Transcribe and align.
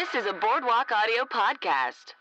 This 0.00 0.14
is 0.14 0.24
a 0.24 0.32
Boardwalk 0.32 0.90
Audio 0.92 1.26
podcast. 1.26 2.14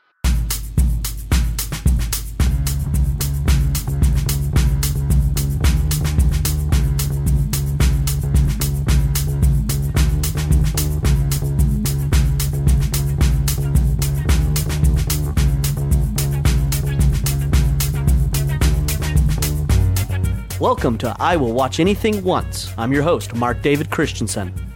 Welcome 20.59 20.97
to 20.97 21.15
I 21.17 21.37
Will 21.37 21.53
Watch 21.53 21.79
Anything 21.79 22.21
Once. 22.25 22.73
I'm 22.77 22.91
your 22.91 23.03
host, 23.03 23.33
Mark 23.35 23.61
David 23.61 23.89
Christensen. 23.89 24.68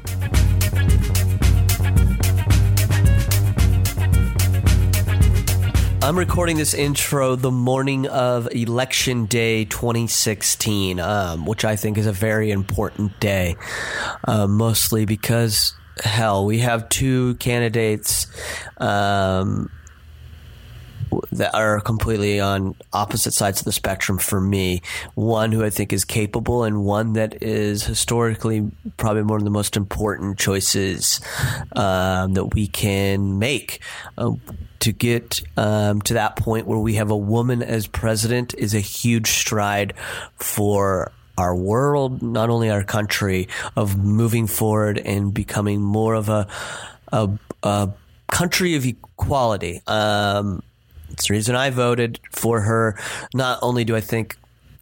I'm 6.03 6.17
recording 6.17 6.57
this 6.57 6.73
intro 6.73 7.37
the 7.37 7.49
morning 7.49 8.07
of 8.07 8.53
Election 8.53 9.25
Day 9.25 9.63
2016, 9.63 10.99
um, 10.99 11.45
which 11.45 11.63
I 11.63 11.77
think 11.77 11.97
is 11.97 12.05
a 12.05 12.11
very 12.11 12.51
important 12.51 13.17
day, 13.21 13.55
uh, 14.27 14.45
mostly 14.45 15.05
because, 15.05 15.73
hell, 16.03 16.45
we 16.45 16.59
have 16.59 16.89
two 16.89 17.35
candidates 17.35 18.27
um, 18.81 19.71
that 21.31 21.53
are 21.53 21.79
completely 21.79 22.39
on 22.39 22.75
opposite 22.91 23.33
sides 23.33 23.59
of 23.59 23.65
the 23.65 23.71
spectrum 23.71 24.17
for 24.17 24.39
me. 24.39 24.81
One 25.15 25.51
who 25.51 25.63
I 25.63 25.69
think 25.69 25.93
is 25.93 26.05
capable, 26.05 26.63
and 26.63 26.83
one 26.83 27.13
that 27.13 27.41
is 27.41 27.83
historically 27.83 28.71
probably 28.97 29.23
one 29.23 29.39
of 29.39 29.43
the 29.43 29.49
most 29.49 29.77
important 29.77 30.37
choices 30.37 31.21
um, 31.75 32.33
that 32.33 32.53
we 32.53 32.67
can 32.67 33.39
make. 33.39 33.81
Uh, 34.17 34.33
to 34.79 34.91
get 34.91 35.41
um, 35.55 36.01
to 36.01 36.15
that 36.15 36.35
point 36.35 36.67
where 36.67 36.77
we 36.77 36.95
have 36.95 37.09
a 37.09 37.15
woman 37.15 37.63
as 37.63 37.87
president 37.87 38.53
is 38.57 38.73
a 38.73 38.81
huge 38.81 39.29
stride 39.29 39.93
for 40.35 41.09
our 41.37 41.55
world, 41.55 42.21
not 42.21 42.49
only 42.49 42.69
our 42.69 42.83
country, 42.83 43.47
of 43.77 43.97
moving 43.97 44.45
forward 44.45 44.97
and 44.99 45.33
becoming 45.33 45.81
more 45.81 46.15
of 46.15 46.27
a 46.27 46.47
a, 47.13 47.29
a 47.63 47.89
country 48.29 48.75
of 48.75 48.85
equality. 48.85 49.81
Um, 49.87 50.63
it's 51.13 51.27
the 51.27 51.33
reason 51.33 51.55
I 51.55 51.69
voted 51.69 52.19
for 52.31 52.61
her. 52.61 52.99
Not 53.33 53.59
only 53.61 53.85
do 53.85 53.95
I 53.95 54.01
think 54.01 54.35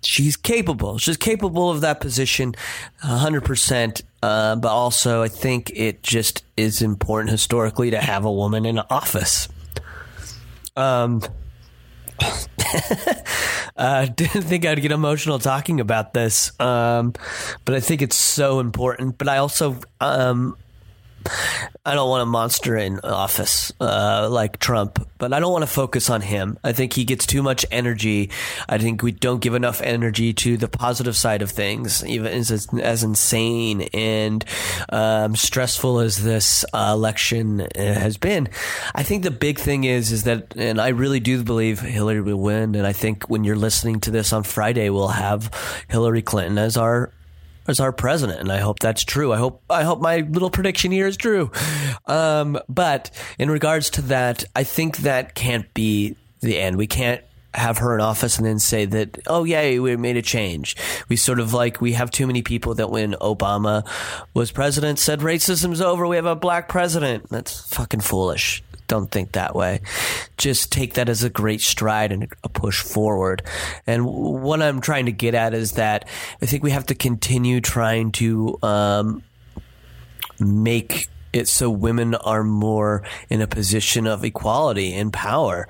she's 0.03 0.35
capable, 0.35 0.97
she's 0.97 1.17
capable 1.17 1.69
of 1.69 1.81
that 1.81 1.99
position 1.99 2.55
100%, 3.03 4.01
uh, 4.23 4.55
but 4.55 4.69
also 4.69 5.21
I 5.21 5.27
think 5.27 5.71
it 5.75 6.01
just 6.01 6.43
is 6.57 6.81
important 6.81 7.31
historically 7.31 7.91
to 7.91 7.99
have 7.99 8.25
a 8.25 8.31
woman 8.31 8.65
in 8.65 8.79
office. 8.79 9.49
Um, 10.75 11.21
uh, 13.77 14.05
didn't 14.05 14.43
think 14.43 14.65
I'd 14.65 14.81
get 14.81 14.91
emotional 14.91 15.37
talking 15.37 15.79
about 15.79 16.13
this, 16.13 16.57
um, 16.59 17.13
but 17.65 17.75
I 17.75 17.79
think 17.81 18.01
it's 18.01 18.15
so 18.15 18.59
important. 18.59 19.17
But 19.17 19.27
I 19.27 19.37
also, 19.37 19.77
um, 19.99 20.55
I 21.85 21.95
don't 21.95 22.09
want 22.09 22.23
a 22.23 22.25
monster 22.25 22.77
in 22.77 22.99
office 22.99 23.71
uh, 23.79 24.27
like 24.29 24.59
Trump, 24.59 25.07
but 25.17 25.33
I 25.33 25.39
don't 25.39 25.51
want 25.51 25.63
to 25.63 25.67
focus 25.71 26.09
on 26.09 26.21
him. 26.21 26.57
I 26.63 26.73
think 26.73 26.93
he 26.93 27.05
gets 27.05 27.25
too 27.25 27.41
much 27.41 27.65
energy. 27.71 28.29
I 28.69 28.77
think 28.77 29.01
we 29.01 29.11
don't 29.11 29.41
give 29.41 29.55
enough 29.55 29.81
energy 29.81 30.33
to 30.33 30.57
the 30.57 30.67
positive 30.67 31.15
side 31.15 31.41
of 31.41 31.49
things, 31.49 32.05
even 32.05 32.31
as, 32.31 32.67
as 32.73 33.03
insane 33.03 33.81
and 33.93 34.45
um, 34.89 35.35
stressful 35.35 35.99
as 35.99 36.23
this 36.23 36.65
uh, 36.73 36.91
election 36.93 37.61
uh, 37.61 37.67
has 37.75 38.17
been. 38.17 38.49
I 38.93 39.03
think 39.03 39.23
the 39.23 39.31
big 39.31 39.57
thing 39.57 39.83
is 39.83 40.11
is 40.11 40.23
that, 40.23 40.55
and 40.55 40.79
I 40.79 40.89
really 40.89 41.19
do 41.19 41.43
believe 41.43 41.79
Hillary 41.79 42.21
will 42.21 42.39
win. 42.39 42.75
And 42.75 42.85
I 42.85 42.93
think 42.93 43.29
when 43.29 43.43
you're 43.43 43.55
listening 43.55 43.99
to 44.01 44.11
this 44.11 44.33
on 44.33 44.43
Friday, 44.43 44.89
we'll 44.89 45.07
have 45.07 45.51
Hillary 45.87 46.21
Clinton 46.21 46.57
as 46.57 46.77
our 46.77 47.11
as 47.71 47.79
our 47.79 47.91
president, 47.91 48.39
and 48.39 48.51
I 48.51 48.59
hope 48.59 48.79
that's 48.79 49.03
true. 49.03 49.33
I 49.33 49.37
hope 49.37 49.63
I 49.69 49.83
hope 49.83 49.99
my 49.99 50.17
little 50.17 50.51
prediction 50.51 50.91
here 50.91 51.07
is 51.07 51.17
true. 51.17 51.51
Um, 52.05 52.59
but 52.69 53.09
in 53.39 53.49
regards 53.49 53.89
to 53.91 54.01
that, 54.03 54.43
I 54.55 54.63
think 54.63 54.97
that 54.97 55.33
can't 55.33 55.73
be 55.73 56.15
the 56.41 56.59
end. 56.59 56.77
We 56.77 56.87
can't 56.87 57.23
have 57.53 57.79
her 57.79 57.95
in 57.95 58.01
office 58.01 58.37
and 58.37 58.45
then 58.45 58.59
say 58.59 58.85
that, 58.85 59.19
oh, 59.27 59.43
yeah, 59.43 59.79
we 59.79 59.95
made 59.97 60.17
a 60.17 60.21
change. 60.21 60.75
We 61.09 61.15
sort 61.17 61.39
of 61.39 61.53
like, 61.53 61.81
we 61.81 61.93
have 61.93 62.09
too 62.09 62.25
many 62.25 62.41
people 62.41 62.75
that 62.75 62.89
when 62.89 63.13
Obama 63.15 63.85
was 64.33 64.51
president 64.51 64.99
said 64.99 65.19
racism's 65.19 65.81
over, 65.81 66.07
we 66.07 66.15
have 66.15 66.25
a 66.25 66.35
black 66.35 66.69
president. 66.69 67.29
That's 67.29 67.67
fucking 67.73 68.01
foolish 68.01 68.63
don't 68.91 69.09
think 69.09 69.31
that 69.31 69.55
way. 69.55 69.79
Just 70.35 70.69
take 70.69 70.95
that 70.95 71.07
as 71.07 71.23
a 71.23 71.29
great 71.29 71.61
stride 71.61 72.11
and 72.11 72.27
a 72.43 72.49
push 72.49 72.81
forward. 72.81 73.41
And 73.87 74.05
what 74.05 74.61
I'm 74.61 74.81
trying 74.81 75.05
to 75.05 75.13
get 75.13 75.33
at 75.33 75.53
is 75.53 75.73
that 75.73 76.09
I 76.41 76.45
think 76.45 76.61
we 76.61 76.71
have 76.71 76.87
to 76.87 76.95
continue 76.95 77.61
trying 77.61 78.11
to 78.13 78.59
um, 78.61 79.23
make 80.41 81.07
it 81.31 81.47
so 81.47 81.69
women 81.69 82.15
are 82.15 82.43
more 82.43 83.03
in 83.29 83.39
a 83.39 83.47
position 83.47 84.07
of 84.07 84.25
equality 84.25 84.93
and 84.93 85.13
power. 85.13 85.69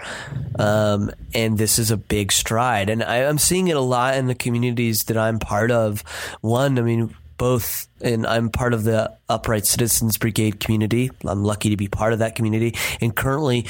Um, 0.58 1.12
and 1.36 1.59
this 1.59 1.78
is 1.78 1.92
a 1.92 1.98
big 1.98 2.32
stride. 2.32 2.90
And 2.90 3.03
I, 3.03 3.18
am 3.18 3.38
seeing 3.38 3.68
it 3.68 3.78
a 3.78 3.82
lot 3.82 4.16
in 4.16 4.26
the 4.26 4.34
communities 4.34 5.03
that 5.03 5.18
I'm 5.18 5.38
part 5.38 5.70
of. 5.70 6.02
One, 6.42 6.80
I 6.80 6.82
mean, 6.82 7.16
both, 7.41 7.88
and 8.02 8.28
I'm 8.28 8.52
part 8.52 8.72
of 8.72 8.84
the 8.84 9.18
Upright 9.28 9.66
Citizens 9.66 10.16
Brigade 10.16 10.59
community. 10.59 11.09
I'm 11.25 11.44
lucky 11.44 11.72
to 11.72 11.75
be 11.75 11.88
part 11.88 12.13
of 12.13 12.19
that 12.19 12.35
community. 12.35 12.75
And 13.02 13.16
currently, 13.16 13.66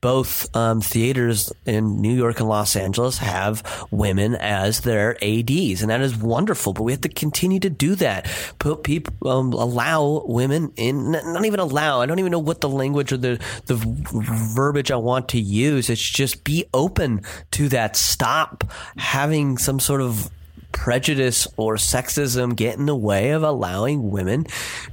both 0.00 0.48
um, 0.56 0.80
theaters 0.80 1.52
in 1.66 2.00
New 2.00 2.14
York 2.14 2.40
and 2.40 2.48
Los 2.48 2.74
Angeles 2.74 3.18
have 3.18 3.86
women 3.90 4.34
as 4.36 4.80
their 4.80 5.22
ads, 5.22 5.82
and 5.82 5.90
that 5.90 6.00
is 6.00 6.16
wonderful. 6.16 6.72
But 6.72 6.84
we 6.84 6.92
have 6.92 7.02
to 7.02 7.10
continue 7.10 7.60
to 7.60 7.68
do 7.68 7.96
that. 7.96 8.30
Put 8.58 8.82
people 8.82 9.28
um, 9.28 9.52
allow 9.52 10.24
women 10.26 10.72
in, 10.76 11.12
not 11.12 11.44
even 11.44 11.60
allow. 11.60 12.00
I 12.00 12.06
don't 12.06 12.18
even 12.18 12.32
know 12.32 12.38
what 12.38 12.62
the 12.62 12.70
language 12.70 13.12
or 13.12 13.18
the 13.18 13.38
the 13.66 13.74
verbiage 13.76 14.90
I 14.90 14.96
want 14.96 15.28
to 15.28 15.38
use. 15.38 15.90
It's 15.90 16.00
just 16.00 16.44
be 16.44 16.64
open 16.72 17.20
to 17.50 17.68
that. 17.68 17.94
Stop 17.94 18.64
having 18.96 19.58
some 19.58 19.80
sort 19.80 20.00
of 20.00 20.30
prejudice 20.72 21.46
or 21.56 21.76
sexism 21.76 22.56
get 22.56 22.78
in 22.78 22.86
the 22.86 22.96
way 22.96 23.30
of 23.30 23.42
allowing 23.42 24.10
women 24.10 24.46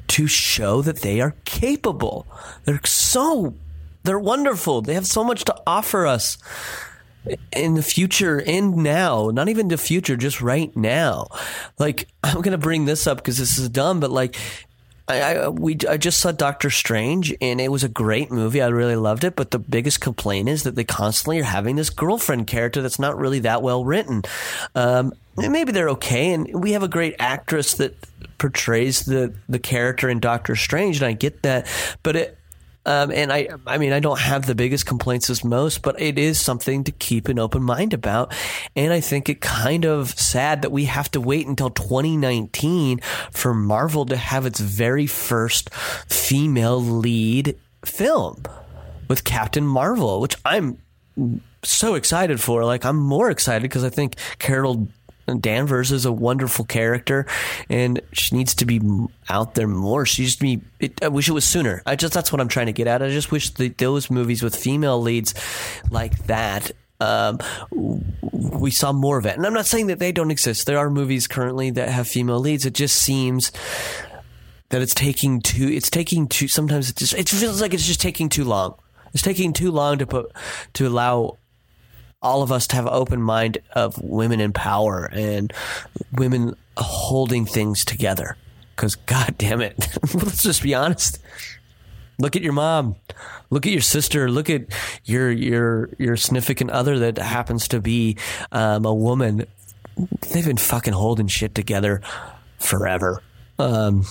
to 0.08 0.28
show 0.28 0.82
that 0.82 1.02
they 1.02 1.22
are 1.22 1.36
capable. 1.46 2.28
They're 2.66 2.82
so, 2.84 3.56
they're 4.04 4.20
wonderful. 4.20 4.82
They 4.82 4.94
have 4.94 5.08
so 5.08 5.24
much 5.24 5.46
to 5.46 5.56
offer 5.66 6.06
us 6.06 6.38
in 7.56 7.76
the 7.76 7.84
future 7.84 8.42
and 8.46 8.78
now, 8.78 9.30
not 9.30 9.50
even 9.50 9.68
the 9.68 9.78
future, 9.78 10.16
just 10.16 10.42
right 10.42 10.76
now. 10.76 11.28
Like, 11.78 12.08
I'm 12.24 12.42
going 12.42 12.52
to 12.52 12.58
bring 12.58 12.86
this 12.86 13.08
up 13.08 13.18
because 13.18 13.38
this 13.38 13.58
is 13.58 13.70
dumb, 13.70 14.00
but 14.00 14.12
like, 14.12 14.38
I, 15.10 15.22
I, 15.22 15.50
we 15.50 15.78
I 15.90 15.98
just 15.98 16.20
saw 16.20 16.32
Doctor 16.32 16.70
Strange 16.70 17.36
and 17.42 17.60
it 17.60 17.72
was 17.72 17.84
a 17.84 17.90
great 17.90 18.32
movie. 18.32 18.62
I 18.62 18.68
really 18.68 18.96
loved 18.96 19.24
it, 19.24 19.36
but 19.36 19.52
the 19.52 19.60
biggest 19.60 20.02
complaint 20.02 20.48
is 20.48 20.64
that 20.64 20.76
they 20.76 20.84
constantly 20.84 21.40
are 21.40 21.44
having 21.44 21.76
this 21.76 21.90
girlfriend 21.90 22.48
character 22.48 22.82
that's 22.82 23.00
not 23.00 23.18
really 23.18 23.40
that 23.40 23.62
well 23.62 23.84
written. 23.84 24.22
Um, 24.76 25.14
maybe 25.36 25.72
they're 25.72 25.90
okay, 25.90 26.32
and 26.34 26.62
we 26.62 26.74
have 26.74 26.84
a 26.84 26.88
great 26.88 27.16
actress 27.18 27.74
that 27.76 27.96
portrays 28.38 29.06
the 29.06 29.34
the 29.50 29.60
character 29.60 30.10
in 30.10 30.20
Doctor 30.20 30.56
Strange, 30.56 30.98
and 30.98 31.08
I 31.08 31.14
get 31.14 31.42
that, 31.42 31.68
but 32.04 32.16
it 32.16 32.39
um, 32.90 33.12
and 33.12 33.32
I, 33.32 33.50
I 33.68 33.78
mean, 33.78 33.94
I 33.94 34.00
don't 34.00 34.18
have 34.18 34.48
the 34.48 34.56
biggest 34.56 34.88
complaints 34.88 35.30
as 35.30 35.44
most, 35.44 35.84
but 35.84 36.02
it 36.02 36.18
is 36.18 36.42
something 36.42 36.84
to 36.86 36.92
keep 36.92 37.28
an 37.28 37.38
open 37.38 37.62
mind 37.62 37.94
about. 37.94 38.34
And 38.76 38.92
I 38.92 39.00
think 39.00 39.30
it 39.30 39.42
kind 39.42 39.86
of 39.86 40.10
sad 40.18 40.64
that 40.64 40.72
we 40.72 40.86
have 40.86 41.12
to 41.12 41.22
wait 41.22 41.46
until 41.46 41.70
2019 41.70 43.00
for 43.30 43.54
Marvel 43.54 44.08
to 44.08 44.18
have 44.18 44.48
its 44.48 44.60
very 44.60 45.06
first 45.06 45.72
female 45.72 46.82
lead 46.82 47.56
film 47.86 48.42
with 49.08 49.24
Captain 49.24 49.68
Marvel, 49.68 50.20
which 50.20 50.36
I'm 50.44 50.82
so 51.62 51.94
excited 51.94 52.42
for. 52.42 52.66
Like, 52.66 52.86
I'm 52.86 52.98
more 52.98 53.30
excited 53.30 53.62
because 53.62 53.84
I 53.84 53.92
think 53.92 54.16
Carol 54.40 54.88
Danvers 55.38 55.92
is 55.92 56.06
a 56.06 56.12
wonderful 56.12 56.66
character, 56.66 57.26
and 57.70 58.02
she 58.12 58.36
needs 58.36 58.56
to 58.56 58.66
be 58.66 58.82
out 59.30 59.56
there 59.56 59.68
more. 59.68 60.06
She 60.06 60.26
just 60.26 60.40
be. 60.40 60.62
It, 60.80 61.04
I 61.04 61.10
wish 61.10 61.30
it 61.30 61.34
was 61.34 61.46
sooner. 61.46 61.82
I 61.86 61.96
just 61.96 62.14
that's 62.14 62.32
what 62.32 62.42
I'm 62.42 62.48
trying 62.48 62.68
to 62.68 62.74
get 62.74 62.88
at. 62.88 63.02
I 63.02 63.10
just 63.10 63.32
wish 63.32 63.52
the, 63.54 63.70
those 63.70 64.10
movies 64.10 64.42
with 64.42 64.56
female 64.56 65.02
leads 65.02 65.34
like 65.92 66.26
that 66.26 66.72
um, 67.00 67.40
we 67.72 68.72
saw 68.72 68.92
more 68.92 69.18
of 69.18 69.26
it. 69.26 69.38
And 69.38 69.46
I'm 69.46 69.54
not 69.54 69.66
saying 69.66 69.88
that 69.88 70.00
they 70.00 70.12
don't 70.12 70.32
exist. 70.32 70.68
There 70.68 70.78
are 70.78 70.90
movies 70.90 71.28
currently 71.28 71.70
that 71.72 71.90
have 71.90 72.08
female 72.08 72.40
leads. 72.40 72.66
It 72.66 72.74
just 72.74 72.98
seems 72.98 73.52
that 74.70 74.82
it's 74.82 74.94
taking 74.94 75.42
too. 75.42 75.68
It's 75.68 75.90
taking 75.90 76.28
too. 76.28 76.48
Sometimes 76.48 76.90
it 76.90 76.98
just. 76.98 77.14
It 77.14 77.30
feels 77.30 77.62
like 77.62 77.74
it's 77.74 77.88
just 77.88 78.02
taking 78.02 78.30
too 78.30 78.44
long. 78.44 78.76
It's 79.14 79.24
taking 79.24 79.54
too 79.54 79.72
long 79.72 79.98
to 80.00 80.08
put 80.08 80.32
to 80.74 80.88
allow 80.88 81.38
all 82.22 82.42
of 82.42 82.52
us 82.52 82.68
to 82.68 82.76
have 82.76 82.86
an 82.86 82.94
open 82.94 83.22
mind 83.22 83.60
of 83.74 84.02
women 84.02 84.40
in 84.40 84.52
power 84.52 85.10
and 85.12 85.54
women 86.12 86.56
holding 86.78 87.46
things 87.46 87.86
together. 87.86 88.38
Because, 88.76 88.96
God 88.96 89.36
damn 89.38 89.62
it, 89.62 89.76
let's 90.14 90.44
just 90.44 90.64
be 90.64 90.74
honest. 90.74 91.20
Look 92.18 92.36
at 92.36 92.42
your 92.42 92.54
mom. 92.54 92.96
Look 93.50 93.66
at 93.66 93.72
your 93.72 93.82
sister. 93.82 94.30
Look 94.30 94.50
at 94.50 94.66
your 95.06 95.32
your 95.32 95.90
your 95.98 96.18
significant 96.18 96.70
other 96.70 97.00
that 97.00 97.18
happens 97.18 97.70
to 97.70 97.80
be 97.80 98.18
um, 98.52 98.86
a 98.86 98.94
woman. 98.94 99.46
They've 100.32 100.46
been 100.46 100.58
fucking 100.58 100.94
holding 100.94 101.28
shit 101.28 101.56
together 101.56 102.02
forever. 102.58 103.24
Um, 103.58 104.06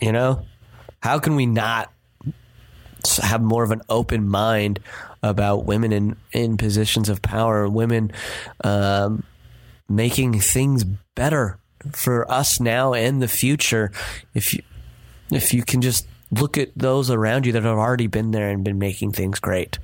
you 0.00 0.10
know, 0.10 0.44
how 1.00 1.20
can 1.20 1.36
we 1.36 1.46
not 1.46 1.92
have 3.16 3.42
more 3.42 3.64
of 3.64 3.70
an 3.70 3.82
open 3.88 4.28
mind 4.28 4.80
about 5.22 5.64
women 5.64 5.92
in 5.92 6.16
in 6.32 6.56
positions 6.56 7.08
of 7.08 7.22
power, 7.22 7.68
women 7.68 8.12
um, 8.62 9.24
making 9.88 10.40
things 10.40 10.84
better 11.14 11.58
for 11.92 12.30
us 12.30 12.60
now 12.60 12.94
and 12.94 13.20
the 13.20 13.28
future? 13.28 13.90
If 14.34 14.54
you 14.54 14.62
if 15.30 15.52
you 15.52 15.62
can 15.62 15.80
just 15.80 16.06
look 16.30 16.58
at 16.58 16.70
those 16.76 17.10
around 17.10 17.46
you 17.46 17.52
that 17.52 17.62
have 17.62 17.78
already 17.78 18.06
been 18.06 18.30
there 18.32 18.50
and 18.50 18.64
been 18.64 18.78
making 18.78 19.12
things 19.12 19.40
great. 19.40 19.78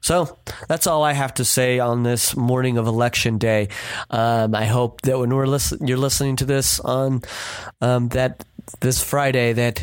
So 0.00 0.38
that's 0.68 0.86
all 0.86 1.02
I 1.02 1.12
have 1.12 1.34
to 1.34 1.44
say 1.44 1.78
on 1.78 2.02
this 2.02 2.36
morning 2.36 2.78
of 2.78 2.86
election 2.86 3.38
day. 3.38 3.68
Um, 4.08 4.54
I 4.54 4.66
hope 4.66 5.00
that 5.02 5.18
when 5.18 5.34
we're 5.34 5.46
listen, 5.46 5.86
you're 5.86 5.98
listening 5.98 6.36
to 6.36 6.44
this 6.44 6.80
on 6.80 7.22
um, 7.80 8.08
that 8.10 8.44
this 8.80 9.02
Friday, 9.02 9.52
that 9.54 9.82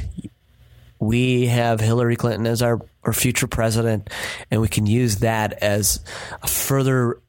we 0.99 1.47
have 1.47 1.79
Hillary 1.79 2.15
Clinton 2.15 2.47
as 2.47 2.61
our, 2.61 2.81
our 3.03 3.13
future 3.13 3.47
president, 3.47 4.09
and 4.49 4.61
we 4.61 4.67
can 4.67 4.85
use 4.85 5.17
that 5.17 5.53
as 5.61 6.03
a 6.41 6.47
further 6.47 7.19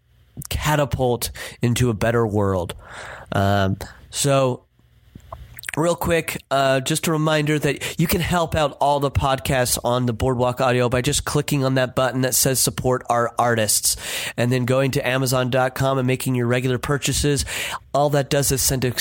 catapult 0.49 1.31
into 1.63 1.91
a 1.91 1.95
better 1.95 2.27
world. 2.27 2.75
Um, 3.33 3.77
so 4.11 4.65
Real 5.77 5.95
quick, 5.95 6.43
uh, 6.51 6.81
just 6.81 7.07
a 7.07 7.13
reminder 7.13 7.59
that 7.59 8.01
you 8.01 8.07
can 8.07 8.21
help 8.21 8.55
out 8.55 8.77
all 8.81 9.01
the 9.01 9.11
podcasts 9.11 9.79
on 9.85 10.07
the 10.07 10.13
Boardwalk 10.13 10.61
Audio 10.61 10.89
by 10.89 11.03
just 11.03 11.25
clicking 11.25 11.63
on 11.65 11.75
that 11.75 11.95
button 11.95 12.23
that 12.23 12.35
says 12.35 12.59
support 12.59 13.05
our 13.09 13.33
artists 13.39 13.97
and 14.37 14.51
then 14.51 14.65
going 14.65 14.91
to 14.93 15.07
Amazon.com 15.07 15.99
and 15.99 16.07
making 16.07 16.35
your 16.35 16.47
regular 16.47 16.79
purchases. 16.79 17.45
All 17.93 18.11
that 18.11 18.31
does 18.31 18.51
is 18.51 18.63
send 18.63 18.85
a 18.85 18.93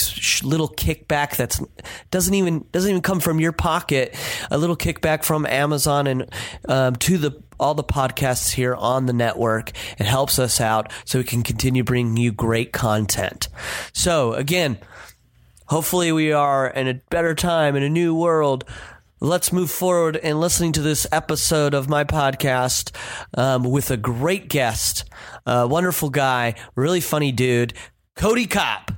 little 0.43 0.69
kickback 0.69 1.35
that's 1.35 1.61
doesn't 2.11 2.33
even 2.33 2.65
doesn't 2.71 2.89
even 2.89 3.01
come 3.01 3.21
from 3.21 3.39
your 3.39 3.53
pocket. 3.53 4.15
A 4.51 4.57
little 4.57 4.77
kickback 4.77 5.23
from 5.23 5.45
Amazon 5.45 6.05
and 6.05 6.29
um, 6.67 6.95
to 6.97 7.17
the 7.17 7.41
all 7.59 7.73
the 7.73 7.83
podcasts 7.83 8.51
here 8.51 8.75
on 8.75 9.05
the 9.05 9.13
network. 9.13 9.71
It 9.97 10.05
helps 10.05 10.37
us 10.37 10.61
out 10.61 10.91
so 11.05 11.17
we 11.19 11.23
can 11.23 11.43
continue 11.43 11.83
bringing 11.83 12.17
you 12.17 12.31
great 12.31 12.71
content. 12.71 13.49
So 13.93 14.33
again, 14.33 14.77
Hopefully, 15.67 16.11
we 16.13 16.31
are 16.31 16.67
in 16.67 16.87
a 16.87 16.93
better 17.09 17.35
time, 17.35 17.75
in 17.75 17.83
a 17.83 17.89
new 17.89 18.15
world. 18.15 18.63
Let's 19.19 19.51
move 19.51 19.69
forward 19.69 20.15
in 20.15 20.39
listening 20.39 20.71
to 20.73 20.81
this 20.81 21.05
episode 21.11 21.73
of 21.73 21.89
my 21.89 22.03
podcast 22.03 22.95
um, 23.37 23.63
with 23.63 23.91
a 23.91 23.97
great 23.97 24.47
guest, 24.47 25.03
a 25.45 25.67
wonderful 25.67 26.09
guy, 26.09 26.55
really 26.75 27.01
funny 27.01 27.31
dude, 27.31 27.73
Cody 28.15 28.47
Kopp. 28.47 28.91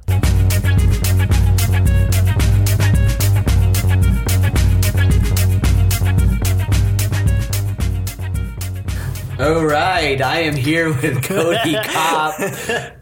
All 9.39 9.63
right, 9.63 10.21
I 10.21 10.39
am 10.41 10.55
here 10.57 10.89
with 10.89 11.23
Cody 11.23 11.73
Kopp. 11.73 12.33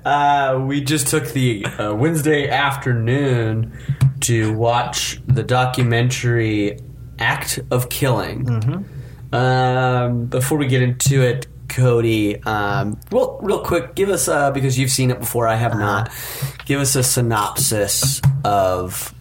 Uh, 0.05 0.63
we 0.67 0.81
just 0.81 1.07
took 1.07 1.29
the 1.29 1.65
uh, 1.65 1.95
Wednesday 1.95 2.47
afternoon 2.47 3.75
to 4.19 4.53
watch 4.53 5.19
the 5.25 5.41
documentary 5.41 6.77
Act 7.17 7.59
of 7.71 7.89
Killing. 7.89 8.45
Mm-hmm. 8.45 9.33
Um, 9.33 10.27
before 10.27 10.59
we 10.59 10.67
get 10.67 10.83
into 10.83 11.23
it, 11.23 11.47
Cody, 11.69 12.39
um, 12.43 12.99
well, 13.11 13.39
real 13.41 13.63
quick, 13.63 13.95
give 13.95 14.09
us 14.09 14.27
uh, 14.27 14.51
because 14.51 14.77
you've 14.77 14.91
seen 14.91 15.09
it 15.09 15.19
before, 15.19 15.47
I 15.47 15.55
have 15.55 15.73
not. 15.73 16.11
Give 16.65 16.79
us 16.79 16.95
a 16.95 17.01
synopsis 17.01 18.21
of 18.45 19.11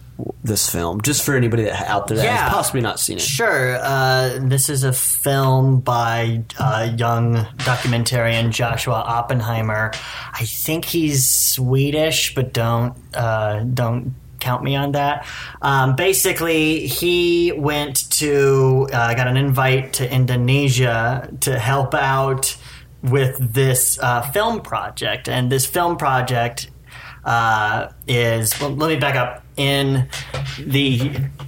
this 0.43 0.69
film, 0.69 1.01
just 1.01 1.23
for 1.23 1.35
anybody 1.35 1.63
that 1.63 1.87
out 1.87 2.07
there 2.07 2.17
that 2.17 2.23
Yeah. 2.23 2.37
has 2.45 2.53
possibly 2.53 2.81
not 2.81 2.99
seen 2.99 3.17
it. 3.17 3.21
Sure. 3.21 3.77
Uh, 3.81 4.39
this 4.41 4.69
is 4.69 4.83
a 4.83 4.93
film 4.93 5.79
by 5.81 6.41
uh, 6.57 6.89
young 6.97 7.35
documentarian 7.57 8.49
Joshua 8.51 9.03
Oppenheimer. 9.05 9.91
I 10.33 10.45
think 10.45 10.85
he's 10.85 11.27
Swedish, 11.27 12.33
but 12.33 12.53
don't 12.53 12.95
uh, 13.13 13.63
don't 13.73 14.15
count 14.39 14.63
me 14.63 14.75
on 14.75 14.91
that. 14.93 15.25
Um, 15.61 15.95
basically, 15.95 16.87
he 16.87 17.51
went 17.51 18.09
to 18.11 18.87
uh, 18.93 19.13
got 19.15 19.27
an 19.27 19.37
invite 19.37 19.93
to 19.93 20.11
Indonesia 20.11 21.29
to 21.41 21.59
help 21.59 21.93
out 21.93 22.55
with 23.03 23.37
this 23.53 23.99
uh, 24.01 24.21
film 24.31 24.61
project, 24.61 25.27
and 25.29 25.51
this 25.51 25.65
film 25.65 25.97
project 25.97 26.69
uh, 27.25 27.89
is 28.07 28.59
well, 28.59 28.71
let 28.71 28.89
me 28.89 28.95
back 28.95 29.15
up. 29.15 29.43
In 29.57 30.07
the 30.59 30.99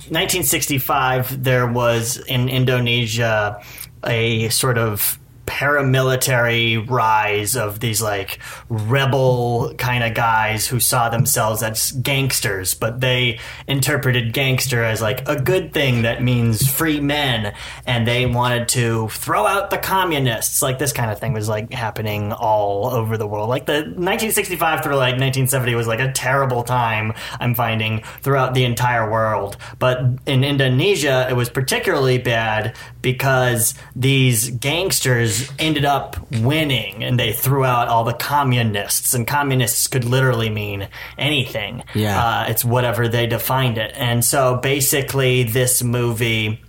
1965, 0.10 1.44
there 1.44 1.68
was 1.68 2.18
in 2.28 2.50
Indonesia 2.50 3.62
a 4.04 4.50
sort 4.50 4.78
of 4.80 5.19
paramilitary 5.50 6.88
rise 6.88 7.56
of 7.56 7.80
these 7.80 8.04
like 8.04 8.38
rebel 8.70 9.74
kind 9.80 10.04
of 10.04 10.14
guys 10.14 10.68
who 10.68 10.80
saw 10.80 11.10
themselves 11.10 11.64
as 11.64 11.92
gangsters, 11.92 12.76
but 12.76 13.00
they 13.00 13.40
interpreted 13.68 14.32
gangster 14.32 14.84
as 14.84 15.02
like 15.02 15.28
a 15.28 15.42
good 15.42 15.74
thing 15.74 16.04
that 16.04 16.22
means 16.22 16.70
free 16.70 17.02
men, 17.02 17.54
and 17.88 18.08
they 18.08 18.28
wanted 18.28 18.68
to 18.70 19.10
throw 19.10 19.48
out 19.48 19.72
the 19.72 19.80
communists. 19.80 20.62
Like 20.62 20.78
this 20.78 20.94
kind 20.94 21.10
of 21.10 21.20
thing 21.20 21.34
was 21.34 21.50
like 21.50 21.74
happening 21.74 22.32
all 22.32 22.86
over 22.86 23.18
the 23.18 23.28
world. 23.28 23.50
Like 23.50 23.66
the 23.66 23.82
1965 23.82 24.84
through 24.84 24.98
like 24.98 25.14
1970 25.14 25.74
was 25.74 25.88
like 25.88 26.00
a 26.00 26.12
terrible 26.12 26.62
time. 26.62 27.14
I'm 27.40 27.56
finding 27.56 28.04
throughout 28.22 28.54
the 28.54 28.66
entire 28.66 29.10
world, 29.10 29.58
but 29.80 30.00
in 30.28 30.44
Indonesia 30.44 31.26
it 31.28 31.34
was 31.34 31.50
particularly 31.50 32.20
bad 32.20 32.76
because 33.02 33.74
these 33.96 34.52
gangsters 34.52 35.39
ended 35.60 35.86
up 35.86 36.18
winning 36.42 37.04
and 37.04 37.20
they 37.20 37.34
threw 37.34 37.64
out 37.66 37.88
all 37.88 38.04
the 38.04 38.14
communists 38.14 39.14
and 39.14 39.28
communists 39.28 39.88
could 39.88 40.06
literally 40.06 40.50
mean 40.50 40.88
anything 41.18 41.84
Yeah. 41.94 42.24
uh, 42.24 42.46
it's 42.50 42.64
whatever 42.66 43.08
they 43.08 43.28
defined 43.28 43.78
it 43.78 43.94
and 43.96 44.24
so 44.24 44.58
basically 44.58 45.44
this 45.44 45.84
movie 45.84 46.62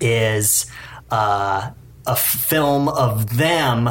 is 0.00 0.66
uh, 1.10 1.70
a 2.06 2.16
film 2.16 2.88
of 2.88 3.36
them 3.36 3.88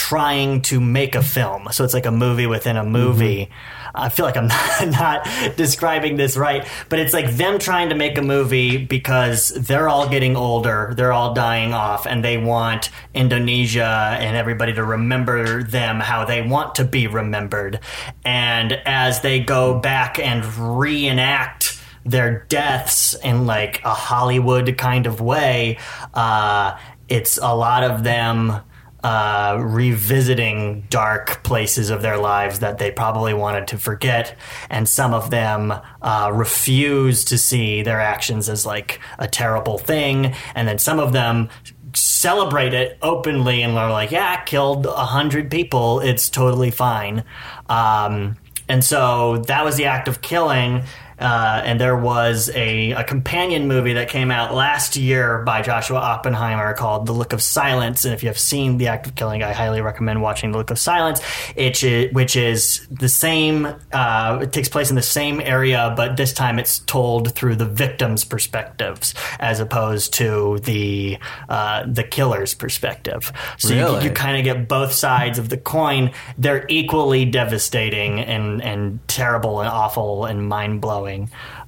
trying 0.00 0.62
to 0.62 0.80
make 0.80 1.14
a 1.14 1.22
film. 1.22 1.68
So 1.72 1.84
it's 1.84 1.92
like 1.92 2.06
a 2.06 2.10
movie 2.10 2.46
within 2.46 2.78
a 2.78 2.84
movie. 2.84 3.50
I 3.94 4.08
feel 4.08 4.24
like 4.24 4.38
I'm 4.38 4.46
not, 4.46 4.88
not 4.88 5.56
describing 5.56 6.16
this 6.16 6.38
right, 6.38 6.66
but 6.88 6.98
it's 6.98 7.12
like 7.12 7.32
them 7.32 7.58
trying 7.58 7.90
to 7.90 7.94
make 7.94 8.16
a 8.16 8.22
movie 8.22 8.78
because 8.78 9.50
they're 9.50 9.90
all 9.90 10.08
getting 10.08 10.36
older, 10.36 10.94
they're 10.96 11.12
all 11.12 11.34
dying 11.34 11.74
off, 11.74 12.06
and 12.06 12.24
they 12.24 12.38
want 12.38 12.88
Indonesia 13.12 14.16
and 14.18 14.38
everybody 14.38 14.72
to 14.72 14.82
remember 14.82 15.62
them 15.62 16.00
how 16.00 16.24
they 16.24 16.40
want 16.40 16.76
to 16.76 16.84
be 16.84 17.06
remembered. 17.06 17.78
And 18.24 18.72
as 18.86 19.20
they 19.20 19.38
go 19.38 19.78
back 19.78 20.18
and 20.18 20.42
reenact 20.56 21.78
their 22.06 22.46
deaths 22.48 23.14
in 23.22 23.44
like 23.44 23.84
a 23.84 23.92
Hollywood 23.92 24.78
kind 24.78 25.06
of 25.06 25.20
way. 25.20 25.76
Uh, 26.14 26.78
it's 27.06 27.36
a 27.36 27.54
lot 27.54 27.82
of 27.84 28.02
them 28.02 28.62
uh, 29.02 29.56
revisiting 29.60 30.84
dark 30.90 31.42
places 31.42 31.90
of 31.90 32.02
their 32.02 32.18
lives 32.18 32.58
that 32.58 32.78
they 32.78 32.90
probably 32.90 33.34
wanted 33.34 33.66
to 33.68 33.78
forget, 33.78 34.36
and 34.68 34.88
some 34.88 35.14
of 35.14 35.30
them 35.30 35.72
uh, 36.02 36.30
refuse 36.32 37.24
to 37.26 37.38
see 37.38 37.82
their 37.82 38.00
actions 38.00 38.48
as 38.48 38.66
like 38.66 39.00
a 39.18 39.26
terrible 39.26 39.78
thing, 39.78 40.34
and 40.54 40.68
then 40.68 40.78
some 40.78 40.98
of 40.98 41.12
them 41.12 41.48
celebrate 41.94 42.74
it 42.74 42.98
openly 43.02 43.62
and 43.62 43.76
are 43.76 43.90
like, 43.90 44.10
"Yeah, 44.10 44.42
killed 44.42 44.86
a 44.86 45.06
hundred 45.06 45.50
people. 45.50 46.00
It's 46.00 46.28
totally 46.28 46.70
fine." 46.70 47.24
Um, 47.68 48.36
and 48.68 48.84
so 48.84 49.38
that 49.48 49.64
was 49.64 49.76
the 49.76 49.86
act 49.86 50.06
of 50.06 50.22
killing. 50.22 50.84
Uh, 51.20 51.60
and 51.64 51.78
there 51.80 51.96
was 51.96 52.50
a, 52.54 52.92
a 52.92 53.04
companion 53.04 53.68
movie 53.68 53.92
that 53.92 54.08
came 54.08 54.30
out 54.30 54.54
last 54.54 54.96
year 54.96 55.42
by 55.44 55.60
Joshua 55.62 55.98
Oppenheimer 55.98 56.72
called 56.74 57.06
The 57.06 57.12
Look 57.12 57.32
of 57.32 57.42
Silence. 57.42 58.04
And 58.04 58.14
if 58.14 58.22
you 58.22 58.28
have 58.28 58.38
seen 58.38 58.78
The 58.78 58.88
Act 58.88 59.06
of 59.06 59.14
Killing, 59.14 59.42
I 59.42 59.52
highly 59.52 59.80
recommend 59.82 60.22
watching 60.22 60.52
The 60.52 60.58
Look 60.58 60.70
of 60.70 60.78
Silence, 60.78 61.20
which 61.56 61.84
is, 61.84 62.12
which 62.14 62.36
is 62.36 62.86
the 62.90 63.08
same, 63.08 63.66
uh, 63.92 64.38
it 64.42 64.52
takes 64.52 64.68
place 64.68 64.88
in 64.90 64.96
the 64.96 65.02
same 65.02 65.40
area, 65.40 65.92
but 65.96 66.16
this 66.16 66.32
time 66.32 66.58
it's 66.58 66.78
told 66.80 67.34
through 67.34 67.56
the 67.56 67.66
victim's 67.66 68.24
perspectives 68.24 69.14
as 69.38 69.60
opposed 69.60 70.14
to 70.14 70.58
the, 70.64 71.18
uh, 71.48 71.84
the 71.86 72.02
killer's 72.04 72.54
perspective. 72.54 73.32
So 73.58 73.68
you- 73.74 73.80
you, 74.04 74.10
kind 74.10 74.36
of 74.38 74.44
get 74.44 74.68
both 74.68 74.92
sides 74.92 75.38
of 75.38 75.48
the 75.50 75.56
coin. 75.56 76.12
They're 76.38 76.64
equally 76.68 77.24
devastating 77.26 78.20
and, 78.20 78.62
and 78.62 78.98
terrible 79.08 79.60
and 79.60 79.68
awful 79.68 80.24
and 80.24 80.48
mind 80.48 80.80
blowing. 80.80 81.09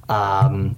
Um, 0.09 0.75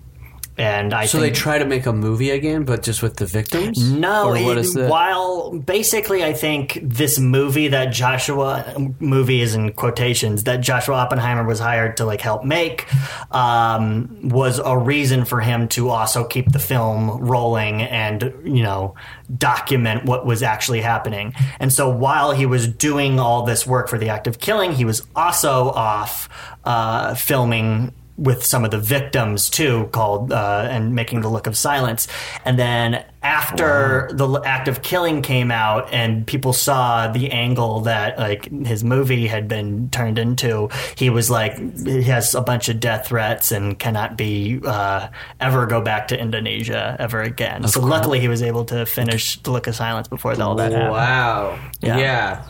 And 0.58 0.94
I 0.94 1.06
So 1.08 1.20
they 1.20 1.32
try 1.32 1.58
to 1.60 1.66
make 1.66 1.86
a 1.86 1.92
movie 1.92 2.30
again, 2.30 2.64
but 2.64 2.82
just 2.82 3.04
with 3.04 3.18
the 3.18 3.26
victims. 3.26 3.92
no, 3.92 4.28
or 4.30 4.32
what 4.42 4.58
it- 4.58 4.60
is 4.60 4.74
the? 4.74 4.88
while 4.88 5.52
basically, 5.52 6.24
I 6.24 6.32
think 6.32 6.80
this 6.82 7.20
movie 7.20 7.68
that 7.68 7.88
Joshua 7.92 8.64
movie 9.02 9.42
is 9.42 9.54
in 9.54 9.74
quotations 9.74 10.46
that 10.46 10.62
Joshua 10.62 10.96
Oppenheimer 10.96 11.44
was 11.44 11.60
hired 11.60 11.98
to 11.98 12.06
like 12.06 12.22
help 12.22 12.46
make 12.46 12.86
um, 13.32 14.08
was 14.24 14.62
a 14.64 14.78
reason 14.78 15.26
for 15.26 15.42
him 15.42 15.68
to 15.76 15.90
also 15.90 16.24
keep 16.24 16.50
the 16.54 16.60
film 16.60 17.10
rolling 17.20 17.82
and 17.82 18.32
you 18.46 18.64
know 18.64 18.96
document 19.38 20.06
what 20.06 20.26
was 20.26 20.42
actually 20.42 20.80
happening. 20.80 21.34
And 21.60 21.74
so 21.74 21.90
while 21.90 22.32
he 22.32 22.46
was 22.46 22.66
doing 22.66 23.20
all 23.20 23.44
this 23.44 23.68
work 23.68 23.90
for 23.90 23.98
the 23.98 24.08
act 24.08 24.26
of 24.26 24.40
killing, 24.40 24.72
he 24.72 24.86
was 24.86 25.02
also 25.18 25.70
off 25.72 26.30
uh, 26.64 27.14
filming 27.16 27.92
with 28.18 28.46
some 28.46 28.64
of 28.64 28.72
the 28.72 28.80
victims 28.80 29.50
too, 29.50 29.90
called 29.92 30.32
uh, 30.32 30.68
and 30.70 30.96
making 30.96 31.22
the 31.22 31.30
look 31.30 31.48
of 31.48 31.58
silence. 31.58 32.08
And 32.46 32.58
then 32.58 33.04
after 33.22 34.10
the 34.14 34.42
act 34.46 34.68
of 34.68 34.82
killing 34.82 35.22
came 35.22 35.52
out, 35.52 35.92
and 35.94 36.26
people 36.26 36.54
saw 36.54 37.12
the 37.12 37.32
angle 37.32 37.82
that 37.82 38.18
like 38.18 38.46
his 38.66 38.84
movie 38.84 39.28
had 39.28 39.48
been 39.48 39.90
turned 39.90 40.18
into, 40.18 40.70
he 40.96 41.10
was 41.10 41.30
like, 41.30 41.58
he 41.86 42.04
has 42.04 42.36
a 42.36 42.42
bunch 42.42 42.70
of 42.70 42.80
death 42.80 43.08
threats 43.08 43.52
and 43.52 43.78
cannot 43.80 44.18
be 44.18 44.60
uh, 44.66 45.10
ever 45.40 45.66
go 45.66 45.82
back 45.82 46.08
to 46.10 46.20
Indonesia 46.20 46.96
ever 47.00 47.22
again. 47.22 47.68
so 47.68 47.82
luckily, 47.82 48.20
he 48.20 48.28
was 48.28 48.42
able 48.42 48.66
to 48.66 48.86
finish 48.86 49.42
the 49.42 49.52
look 49.52 49.68
of 49.68 49.76
silence 49.76 50.08
before 50.08 50.40
all 50.42 50.56
that 50.56 50.72
happened. 50.72 50.92
Wow. 50.92 51.60
Yeah. 51.82 51.98
Yeah. 51.98 52.46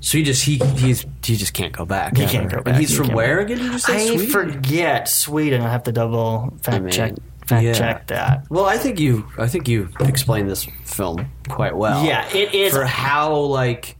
So 0.00 0.18
he 0.18 0.24
just 0.24 0.44
he 0.44 0.56
he's 0.76 1.06
he 1.24 1.36
just 1.36 1.54
can't 1.54 1.72
go 1.72 1.84
back. 1.84 2.16
He 2.16 2.24
ever. 2.24 2.32
can't 2.32 2.50
go 2.50 2.56
And 2.56 2.64
back. 2.64 2.80
he's 2.80 2.90
He 2.90 2.96
from 2.96 3.08
where 3.14 3.38
again? 3.40 3.58
Did 3.58 3.72
you 3.72 3.78
say 3.78 3.94
I 4.12 4.16
Sweden? 4.16 4.30
forget 4.30 5.08
Sweden. 5.08 5.60
I 5.62 5.70
have 5.70 5.84
to 5.84 5.92
double 5.92 6.52
fact 6.62 6.82
mean, 6.82 6.92
check 6.92 7.12
fact 7.46 7.64
yeah. 7.64 7.72
check 7.72 8.06
that. 8.08 8.46
Well, 8.50 8.64
I 8.64 8.76
think 8.78 8.98
you 8.98 9.26
I 9.38 9.46
think 9.46 9.68
you 9.68 9.88
explained 10.00 10.50
this 10.50 10.64
film 10.84 11.30
quite 11.48 11.76
well. 11.76 12.04
Yeah, 12.04 12.26
it 12.34 12.54
is. 12.54 12.72
for 12.72 12.84
how 12.84 13.34
like 13.36 13.96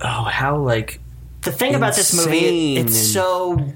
oh 0.00 0.24
how 0.24 0.56
like 0.58 1.00
The 1.42 1.52
thing 1.52 1.74
about 1.76 1.94
this 1.94 2.14
movie, 2.16 2.76
insane 2.76 2.86
it's 2.86 2.96
and- 2.96 3.06
so 3.06 3.72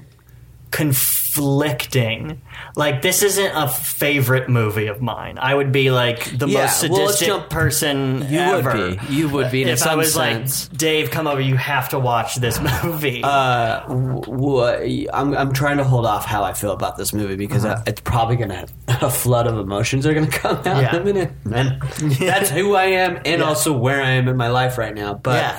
conflicting. 1.39 2.41
Like 2.75 3.01
this 3.01 3.23
isn't 3.23 3.51
a 3.55 3.67
favorite 3.67 4.49
movie 4.49 4.87
of 4.87 5.01
mine. 5.01 5.37
I 5.39 5.53
would 5.55 5.71
be 5.71 5.91
like 5.91 6.37
the 6.37 6.47
Yeah, 6.47 6.61
most 6.65 6.89
well, 6.89 7.07
sadistic 7.07 7.27
jump- 7.27 7.49
person 7.49 8.25
You 8.29 8.39
would 8.39 8.65
ever. 8.65 8.95
be. 8.95 9.13
You 9.13 9.29
would 9.29 9.51
be 9.51 9.63
if 9.63 9.85
I 9.85 9.95
was 9.95 10.13
sense. 10.13 10.69
like, 10.69 10.77
Dave, 10.77 11.11
come 11.11 11.27
over. 11.27 11.41
You 11.41 11.55
have 11.57 11.89
to 11.89 11.99
watch 11.99 12.35
this 12.35 12.59
movie. 12.83 13.21
Uh, 13.23 13.81
w- 13.87 14.21
w- 14.21 15.07
I'm 15.13 15.35
I'm 15.35 15.53
trying 15.53 15.77
to 15.77 15.83
hold 15.83 16.05
off 16.05 16.25
how 16.25 16.43
I 16.43 16.53
feel 16.53 16.71
about 16.71 16.97
this 16.97 17.13
movie 17.13 17.35
because 17.35 17.65
uh, 17.65 17.81
it's 17.87 18.01
probably 18.01 18.35
gonna 18.37 18.67
a 18.87 19.09
flood 19.09 19.47
of 19.47 19.57
emotions 19.57 20.05
are 20.05 20.13
gonna 20.13 20.27
come 20.43 20.57
out 20.57 20.65
Yeah. 20.65 20.95
in 20.95 21.01
a 21.01 21.05
minute, 21.05 21.31
and 21.53 21.81
that's 22.19 22.49
who 22.49 22.75
I 22.75 22.85
am, 22.85 23.17
and 23.25 23.39
Yeah. 23.41 23.47
also 23.47 23.73
where 23.77 24.01
I 24.01 24.11
am 24.11 24.27
in 24.27 24.37
my 24.37 24.49
life 24.49 24.77
right 24.77 24.93
now. 24.93 25.13
But 25.15 25.55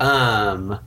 um, 0.00 0.78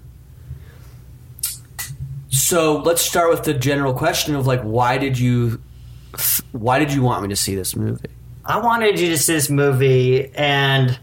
so 2.51 2.79
let's 2.79 3.01
start 3.01 3.29
with 3.29 3.43
the 3.43 3.53
general 3.53 3.93
question 3.93 4.36
of 4.36 4.46
like, 4.46 4.60
why 4.60 4.98
did 4.98 5.17
you, 5.17 5.62
why 6.51 6.79
did 6.79 6.91
you 6.91 7.01
want 7.01 7.24
me 7.24 7.29
to 7.29 7.36
see 7.38 7.55
this 7.55 7.77
movie? 7.77 8.10
I 8.43 8.60
wanted 8.60 9.00
you 9.00 9.08
to 9.08 9.17
see 9.17 9.36
this 9.36 9.50
movie, 9.50 10.29
and 10.36 11.00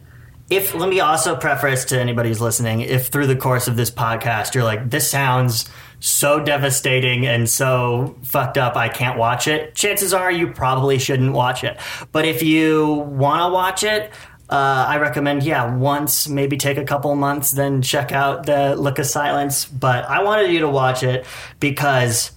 if 0.51 0.75
let 0.75 0.91
me 0.91 1.01
also 1.01 1.37
preface 1.37 1.87
to 1.87 1.99
anybody 1.99 2.29
who's 2.29 2.43
listening, 2.43 2.83
if 2.83 3.07
through 3.07 3.29
the 3.29 3.37
course 3.37 3.67
of 3.67 3.77
this 3.77 3.91
podcast 3.91 4.55
you're 4.55 4.63
like, 4.63 4.91
this 4.91 5.11
sounds 5.11 5.71
so 6.01 6.39
devastating 6.39 7.27
and 7.27 7.49
so 7.49 8.19
fucked 8.25 8.59
up, 8.59 8.77
I 8.77 8.91
can't 8.91 9.19
watch 9.19 9.49
it. 9.49 9.75
Chances 9.75 10.13
are 10.13 10.31
you 10.31 10.53
probably 10.53 10.99
shouldn't 10.99 11.33
watch 11.33 11.65
it. 11.65 11.81
But 12.13 12.27
if 12.27 12.43
you 12.43 12.93
want 12.93 13.49
to 13.49 13.55
watch 13.55 13.85
it. 13.85 14.13
Uh, 14.51 14.87
I 14.89 14.97
recommend, 14.99 15.43
yeah, 15.43 15.77
once, 15.77 16.27
maybe 16.27 16.57
take 16.57 16.79
a 16.79 16.85
couple 16.85 17.15
months, 17.15 17.51
then 17.51 17.83
check 17.83 18.13
out 18.13 18.47
the 18.47 18.77
Look 18.77 18.99
of 18.99 19.07
Silence. 19.07 19.67
But 19.67 20.07
I 20.07 20.23
wanted 20.23 20.51
you 20.51 20.61
to 20.61 20.69
watch 20.69 21.03
it 21.03 21.27
because 21.61 22.31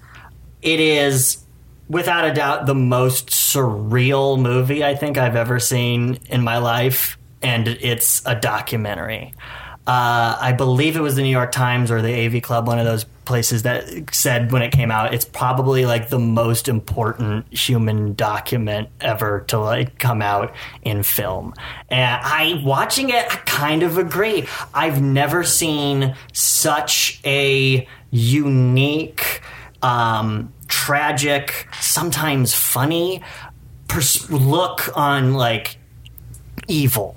it 0.62 0.80
is 0.80 1.38
without 1.88 2.25
a 2.25 2.34
doubt 2.34 2.65
the 2.65 2.75
most 2.75 3.30
surreal 3.30 4.41
movie 4.41 4.84
I 4.84 4.96
think 4.96 5.18
I've 5.18 5.36
ever 5.36 5.60
seen 5.60 6.20
in 6.30 6.41
my 6.41 6.58
life, 6.58 7.18
and 7.41 7.68
it's 7.68 8.25
a 8.25 8.36
documentary. 8.36 9.34
Uh, 9.88 10.38
I 10.39 10.53
believe 10.53 10.96
it 10.96 11.01
was 11.01 11.15
the 11.15 11.22
New 11.22 11.30
York 11.30 11.51
Times 11.51 11.91
or 11.91 12.01
the 12.01 12.25
AV 12.25 12.41
Club, 12.41 12.68
one 12.68 12.80
of 12.80 12.86
those 12.86 13.06
places 13.25 13.63
that 13.63 14.13
said 14.13 14.51
when 14.51 14.62
it 14.62 14.72
came 14.72 14.92
out, 14.92 15.13
it's 15.13 15.25
probably 15.25 15.86
like 15.86 16.10
the 16.10 16.20
most 16.20 16.68
important 16.68 17.51
human 17.54 18.13
document 18.13 18.90
ever 19.00 19.42
to 19.48 19.60
like 19.60 20.00
come 20.00 20.22
out 20.22 20.54
in 20.84 21.04
film. 21.04 21.54
And 21.90 22.22
I, 22.24 22.62
watching 22.63 23.10
it, 23.10 23.25
I 23.32 23.36
kind 23.46 23.84
of 23.84 23.98
agree. 23.98 24.48
I've 24.74 25.01
never 25.01 25.44
seen 25.44 26.16
such 26.34 27.22
a 27.25 27.88
unique, 28.10 29.42
um, 29.82 30.51
tragic, 30.68 31.68
sometimes 31.80 32.54
funny 32.54 33.22
pers- 33.88 34.30
look 34.32 34.96
on 34.98 35.34
like 35.34 35.78
evil 36.68 37.16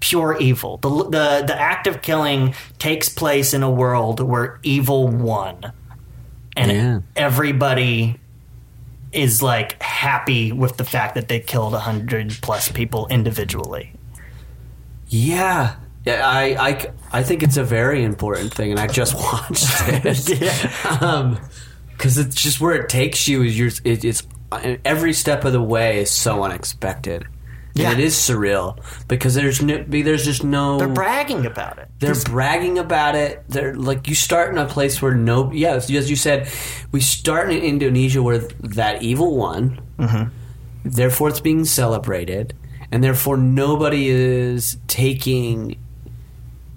pure 0.00 0.36
evil 0.40 0.76
the, 0.78 0.88
the 0.88 1.44
the 1.46 1.60
act 1.60 1.86
of 1.86 2.00
killing 2.02 2.54
takes 2.78 3.08
place 3.08 3.52
in 3.54 3.62
a 3.62 3.70
world 3.70 4.20
where 4.20 4.58
evil 4.62 5.08
won 5.08 5.72
and 6.56 6.70
Yeah. 6.72 7.00
everybody 7.16 8.18
is 9.12 9.42
like 9.42 9.80
happy 9.82 10.52
with 10.52 10.76
the 10.76 10.84
fact 10.84 11.14
that 11.14 11.28
they 11.28 11.40
killed 11.40 11.74
a 11.74 11.80
hundred 11.80 12.38
plus 12.42 12.70
people 12.70 13.06
individually 13.08 13.92
Yeah. 15.08 15.76
Yeah, 16.06 16.26
I, 16.26 16.68
I, 16.68 16.86
I 17.12 17.22
think 17.22 17.42
it's 17.42 17.56
a 17.58 17.64
very 17.64 18.02
important 18.02 18.54
thing, 18.54 18.70
and 18.70 18.80
I 18.80 18.86
just 18.86 19.14
watched 19.26 19.66
it. 19.88 20.86
um, 21.02 21.38
because 21.90 22.16
it's 22.16 22.36
just 22.40 22.60
where 22.60 22.74
it 22.76 22.88
takes 22.88 23.26
you 23.28 23.42
is 23.42 23.58
your 23.58 23.68
it, 23.84 24.04
it's 24.04 24.22
every 24.86 25.12
step 25.12 25.44
of 25.44 25.52
the 25.52 25.60
way 25.60 25.98
is 25.98 26.10
so 26.10 26.44
unexpected. 26.44 27.26
Yeah. 27.78 27.92
And 27.92 28.00
it 28.00 28.04
is 28.04 28.14
surreal 28.14 28.78
because 29.06 29.34
there's 29.34 29.62
no, 29.62 29.84
there's 29.86 30.24
just 30.24 30.42
no 30.42 30.78
they're 30.78 30.88
bragging 30.88 31.46
about 31.46 31.78
it 31.78 31.88
they're 31.98 32.14
bragging 32.14 32.78
about 32.78 33.14
it. 33.14 33.44
They're 33.48 33.74
like 33.74 34.08
you 34.08 34.14
start 34.14 34.52
in 34.52 34.58
a 34.58 34.66
place 34.66 35.02
where 35.02 35.14
no, 35.14 35.50
yeah, 35.52 35.74
as 35.74 35.90
you 35.90 36.16
said, 36.16 36.48
we 36.92 37.00
start 37.00 37.50
in 37.50 37.58
Indonesia 37.58 38.22
where 38.22 38.38
that 38.38 39.02
evil 39.02 39.36
one. 39.36 39.80
Mm-hmm. 39.98 40.30
Therefore, 40.84 41.28
it's 41.28 41.40
being 41.40 41.64
celebrated, 41.64 42.54
and 42.92 43.02
therefore 43.02 43.36
nobody 43.36 44.08
is 44.08 44.78
taking 44.86 45.78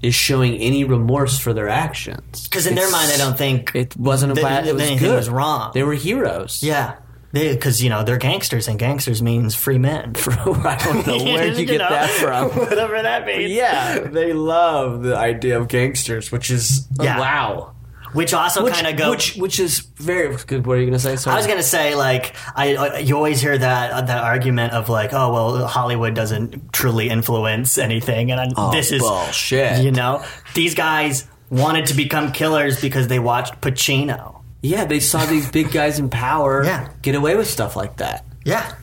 is 0.01 0.15
showing 0.15 0.55
any 0.55 0.83
remorse 0.83 1.37
for 1.37 1.53
their 1.53 1.69
actions. 1.69 2.47
because 2.47 2.65
in 2.65 2.73
their 2.73 2.89
mind, 2.89 3.11
I 3.13 3.17
don't 3.17 3.37
think 3.37 3.75
it 3.75 3.95
wasn't 3.95 4.31
a 4.31 4.41
bad. 4.41 4.65
It 4.65 4.73
was 4.73 4.99
good. 4.99 5.15
was 5.15 5.29
wrong. 5.29 5.71
They 5.75 5.83
were 5.83 5.93
heroes. 5.93 6.63
yeah, 6.63 6.95
because 7.33 7.81
you 7.81 7.89
know 7.89 8.03
they're 8.03 8.17
gangsters, 8.17 8.67
and 8.67 8.77
gangsters 8.77 9.21
means 9.21 9.55
free 9.55 9.77
men. 9.77 10.13
I 10.27 10.77
don't 10.83 11.07
know 11.07 11.23
where 11.23 11.47
you 11.47 11.65
get 11.65 11.77
know? 11.79 11.89
that 11.89 12.09
from. 12.19 12.49
Whatever 12.49 13.01
that 13.01 13.25
means. 13.25 13.51
Yeah, 13.51 13.99
they 13.99 14.33
love 14.33 15.03
the 15.03 15.15
idea 15.15 15.59
of 15.59 15.67
gangsters, 15.67 16.31
which 16.31 16.51
is 16.51 16.87
oh, 16.99 17.03
Yeah. 17.03 17.19
wow. 17.19 17.75
Which 18.13 18.33
also 18.33 18.67
kind 18.69 18.87
of 18.87 18.97
goes. 18.97 19.09
which 19.11 19.35
which 19.37 19.59
is 19.61 19.79
very 19.95 20.35
good. 20.45 20.67
What 20.67 20.73
are 20.75 20.79
you 20.81 20.85
going 20.85 20.91
to 20.91 20.99
say? 20.99 21.15
Sorry. 21.15 21.33
I 21.33 21.37
was 21.37 21.47
gonna 21.47 21.63
say, 21.63 21.95
like, 21.95 22.35
I, 22.57 22.75
I 22.75 22.97
you 22.99 23.15
always 23.15 23.39
hear 23.39 23.57
that 23.57 23.91
uh, 23.91 24.01
that 24.01 24.21
argument 24.25 24.73
of 24.73 24.89
like, 24.89 25.13
oh 25.13 25.31
well, 25.31 25.65
Hollywood 25.65 26.13
doesn't 26.13 26.73
truly 26.73 27.07
influence 27.07 27.77
anything, 27.77 28.29
and 28.31 28.41
I, 28.41 28.47
Oh, 28.57 28.69
this 28.73 28.91
is 28.91 29.01
bullshit. 29.01 29.81
You 29.81 29.91
know, 29.93 30.25
these 30.55 30.75
guys 30.75 31.25
wanted 31.49 31.85
to 31.85 31.93
become 31.93 32.33
killers 32.33 32.81
because 32.81 33.07
they 33.07 33.19
watched 33.19 33.61
Pacino. 33.61 34.40
Yeah, 34.61 34.85
they 34.85 34.99
saw 34.99 35.25
these 35.25 35.49
big 35.49 35.71
guys 35.79 35.99
in 35.99 36.09
power 36.09 36.63
Yeah. 36.63 36.89
get 37.01 37.15
away 37.15 37.35
with 37.35 37.47
stuff 37.49 37.75
like 37.75 37.97
that. 37.97 38.25
Yeah, 38.45 38.73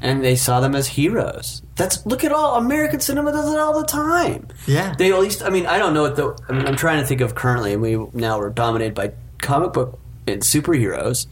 And 0.00 0.22
they 0.24 0.36
saw 0.36 0.60
them 0.60 0.74
as 0.74 0.86
heroes. 0.88 1.62
That's 1.74 2.04
look 2.06 2.24
at 2.24 2.32
all 2.32 2.56
American 2.56 3.00
cinema 3.00 3.32
does 3.32 3.52
it 3.52 3.58
all 3.58 3.78
the 3.80 3.86
time. 3.86 4.48
Yeah. 4.66 4.94
They 4.96 5.12
at 5.12 5.18
least 5.20 5.42
I 5.42 5.50
mean, 5.50 5.66
I 5.66 5.78
don't 5.78 5.92
know 5.94 6.02
what 6.02 6.16
the 6.16 6.36
I 6.48 6.52
mean, 6.52 6.66
I'm 6.66 6.76
trying 6.76 7.00
to 7.00 7.06
think 7.06 7.20
of 7.20 7.34
currently 7.34 7.72
and 7.74 7.82
we 7.82 7.96
now 8.14 8.38
we're 8.38 8.50
dominated 8.50 8.94
by 8.94 9.12
comic 9.42 9.72
book 9.74 9.98
and 10.26 10.42
superheroes 10.42 11.26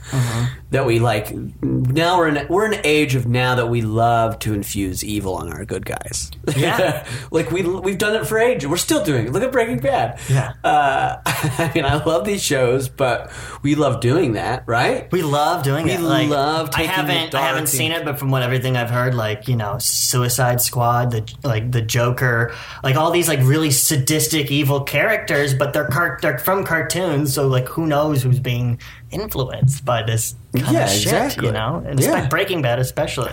that 0.71 0.87
we 0.87 0.99
like 0.99 1.33
now 1.63 2.19
we're 2.19 2.29
in 2.29 2.47
we're 2.49 2.67
in 2.67 2.75
an 2.75 2.81
age 2.85 3.15
of 3.15 3.27
now 3.27 3.55
that 3.55 3.67
we 3.67 3.83
love 3.83 4.39
to 4.41 4.53
infuse 4.55 5.05
evil 5.05 5.35
on 5.35 5.53
our 5.53 5.65
good 5.65 5.87
guys. 5.87 6.31
Yeah. 6.57 7.07
like 7.31 7.51
we 7.51 7.63
we've 7.63 7.99
done 7.99 8.17
it 8.17 8.27
for 8.27 8.39
ages. 8.39 8.69
We're 8.69 8.77
still 8.77 9.05
doing 9.05 9.27
it. 9.27 9.33
Look 9.33 9.43
at 9.43 9.53
Breaking 9.53 9.79
Bad. 9.79 10.21
Yeah. 10.29 10.55
Uh, 10.65 11.19
I 11.27 11.71
mean, 11.75 11.85
I 11.85 12.03
love 12.05 12.25
these 12.25 12.43
shows, 12.43 12.89
but 12.89 13.31
we 13.63 13.75
love 13.75 14.01
doing 14.01 14.33
that, 14.33 14.65
right? 14.67 15.11
we 15.13 15.23
love 15.23 15.63
doing 15.63 15.85
We 15.85 15.93
it. 15.93 16.01
Like, 16.01 16.29
love 16.29 16.71
I 16.75 16.83
haven't, 16.83 17.35
I 17.35 17.43
haven't 17.43 17.69
seen 17.69 17.93
it, 17.93 18.05
but 18.05 18.19
from 18.19 18.31
what 18.31 18.43
everything 18.43 18.77
I've 18.77 18.91
heard, 18.91 19.15
like 19.15 19.49
you 19.49 19.57
know, 19.57 19.79
Suicide 19.79 20.61
Squad, 20.61 21.11
the 21.13 21.35
like 21.43 21.71
the 21.71 21.83
Joker, 21.83 22.53
like 22.83 22.97
all 22.97 23.11
these 23.11 23.29
like 23.29 23.41
really 23.43 23.71
sadistic, 23.71 24.51
evil 24.51 24.81
characters, 24.83 25.55
but 25.55 25.73
they're 25.73 25.89
car- 25.89 26.19
they're 26.21 26.39
from 26.39 26.65
cartoons, 26.65 27.33
so 27.35 27.47
like 27.47 27.69
who 27.69 27.87
knows 27.87 28.23
who's 28.23 28.41
being 28.41 28.79
influenced 29.11 29.85
by 29.85 30.03
this 30.03 30.35
kind 30.57 30.73
Yeah, 30.73 30.85
of 30.85 30.91
shit, 30.91 31.03
exactly. 31.13 31.47
you 31.47 31.53
know? 31.53 31.83
And 31.87 31.99
Yeah. 32.01 32.13
like 32.13 32.31
Breaking 32.31 32.63
Bad 32.63 32.79
especially. 32.79 33.33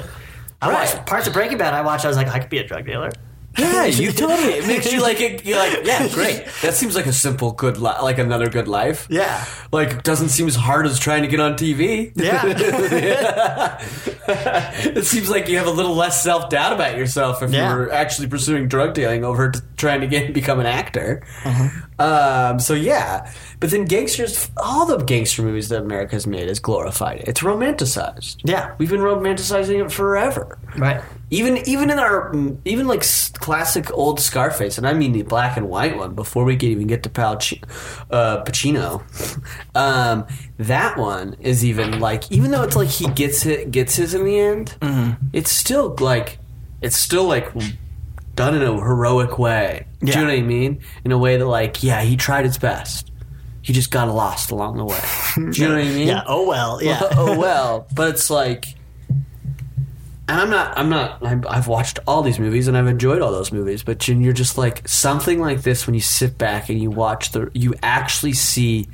I 0.62 0.68
Right. 0.70 0.74
watched 0.74 1.06
parts 1.08 1.28
of 1.28 1.34
Breaking 1.34 1.58
Bad. 1.58 1.74
I 1.74 1.82
watched. 1.82 2.06
I 2.06 2.08
was 2.08 2.18
like, 2.18 2.28
I 2.28 2.40
could 2.40 2.50
be 2.50 2.60
a 2.60 2.68
drug 2.68 2.86
dealer. 2.86 3.10
Yeah, 3.58 3.86
you 3.86 4.12
totally. 4.14 4.54
It 4.54 4.68
makes 4.68 4.92
you 4.92 5.02
like 5.02 5.20
it. 5.20 5.46
You're 5.46 5.58
like, 5.58 5.86
yeah, 5.86 6.08
great. 6.10 6.46
That 6.62 6.74
seems 6.74 6.96
like 6.96 7.06
a 7.06 7.14
simple, 7.14 7.52
good, 7.52 7.78
li- 7.78 8.00
like 8.02 8.18
another 8.18 8.50
good 8.50 8.68
life. 8.68 9.08
Yeah. 9.10 9.46
Like 9.72 10.04
doesn't 10.04 10.30
seem 10.30 10.48
as 10.48 10.56
hard 10.56 10.86
as 10.86 11.00
trying 11.00 11.24
to 11.24 11.28
get 11.28 11.40
on 11.40 11.54
TV. 11.54 12.12
Yeah. 12.16 12.46
it 14.28 15.06
seems 15.06 15.30
like 15.30 15.50
you 15.50 15.58
have 15.58 15.68
a 15.68 15.72
little 15.72 15.96
less 15.96 16.24
self 16.24 16.50
doubt 16.50 16.74
about 16.74 16.98
yourself 16.98 17.42
if 17.44 17.52
Yeah. 17.52 17.72
you 17.72 17.78
were 17.80 17.92
actually 17.92 18.28
pursuing 18.28 18.68
drug 18.68 18.94
dealing 18.94 19.24
over 19.26 19.52
trying 19.78 20.02
to 20.02 20.08
get 20.08 20.34
become 20.34 20.60
an 20.60 20.66
actor. 20.66 21.24
Uh-huh. 21.44 21.70
Um, 22.00 22.60
so 22.60 22.74
yeah, 22.74 23.32
but 23.60 23.70
then 23.72 23.86
gangsters, 23.86 24.50
all 24.58 24.86
the 24.86 24.98
gangster 24.98 25.42
movies 25.44 25.70
that 25.70 25.82
America's 25.82 26.26
made 26.26 26.48
is 26.50 26.60
glorified. 26.60 27.24
It's 27.28 27.42
romanticized. 27.42 28.38
Yeah. 28.44 28.74
we've 28.78 28.90
been 28.90 29.02
romanticizing 29.02 29.84
it 29.86 29.92
forever. 29.92 30.58
Right. 30.78 31.02
Even 31.30 31.58
even 31.68 31.90
in 31.90 31.98
our 32.00 32.34
even 32.66 32.88
like 32.88 33.04
classic 33.36 33.92
old 33.94 34.20
Scarface, 34.20 34.78
and 34.78 34.86
I 34.88 34.94
mean 34.94 35.14
the 35.14 35.22
black 35.22 35.56
and 35.58 35.70
white 35.70 35.96
one 35.98 36.14
before 36.14 36.44
we 36.44 36.56
could 36.58 36.70
even 36.70 36.88
get 36.88 37.04
to 37.04 37.10
Pal 37.10 37.38
Chi- 37.38 37.62
uh, 38.10 38.44
Pacino, 38.44 39.02
um, 39.76 40.26
that 40.58 40.98
one 40.98 41.36
is 41.40 41.64
even 41.64 42.00
like 42.00 42.30
even 42.32 42.52
though 42.52 42.64
it's 42.64 42.76
like 42.76 42.90
he 42.90 43.08
gets 43.08 43.46
it 43.46 43.72
gets 43.72 43.96
his 43.96 44.14
in 44.14 44.26
the 44.26 44.38
end, 44.40 44.76
it's 45.34 45.52
still 45.52 45.96
like 46.00 46.38
it's 46.82 46.98
still 46.98 47.24
like 47.26 47.50
done 48.36 48.56
in 48.56 48.62
a 48.62 48.74
heroic 48.74 49.40
way. 49.40 49.86
Do 50.02 50.08
you 50.08 50.26
know 50.26 50.34
what 50.34 50.40
I 50.40 50.42
mean? 50.42 50.82
In 51.06 51.12
a 51.12 51.18
way 51.18 51.38
that 51.38 51.46
like 51.46 51.82
yeah, 51.84 52.02
he 52.02 52.18
tried 52.18 52.44
his 52.46 52.58
best. 52.58 53.10
He 53.62 53.72
just 53.74 53.92
got 53.92 54.08
lost 54.10 54.50
along 54.52 54.78
the 54.78 54.86
way. 54.86 55.00
Do 55.36 55.62
you 55.62 55.68
know 55.70 55.76
what 55.76 55.86
I 55.86 55.90
mean? 55.90 56.08
Yeah. 56.08 56.24
Oh 56.26 56.48
well. 56.48 56.82
Yeah. 56.84 57.00
oh 57.12 57.38
well, 57.40 57.88
but 57.96 58.10
it's 58.10 58.30
like, 58.32 58.66
and 60.32 60.40
I'm 60.42 60.50
not, 60.50 60.78
I'm 60.78 60.90
not, 60.90 61.24
I'm, 61.26 61.44
I've 61.50 61.68
watched 61.68 62.00
all 62.08 62.22
these 62.22 62.40
movies 62.40 62.68
and 62.68 62.78
I've 62.78 62.88
enjoyed 62.88 63.22
all 63.22 63.32
those 63.32 63.52
movies, 63.52 63.84
but 63.84 64.08
you- 64.08 64.18
you're 64.18 64.34
just 64.34 64.58
like 64.58 64.88
something 64.88 65.40
like 65.40 65.62
this 65.64 65.86
when 65.86 65.94
you 65.94 66.00
sit 66.02 66.38
back 66.38 66.70
and 66.70 66.80
you 66.82 66.90
watch 66.90 67.32
the, 67.32 67.52
you 67.54 67.74
actually 67.84 68.34
see 68.34 68.88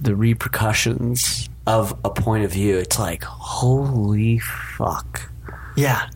the 0.00 0.14
repercussions 0.16 1.48
of 1.66 1.98
a 2.04 2.10
point 2.10 2.44
of 2.44 2.52
view. 2.52 2.78
It's 2.78 2.98
like, 2.98 3.22
holy 3.24 4.38
fuck. 4.38 5.30
yeah. 5.76 6.08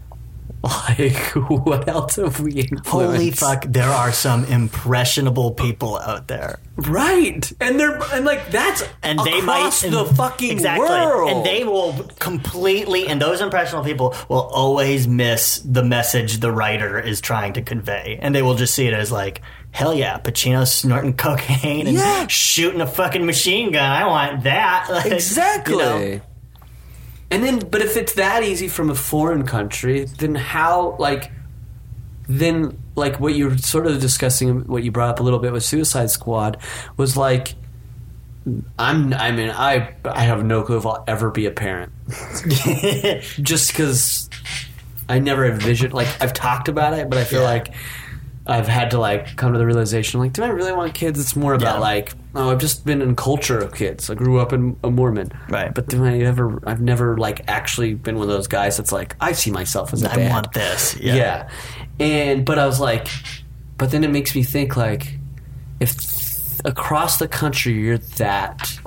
Like, 0.98 1.16
what 1.34 1.88
else 1.88 2.16
have 2.16 2.40
we 2.40 2.52
influenced? 2.52 2.86
Holy 2.88 3.30
fuck! 3.30 3.64
There 3.68 3.88
are 3.88 4.12
some 4.12 4.44
impressionable 4.46 5.52
people 5.52 5.98
out 5.98 6.28
there. 6.28 6.58
Right, 6.76 7.52
and 7.60 7.78
they're 7.78 8.00
and 8.12 8.24
like 8.24 8.50
that's 8.50 8.82
and 9.02 9.18
they 9.20 9.40
might 9.40 9.82
and- 9.84 9.92
the 9.92 10.04
fucking 10.04 10.50
exactly, 10.50 10.86
world, 10.86 11.30
and 11.30 11.46
they 11.46 11.64
will 11.64 11.92
completely. 12.18 13.06
And 13.08 13.20
those 13.20 13.40
impressionable 13.40 13.84
people 13.84 14.14
will 14.28 14.40
always 14.52 15.06
miss 15.06 15.58
the 15.64 15.82
message 15.84 16.38
the 16.40 16.50
writer 16.52 16.98
is 16.98 17.20
trying 17.20 17.52
to 17.54 17.62
convey, 17.62 18.18
and 18.20 18.34
they 18.34 18.42
will 18.42 18.54
just 18.56 18.74
see 18.74 18.86
it 18.86 18.94
as 18.94 19.12
like, 19.12 19.40
hell 19.70 19.94
yeah, 19.94 20.18
Pacino 20.18 20.66
snorting 20.66 21.14
cocaine 21.14 21.86
and 21.86 21.96
Yeah. 21.96 22.26
shooting 22.26 22.80
a 22.80 22.86
fucking 22.86 23.24
machine 23.24 23.70
gun. 23.72 23.84
I 23.90 24.06
want 24.06 24.42
that. 24.44 24.86
Like, 24.90 25.12
Exactly. 25.12 25.74
you 25.74 25.78
know? 25.80 26.20
And 27.34 27.42
then, 27.42 27.58
but 27.68 27.80
if 27.82 27.96
it's 27.96 28.12
that 28.14 28.44
easy 28.44 28.68
from 28.68 28.90
a 28.90 28.94
foreign 28.94 29.44
country, 29.44 30.04
then 30.04 30.36
how, 30.36 30.94
like, 31.00 31.32
then, 32.28 32.78
like, 32.94 33.18
what 33.18 33.34
you're 33.34 33.58
sort 33.58 33.88
of 33.88 34.00
discussing, 34.00 34.66
what 34.68 34.84
you 34.84 34.92
brought 34.92 35.10
up 35.10 35.18
a 35.18 35.24
little 35.24 35.40
bit 35.40 35.52
with 35.52 35.64
Suicide 35.64 36.10
Squad, 36.10 36.58
was 36.96 37.16
like, 37.16 37.56
I'm, 38.78 39.12
I 39.14 39.32
mean, 39.32 39.50
I, 39.50 39.94
I 40.04 40.20
have 40.22 40.44
no 40.44 40.62
clue 40.62 40.76
if 40.76 40.86
I'll 40.86 41.02
ever 41.08 41.30
be 41.32 41.46
a 41.46 41.50
parent. 41.50 41.90
Just 43.42 43.72
because 43.72 44.30
I 45.08 45.18
never 45.18 45.44
envisioned, 45.44 45.92
like, 45.92 46.08
I've 46.22 46.34
talked 46.34 46.68
about 46.68 46.94
it, 46.94 47.10
but 47.10 47.18
I 47.18 47.24
feel 47.24 47.40
Yeah. 47.40 47.48
like 47.48 47.74
I've 48.46 48.68
had 48.68 48.92
to, 48.92 49.00
like, 49.00 49.34
come 49.36 49.54
to 49.54 49.58
the 49.58 49.66
realization, 49.66 50.20
like, 50.20 50.34
do 50.34 50.44
I 50.44 50.48
really 50.48 50.72
want 50.72 50.94
kids? 50.94 51.18
It's 51.18 51.34
more 51.34 51.54
about, 51.54 51.76
Yeah. 51.76 51.80
like, 51.80 52.12
oh, 52.34 52.50
I've 52.50 52.58
just 52.58 52.84
been 52.84 53.00
in 53.02 53.14
culture 53.16 53.58
of 53.58 53.74
kids. 53.74 54.10
I 54.10 54.14
grew 54.14 54.38
up 54.40 54.52
in 54.52 54.76
a 54.82 54.90
Mormon. 54.90 55.30
Right. 55.48 55.72
But 55.74 55.88
do 55.88 56.04
I 56.04 56.18
ever, 56.18 56.60
I've 56.66 56.80
never, 56.80 57.16
like, 57.16 57.42
actually 57.48 57.94
been 57.94 58.16
one 58.16 58.28
of 58.28 58.34
those 58.34 58.46
guys 58.48 58.76
that's 58.76 58.92
like, 58.92 59.14
I 59.20 59.32
see 59.32 59.50
myself 59.50 59.92
as 59.92 60.02
a 60.02 60.10
I 60.12 60.16
dad. 60.16 60.30
want 60.30 60.52
this. 60.52 60.96
Yeah. 60.96 61.14
Yeah. 61.14 61.48
And, 62.00 62.44
but 62.44 62.58
I 62.58 62.66
was 62.66 62.80
like, 62.80 63.08
but 63.78 63.90
then 63.90 64.02
it 64.04 64.10
makes 64.10 64.34
me 64.34 64.42
think, 64.42 64.76
like, 64.76 65.18
if 65.80 65.96
th- 65.96 66.60
across 66.64 67.18
the 67.18 67.28
country 67.28 67.72
you're 67.74 67.98
that 67.98 68.78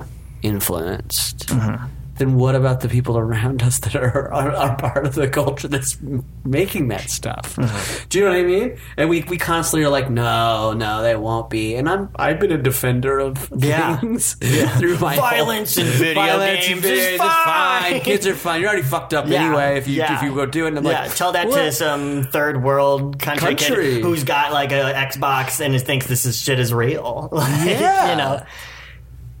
influenced, 0.42 1.46
Mm-hmm. 1.48 1.86
Then 2.18 2.34
what 2.34 2.54
about 2.54 2.80
the 2.80 2.88
people 2.88 3.16
around 3.16 3.62
us 3.68 3.78
that 3.80 3.94
are, 3.96 4.32
are, 4.32 4.50
are 4.52 4.76
part 4.76 5.06
of 5.06 5.14
the 5.14 5.28
culture 5.28 5.68
that's 5.68 5.96
making 6.44 6.88
that 6.88 7.08
stuff? 7.10 7.56
Mm-hmm. 7.56 8.08
Do 8.08 8.18
you 8.18 8.24
know 8.24 8.30
what 8.32 8.38
I 8.38 8.42
mean? 8.42 8.78
And 8.96 9.08
we, 9.08 9.22
we 9.22 9.38
constantly 9.38 9.84
are 9.84 9.88
like, 9.90 10.10
no, 10.10 10.72
no, 10.72 11.02
they 11.02 11.16
won't 11.16 11.48
be. 11.50 11.74
And 11.76 11.88
I'm 11.88 12.10
I've 12.16 12.38
been 12.40 12.52
a 12.52 12.58
defender 12.58 13.18
of 13.18 13.50
Yeah. 13.56 13.98
things 13.98 14.34
through 14.78 14.98
my 14.98 15.16
Violence 15.16 15.76
in 15.78 15.86
video 15.86 16.14
Violence 16.26 16.66
games 16.66 16.80
video 16.82 17.14
is 17.14 17.20
fine. 17.20 18.00
Kids 18.00 18.26
are 18.26 18.34
fine. 18.34 18.60
You're 18.60 18.68
already 18.70 18.82
fucked 18.86 19.14
up 19.14 19.26
Yeah. 19.28 19.44
anyway 19.46 19.78
if 19.78 19.88
you 19.88 19.94
Yeah. 19.96 20.16
if 20.16 20.22
you 20.22 20.34
go 20.34 20.46
do 20.46 20.64
it. 20.66 20.68
And 20.68 20.78
I'm 20.78 20.84
yeah, 20.84 21.02
like, 21.02 21.14
tell 21.16 21.32
that 21.32 21.48
to 21.50 21.72
some 21.72 22.24
third 22.24 22.62
world 22.62 23.18
country, 23.18 23.54
Country. 23.54 23.94
kid 23.94 24.02
who's 24.02 24.24
got 24.24 24.52
like 24.52 24.72
a 24.72 24.92
Xbox 24.94 25.60
and 25.64 25.78
thinks 25.80 26.06
this 26.06 26.24
is 26.26 26.38
shit 26.38 26.58
is 26.58 26.72
real. 26.74 27.28
Like, 27.32 27.66
Yeah. 27.80 28.10
you 28.10 28.16
know. 28.16 28.42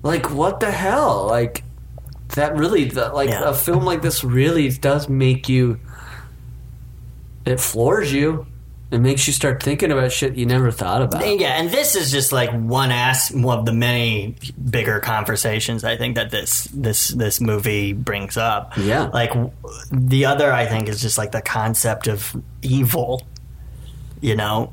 like 0.02 0.30
what 0.30 0.60
the 0.60 0.70
hell 0.70 1.26
like 1.26 1.64
that 2.34 2.56
really 2.56 2.84
the, 2.84 3.08
like 3.10 3.30
Yeah. 3.30 3.48
a 3.48 3.54
film 3.54 3.84
like 3.84 4.02
this 4.02 4.22
really 4.24 4.68
does 4.70 5.08
make 5.08 5.48
you 5.48 5.78
it 7.44 7.58
floors 7.60 8.12
you 8.12 8.46
it 8.90 8.98
makes 9.00 9.26
you 9.26 9.32
start 9.34 9.62
thinking 9.62 9.92
about 9.92 10.10
shit 10.12 10.34
you 10.34 10.46
never 10.46 10.70
thought 10.70 11.02
about 11.02 11.22
yeah, 11.38 11.60
and 11.60 11.70
this 11.70 11.94
is 11.94 12.10
just 12.10 12.32
like 12.32 12.50
one 12.52 12.90
ass 12.90 13.30
of 13.34 13.66
the 13.66 13.72
many 13.72 14.34
bigger 14.70 14.98
conversations 15.00 15.84
I 15.84 15.96
think 15.96 16.14
that 16.16 16.30
this 16.30 16.64
this 16.72 17.08
this 17.08 17.38
movie 17.40 17.92
brings 17.92 18.38
up. 18.38 18.76
Yeah. 18.78 19.10
Like 19.12 19.32
the 19.92 20.24
other 20.24 20.50
I 20.50 20.64
think 20.66 20.88
is 20.88 21.02
just 21.02 21.18
like 21.18 21.32
the 21.32 21.42
concept 21.42 22.06
of 22.08 22.34
evil. 22.62 23.26
You 24.20 24.36
know? 24.36 24.72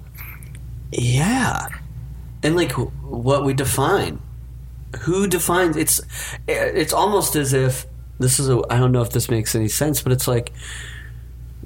yeah 0.92 1.68
and 2.42 2.56
like 2.56 2.72
what 2.72 3.44
we 3.44 3.54
define 3.54 4.22
who 5.02 5.28
defines 5.28 5.76
it's 5.78 6.02
it's 6.48 6.94
almost 6.94 7.36
as 7.36 7.54
if 7.54 7.86
this 8.20 8.40
is 8.40 8.50
a 8.50 8.62
i 8.70 8.78
don't 8.78 8.92
know 8.92 9.02
if 9.02 9.10
this 9.12 9.30
makes 9.30 9.56
any 9.56 9.68
sense 9.68 10.02
but 10.02 10.12
it's 10.12 10.28
like 10.28 10.54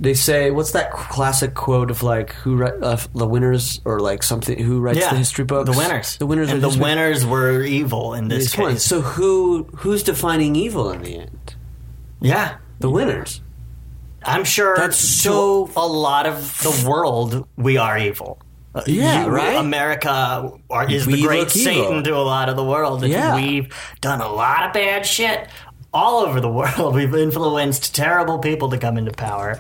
they 0.01 0.13
say 0.13 0.49
what's 0.49 0.71
that 0.71 0.91
classic 0.91 1.53
quote 1.53 1.91
of 1.91 2.01
like 2.03 2.31
who 2.31 2.63
uh, 2.63 2.97
the 3.13 3.27
winners 3.27 3.81
or 3.83 3.99
like 3.99 4.23
something 4.23 4.57
who 4.57 4.79
writes 4.79 4.99
the 5.09 5.17
history 5.17 5.43
books 5.43 5.69
The 5.69 5.77
winners. 5.77 6.17
the 6.17 6.25
winners 6.25 6.49
and 6.51 6.61
the 6.63 6.69
winners 6.69 7.25
were 7.25 7.61
evil 7.63 8.13
in 8.13 8.29
this 8.29 8.45
This 8.45 8.53
case. 8.53 8.61
one. 8.61 8.77
So 8.79 9.01
who 9.01 9.63
who's 9.77 10.01
defining 10.03 10.55
evil 10.55 10.89
in 10.91 11.01
the 11.01 11.15
end? 11.17 11.55
yeah. 12.21 12.57
The 12.79 12.89
winners. 12.89 13.41
I'm 14.23 14.45
sure 14.45 14.73
That's 14.77 14.97
so- 14.97 15.69
a 15.75 15.85
lot 15.85 16.25
of 16.25 16.57
the 16.63 16.87
world 16.89 17.45
we 17.57 17.75
are 17.77 17.97
evil. 17.97 18.39
Uh, 18.75 18.83
Yeah, 18.85 19.25
right? 19.25 19.55
America 19.55 20.51
are, 20.69 20.89
is 20.91 21.07
We 21.07 21.15
the 21.15 21.21
great. 21.23 21.49
Satan 21.49 22.03
to 22.03 22.15
a 22.15 22.17
lot 22.21 22.49
of 22.49 22.55
the 22.55 22.63
world. 22.63 23.03
Yeah. 23.05 23.35
We've 23.35 23.73
done 24.01 24.21
a 24.21 24.31
lot 24.31 24.67
of 24.67 24.73
bad 24.73 25.05
shit 25.05 25.47
all 25.93 26.19
over 26.19 26.39
the 26.39 26.49
world. 26.59 26.93
We've 26.95 27.13
influenced 27.15 27.95
terrible 27.95 28.37
people 28.39 28.69
to 28.69 28.77
come 28.77 28.97
into 28.97 29.11
power. 29.11 29.59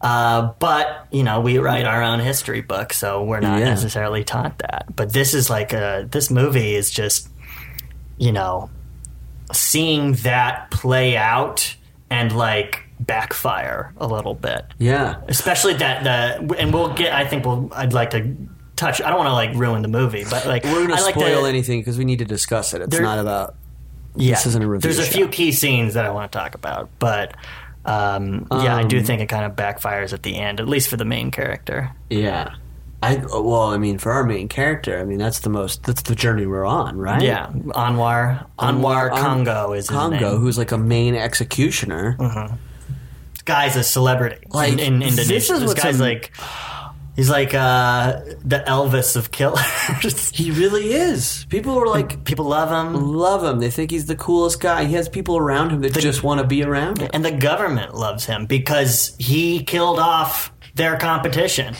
Uh, 0.00 0.52
but 0.58 1.06
you 1.10 1.22
know, 1.22 1.40
we 1.40 1.56
write 1.56 1.86
our 1.86 2.02
own 2.02 2.20
history 2.20 2.60
book, 2.60 2.92
so 2.92 3.24
we're 3.24 3.40
not 3.40 3.60
Yeah. 3.60 3.64
necessarily 3.66 4.22
taught 4.24 4.58
that. 4.58 4.94
But 4.94 5.14
this 5.14 5.32
is 5.32 5.48
like 5.48 5.72
a 5.72 6.06
this 6.10 6.30
movie 6.30 6.74
is 6.74 6.90
just, 6.90 7.30
you 8.18 8.30
know, 8.32 8.68
seeing 9.52 10.12
that 10.14 10.70
play 10.70 11.16
out 11.16 11.74
and 12.10 12.36
like 12.36 12.82
backfire 13.06 13.92
a 13.98 14.06
little 14.06 14.34
bit 14.34 14.64
Yeah. 14.78 15.16
especially 15.28 15.74
that 15.74 16.04
the 16.04 16.54
and 16.58 16.72
we'll 16.72 16.92
get 16.94 17.12
i 17.12 17.24
think 17.26 17.44
we'll 17.44 17.70
i'd 17.74 17.92
like 17.92 18.10
to 18.10 18.36
touch 18.76 19.00
i 19.02 19.08
don't 19.08 19.18
want 19.18 19.28
to 19.28 19.32
like 19.34 19.54
ruin 19.54 19.82
the 19.82 19.88
movie 19.88 20.24
but 20.28 20.46
like 20.46 20.64
We're 20.64 20.82
gonna 20.82 20.94
I 20.94 21.00
like 21.02 21.14
spoil 21.14 21.42
to, 21.42 21.48
anything 21.48 21.80
because 21.80 21.96
we 21.98 22.04
need 22.04 22.18
to 22.18 22.24
discuss 22.24 22.74
it. 22.74 22.82
It's 22.82 22.90
There- 22.90 23.02
not 23.02 23.18
about. 23.18 23.54
yeah, 24.16 24.34
this 24.34 24.46
isn't 24.46 24.62
a 24.62 24.66
review 24.66 24.80
there's 24.92 24.98
a 24.98 25.04
show. 25.04 25.12
few 25.16 25.28
key 25.28 25.52
scenes 25.52 25.94
that 25.94 26.04
i 26.04 26.10
want 26.10 26.30
to 26.30 26.36
talk 26.38 26.54
about 26.54 26.88
but 26.98 27.34
um, 27.84 28.46
yeah 28.50 28.76
i 28.76 28.82
do 28.82 28.98
Um, 28.98 29.04
think 29.04 29.20
it 29.20 29.28
kind 29.28 29.44
of 29.44 29.52
backfires 29.56 30.12
at 30.12 30.22
the 30.22 30.36
end 30.36 30.58
at 30.60 30.68
least 30.68 30.88
for 30.88 30.96
the 30.96 31.04
main 31.04 31.30
character 31.30 31.90
Yeah. 32.10 32.54
I 33.02 33.16
well, 33.16 33.64
I 33.64 33.76
mean, 33.76 33.98
for 33.98 34.12
our 34.12 34.24
main 34.24 34.48
character, 34.48 34.98
I 34.98 35.04
mean, 35.04 35.18
that's 35.18 35.40
the 35.40 35.50
most. 35.50 35.82
That's 35.82 36.00
the 36.00 36.14
journey 36.14 36.46
we're 36.46 36.64
on, 36.64 36.96
right? 36.96 37.20
yeah 37.20 37.48
anwar 37.74 38.46
anwar 38.58 39.10
An- 39.12 39.18
congo 39.22 39.74
is 39.74 39.90
his 39.90 39.94
Congo, 39.94 40.16
name 40.16 40.22
Mm-hmm. 40.24 40.36
who's 40.42 40.56
like 40.56 40.72
a 40.72 40.78
main 40.78 41.14
executioner. 41.14 42.16
This 42.18 42.50
guy's 43.44 43.76
a 43.76 43.82
celebrity 43.84 44.44
Like, 44.50 44.72
in, 44.74 44.78
in 44.80 44.98
this 45.00 45.18
indonesia 45.18 45.52
is 45.54 45.60
this 45.60 45.74
guy's 45.74 46.00
like 46.00 46.32
He's 47.16 47.30
like 47.30 47.54
uh, 47.54 48.22
the 48.44 48.64
Elvis 48.66 49.14
of 49.14 49.30
killers. 49.30 49.60
He 50.34 50.50
really 50.50 50.92
is. 50.92 51.46
People 51.48 51.78
are 51.78 51.86
like 51.86 52.24
People 52.24 52.46
love 52.46 52.70
him, 52.70 53.12
love 53.12 53.44
him. 53.44 53.60
They 53.60 53.70
think 53.70 53.92
he's 53.92 54.06
the 54.06 54.16
coolest 54.16 54.60
guy. 54.60 54.84
He 54.86 54.94
has 54.94 55.08
people 55.08 55.36
around 55.36 55.70
him 55.70 55.80
that 55.82 55.92
just 55.94 56.24
want 56.24 56.40
to 56.40 56.46
be 56.46 56.64
around 56.64 56.98
him. 56.98 57.10
and 57.12 57.24
the 57.24 57.30
government 57.30 57.94
loves 57.94 58.24
him 58.26 58.46
because 58.46 59.14
he 59.20 59.62
killed 59.62 60.00
off 60.00 60.52
their 60.74 60.96
competition. 60.96 61.76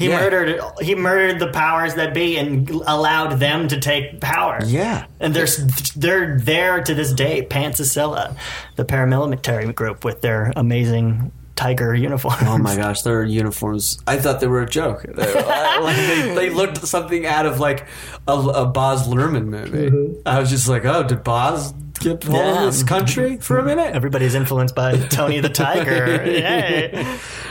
He 0.00 0.08
Yeah. 0.08 0.18
murdered. 0.20 0.60
He 0.80 0.94
murdered 0.96 1.38
the 1.38 1.48
powers 1.52 1.94
that 1.94 2.12
be 2.14 2.36
and 2.38 2.68
allowed 2.70 3.38
them 3.38 3.68
to 3.68 3.78
take 3.78 4.20
power. 4.20 4.58
Yeah. 4.66 5.04
and 5.20 5.32
they're 5.34 5.46
they're 5.94 6.38
there 6.38 6.82
to 6.82 6.94
this 6.94 7.12
day. 7.12 7.46
Pancasila, 7.48 8.34
the 8.76 8.84
paramilitary 8.84 9.72
group 9.74 10.02
with 10.04 10.22
their 10.22 10.52
amazing 10.56 11.30
tiger 11.56 11.94
uniforms. 11.94 12.38
Oh 12.46 12.56
my 12.56 12.74
gosh, 12.74 13.02
their 13.02 13.22
uniforms! 13.22 13.98
I 14.06 14.16
thought 14.16 14.40
they 14.40 14.46
were 14.46 14.62
a 14.62 14.68
joke. 14.68 15.02
They, 15.02 15.34
like 15.34 15.96
they, 15.96 16.34
they 16.34 16.50
looked 16.50 16.78
something 16.86 17.26
out 17.26 17.44
of 17.44 17.60
like 17.60 17.86
a, 18.26 18.32
a 18.32 18.66
Baz 18.66 19.06
Luhrmann 19.06 19.44
movie. 19.46 20.16
I 20.24 20.40
was 20.40 20.48
just 20.48 20.66
like, 20.68 20.86
oh, 20.86 21.02
did 21.02 21.22
Baz 21.22 21.72
get 22.00 22.24
hold 22.24 22.36
Yeah. 22.38 22.64
of 22.64 22.72
this 22.72 22.82
country 22.82 23.36
for 23.36 23.58
a 23.58 23.62
minute? 23.62 23.94
Everybody's 23.94 24.34
influenced 24.34 24.74
by 24.74 24.96
Tony 25.08 25.40
the 25.40 25.48
Tiger. 25.62 27.04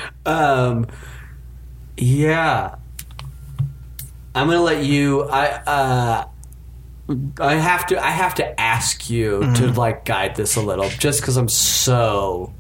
Um, 0.26 0.88
yeah. 2.00 2.76
I'm 4.36 4.48
gonna 4.48 4.62
let 4.62 4.84
you. 4.86 5.24
I 5.24 5.48
uh, 5.48 6.28
I 7.40 7.56
have 7.56 7.88
to. 7.88 8.04
I 8.04 8.12
have 8.12 8.36
to 8.36 8.60
ask 8.60 9.10
you 9.10 9.40
Mm-hmm. 9.40 9.54
to 9.56 9.72
like 9.80 10.06
guide 10.06 10.36
this 10.36 10.56
a 10.56 10.62
little, 10.62 10.90
just 10.90 11.22
because 11.22 11.36
I'm 11.38 11.50
so 11.50 12.54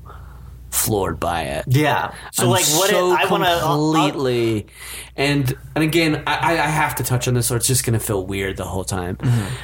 floored 0.71 1.19
by 1.19 1.43
it. 1.43 1.65
Yeah. 1.67 2.13
So 2.33 2.43
I'm 2.43 2.49
like, 2.49 2.65
what? 2.65 2.89
so 2.89 3.11
I 3.11 3.25
want 3.29 3.43
to 3.43 3.59
completely, 3.61 4.67
and 5.15 5.55
and 5.75 5.83
again, 5.83 6.23
I, 6.27 6.35
I 6.35 6.51
I 6.53 6.67
have 6.67 6.95
to 6.95 7.03
touch 7.03 7.27
on 7.27 7.33
this, 7.35 7.51
or 7.51 7.57
it's 7.57 7.67
just 7.67 7.85
gonna 7.85 7.99
feel 7.99 8.25
weird 8.25 8.57
the 8.57 8.65
whole 8.65 8.83
time. 8.83 9.15
Mm-hmm. 9.17 9.55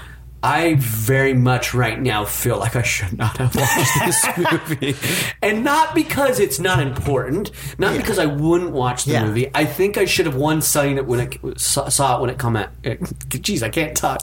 I 0.46 0.76
very 0.78 1.34
much 1.34 1.74
right 1.74 2.00
now 2.00 2.24
feel 2.26 2.58
like 2.60 2.76
I 2.76 2.82
should 2.84 3.18
not 3.18 3.38
have 3.38 3.56
watched 3.56 4.00
this 4.06 4.52
movie, 4.52 4.96
and 5.42 5.64
not 5.64 5.96
because 5.96 6.40
it's 6.40 6.60
not 6.60 6.80
important, 6.80 7.52
not 7.78 7.98
because 7.98 8.20
I 8.20 8.28
wouldn't 8.28 8.72
watch 8.72 9.06
the 9.06 9.14
Yeah. 9.14 9.26
movie. 9.26 9.50
I 9.56 9.66
think 9.66 9.98
I 9.98 10.06
should 10.06 10.26
have 10.28 10.36
one 10.36 10.62
seen 10.62 10.98
it 10.98 11.06
when 11.08 11.20
it 11.22 11.60
saw, 11.60 12.18
it 12.18 12.22
when 12.22 12.30
it 12.30 12.38
come 12.38 12.56
out. 12.56 12.70
Jeez, 12.84 13.64
I 13.64 13.70
can't 13.70 13.96
talk. 13.98 14.20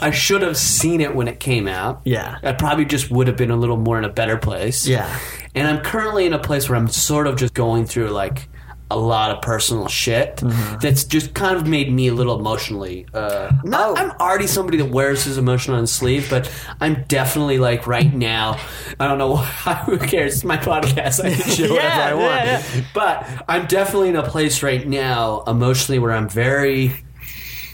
I 0.00 0.10
should 0.10 0.42
have 0.42 0.56
seen 0.56 1.00
it 1.00 1.14
when 1.14 1.28
it 1.28 1.38
came 1.40 1.68
out. 1.68 2.00
Yeah. 2.04 2.38
I 2.42 2.52
probably 2.52 2.84
just 2.86 3.10
would 3.10 3.26
have 3.26 3.36
been 3.36 3.50
a 3.50 3.56
little 3.56 3.76
more 3.76 3.98
in 3.98 4.04
a 4.04 4.08
better 4.08 4.36
place. 4.38 4.86
Yeah. 4.88 5.18
And 5.54 5.66
I'm 5.68 5.82
currently 5.82 6.26
in 6.26 6.32
a 6.32 6.38
place 6.38 6.68
where 6.68 6.76
I'm 6.78 6.88
sort 6.88 7.26
of 7.26 7.36
just 7.36 7.54
going 7.54 7.86
through 7.86 8.08
like 8.10 8.48
a 8.90 8.96
lot 8.96 9.32
of 9.32 9.42
personal 9.42 9.88
shit 9.88 10.36
Mm-hmm. 10.36 10.78
that's 10.80 11.02
just 11.04 11.34
kind 11.34 11.56
of 11.56 11.66
made 11.66 11.92
me 11.92 12.06
a 12.08 12.14
little 12.14 12.38
emotionally. 12.38 13.06
Uh, 13.12 13.50
not, 13.64 13.90
Oh. 13.90 13.96
I'm 13.96 14.10
already 14.20 14.46
somebody 14.46 14.78
that 14.78 14.90
wears 14.90 15.24
his 15.24 15.38
emotion 15.38 15.74
on 15.74 15.80
his 15.80 15.90
sleeve, 15.92 16.28
but 16.30 16.50
I'm 16.80 17.04
definitely 17.08 17.58
like 17.58 17.86
right 17.88 18.12
now. 18.14 18.58
I 19.00 19.08
don't 19.08 19.18
know 19.18 19.36
who 19.86 19.98
cares. 19.98 20.34
It's 20.34 20.44
my 20.44 20.56
podcast. 20.56 21.24
I 21.24 21.34
can 21.34 21.50
show 21.56 21.72
whatever 21.74 21.88
Yeah, 21.88 22.06
I 22.06 22.14
want. 22.14 22.44
yeah, 22.46 22.62
But 22.94 23.44
I'm 23.48 23.66
definitely 23.66 24.10
in 24.10 24.16
a 24.16 24.22
place 24.22 24.62
right 24.62 24.86
now 24.86 25.42
emotionally 25.48 25.98
where 25.98 26.12
I'm 26.12 26.28
very 26.28 26.94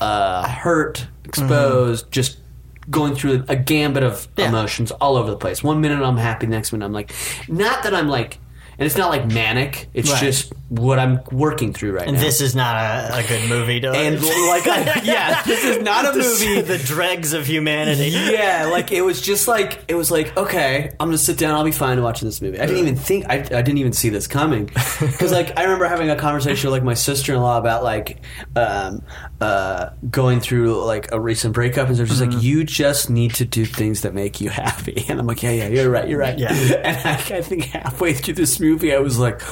uh, 0.01 0.49
hurt, 0.49 1.07
exposed, 1.25 2.11
just 2.11 2.39
going 2.91 3.15
through 3.15 3.45
a 3.49 3.55
gambit 3.57 4.03
of 4.03 4.29
Yeah. 4.37 4.49
emotions 4.49 4.91
all 4.93 5.17
over 5.17 5.31
the 5.31 5.37
place. 5.37 5.63
One 5.63 5.81
minute 5.81 6.03
I'm 6.03 6.17
happy, 6.17 6.47
next 6.47 6.73
minute 6.73 6.85
I'm 6.85 6.93
like, 6.93 7.13
not 7.49 7.83
that 7.85 7.95
I'm 7.95 8.09
like, 8.09 8.39
and 8.79 8.87
it's 8.87 8.97
not 8.97 9.11
like 9.11 9.27
manic. 9.33 9.89
It's 9.95 10.11
Right. 10.11 10.21
just 10.21 10.53
what 10.69 10.99
I'm 10.99 11.21
working 11.31 11.73
through 11.75 11.93
right 11.93 12.03
now. 12.07 12.09
And 12.09 12.17
now. 12.17 12.23
this 12.23 12.41
is 12.41 12.55
not 12.55 12.77
a, 12.77 13.17
a 13.19 13.23
good 13.29 13.49
movie 13.49 13.81
to 13.81 13.91
and 13.91 14.17
like, 14.23 14.67
I, 14.67 15.03
yeah, 15.05 15.43
this 15.43 15.65
is 15.65 15.83
not 15.83 16.07
a 16.15 16.17
movie. 16.19 16.63
the 16.63 16.79
dregs 16.79 17.33
of 17.35 17.47
humanity. 17.47 18.09
yeah, 18.09 18.69
like 18.71 18.91
it 18.93 19.03
was 19.03 19.21
just 19.21 19.47
like 19.49 19.85
it 19.89 19.95
was 19.95 20.11
like 20.11 20.37
okay, 20.37 20.91
I'm 20.99 21.09
gonna 21.09 21.19
sit 21.19 21.37
down. 21.39 21.55
I'll 21.55 21.65
be 21.65 21.73
fine 21.73 22.03
watching 22.03 22.27
this 22.27 22.41
movie. 22.41 22.59
I 22.59 22.67
didn't 22.67 22.81
even 22.81 22.97
think 22.97 23.27
I, 23.29 23.37
I 23.37 23.41
didn't 23.63 23.79
even 23.79 23.93
see 23.93 24.09
this 24.09 24.27
coming 24.27 24.67
because 24.67 25.31
like 25.33 25.59
I 25.59 25.65
remember 25.65 25.87
having 25.87 26.09
a 26.11 26.17
conversation 26.17 26.71
with 26.71 26.79
like 26.79 26.85
my 26.85 26.95
sister 26.95 27.35
in 27.35 27.41
law 27.41 27.59
about 27.59 27.83
like 27.85 28.21
um, 28.57 29.03
uh, 29.41 29.91
going 30.11 30.41
through 30.41 30.83
like 30.85 31.13
a 31.13 31.21
recent 31.21 31.53
breakup, 31.55 31.89
and 31.89 31.97
they're 31.97 32.07
just 32.07 32.21
like 32.21 32.43
you 32.43 32.65
just 32.65 33.11
need 33.11 33.35
to 33.35 33.45
do 33.45 33.65
things 33.67 34.01
that 34.03 34.15
make 34.15 34.41
you 34.41 34.49
happy, 34.49 35.05
and 35.09 35.21
I'm 35.21 35.27
like 35.27 35.43
yeah 35.43 35.51
yeah 35.51 35.69
you're 35.69 35.91
right 35.91 36.09
you're 36.09 36.19
right 36.19 36.39
Yeah. 36.39 36.53
and 36.85 36.97
I, 37.07 37.13
I 37.39 37.43
think 37.43 37.65
halfway 37.65 38.15
through 38.15 38.35
this 38.35 38.59
movie 38.63 38.95
I 38.95 38.99
was 38.99 39.19
like. 39.19 39.43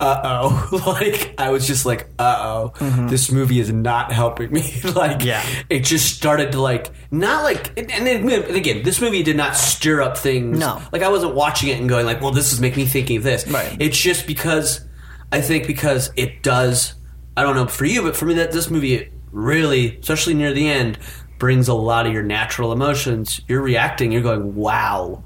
Uh 0.00 0.20
oh! 0.22 0.68
Like 0.86 1.34
I 1.38 1.50
was 1.50 1.66
just 1.66 1.84
like, 1.84 2.08
uh 2.20 2.70
oh, 2.78 3.06
this 3.08 3.32
movie 3.32 3.58
is 3.58 3.72
not 3.72 4.12
helping 4.12 4.52
me. 4.52 4.80
like, 4.94 5.24
Yeah. 5.24 5.44
it 5.68 5.80
just 5.80 6.14
started 6.16 6.52
to 6.52 6.60
like 6.60 6.92
not 7.10 7.42
like 7.42 7.76
and, 7.76 7.90
and 7.90 8.06
then- 8.06 8.30
and 8.30 8.54
again 8.56 8.84
this 8.84 9.00
movie 9.00 9.24
did 9.24 9.36
not 9.36 9.56
stir 9.56 10.00
up 10.00 10.16
things 10.16 10.56
No. 10.60 10.80
like 10.92 11.02
i 11.02 11.08
wasn't 11.08 11.34
watching 11.34 11.70
it 11.70 11.80
and 11.80 11.88
going 11.88 12.06
like 12.06 12.20
well 12.20 12.30
this 12.30 12.52
is 12.52 12.60
making 12.60 12.84
me 12.84 12.88
thinking 12.88 13.16
of 13.16 13.22
this 13.24 13.44
Right. 13.48 13.76
it's 13.80 13.98
just 13.98 14.24
because 14.28 14.82
i 15.32 15.40
think 15.40 15.66
because 15.66 16.12
it 16.14 16.44
does 16.44 16.94
i 17.36 17.42
don't 17.42 17.56
know 17.56 17.66
for 17.66 17.84
you 17.86 18.02
but 18.02 18.14
for 18.14 18.26
me 18.26 18.34
that 18.34 18.52
this 18.52 18.70
movie 18.70 19.10
really 19.32 19.96
especially 19.98 20.34
near 20.34 20.52
the 20.52 20.68
end 20.68 20.96
brings 21.40 21.66
a 21.66 21.74
lot 21.74 22.06
of 22.06 22.12
your 22.12 22.22
natural 22.22 22.70
emotions 22.72 23.40
you're 23.48 23.62
reacting 23.62 24.12
you're 24.12 24.22
going 24.22 24.54
wow 24.54 25.24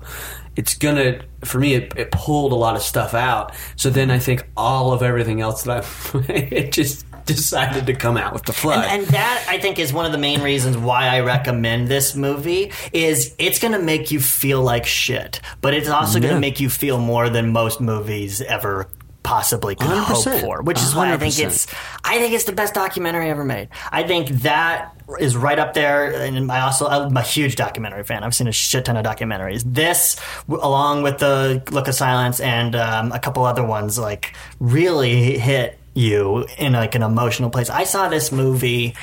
it's 0.57 0.75
gonna 0.75 1.21
for 1.45 1.59
me 1.59 1.75
it, 1.75 1.93
it 1.97 2.11
pulled 2.11 2.53
a 2.53 2.57
lot 2.57 2.77
of 2.77 2.83
stuff 2.83 3.15
out. 3.15 3.55
So 3.77 3.91
then 3.91 4.11
i 4.11 4.19
think 4.19 4.49
all 4.57 4.93
of 4.93 5.03
everything 5.03 5.41
else 5.41 5.63
that 5.65 5.85
i 6.15 6.19
it 6.33 6.73
just 6.73 7.07
decided 7.27 7.87
to 7.87 7.95
come 7.95 8.17
out 8.17 8.33
with 8.33 8.45
the 8.45 8.53
flood. 8.53 8.87
And, 8.87 9.03
and 9.03 9.07
that 9.13 9.47
I 9.49 9.59
think 9.59 9.79
is 9.79 9.93
one 9.93 10.07
of 10.07 10.13
the 10.13 10.19
main 10.19 10.43
reasons 10.43 10.77
why 10.77 11.09
I 11.09 11.21
recommend 11.21 11.89
this 11.89 12.15
movie 12.15 12.73
is 12.93 13.35
it's 13.39 13.59
going 13.59 13.73
to 13.73 13.79
make 13.79 14.11
you 14.11 14.21
feel 14.21 14.63
like 14.63 14.87
shit, 14.87 15.41
but 15.61 15.75
it's 15.75 15.89
also 15.89 16.21
going 16.21 16.35
to 16.35 16.41
make 16.41 16.61
you 16.61 16.69
feel 16.69 16.99
more 16.99 17.29
than 17.29 17.53
most 17.53 17.81
movies 17.81 18.41
ever 18.43 18.89
possibly 19.23 19.75
could 19.75 19.89
100%. 19.89 20.05
hope 20.05 20.41
for, 20.41 20.63
which 20.63 20.81
is 20.81 20.95
why 20.95 21.13
I 21.13 21.17
think 21.17 21.35
100%. 21.35 21.47
it's 21.47 21.67
I 22.05 22.19
think 22.19 22.35
it's 22.35 22.45
the 22.45 22.53
best 22.53 22.75
documentary 22.75 23.31
ever 23.31 23.45
made. 23.45 23.69
I 23.91 24.03
think 24.03 24.29
that 24.43 24.95
is 25.21 25.37
right 25.37 25.59
up 25.59 25.75
there 25.75 26.13
and 26.13 26.51
I 26.51 26.61
also 26.63 26.87
I'm 26.87 27.17
a 27.17 27.23
huge 27.23 27.57
documentary 27.57 28.05
fan. 28.05 28.25
I've 28.25 28.35
seen 28.35 28.49
a 28.49 28.53
shit 28.53 28.85
ton 28.85 28.97
of 28.97 29.05
documentaries. 29.05 29.63
This 29.67 30.17
along 30.49 31.03
with 31.03 31.19
the 31.19 31.63
Look 31.71 31.89
of 31.89 31.95
Silence 31.95 32.41
and 32.41 32.75
um, 32.75 33.13
a 33.13 33.19
couple 33.19 33.45
other 33.45 33.65
ones 33.65 33.99
like 33.99 34.35
really 34.59 35.39
hit 35.39 35.79
you 35.95 36.47
in 36.59 36.73
like 36.73 36.95
an 36.95 37.03
emotional 37.03 37.51
place. 37.51 37.71
I 37.71 37.85
saw 37.85 38.09
this 38.09 38.33
movie 38.33 38.95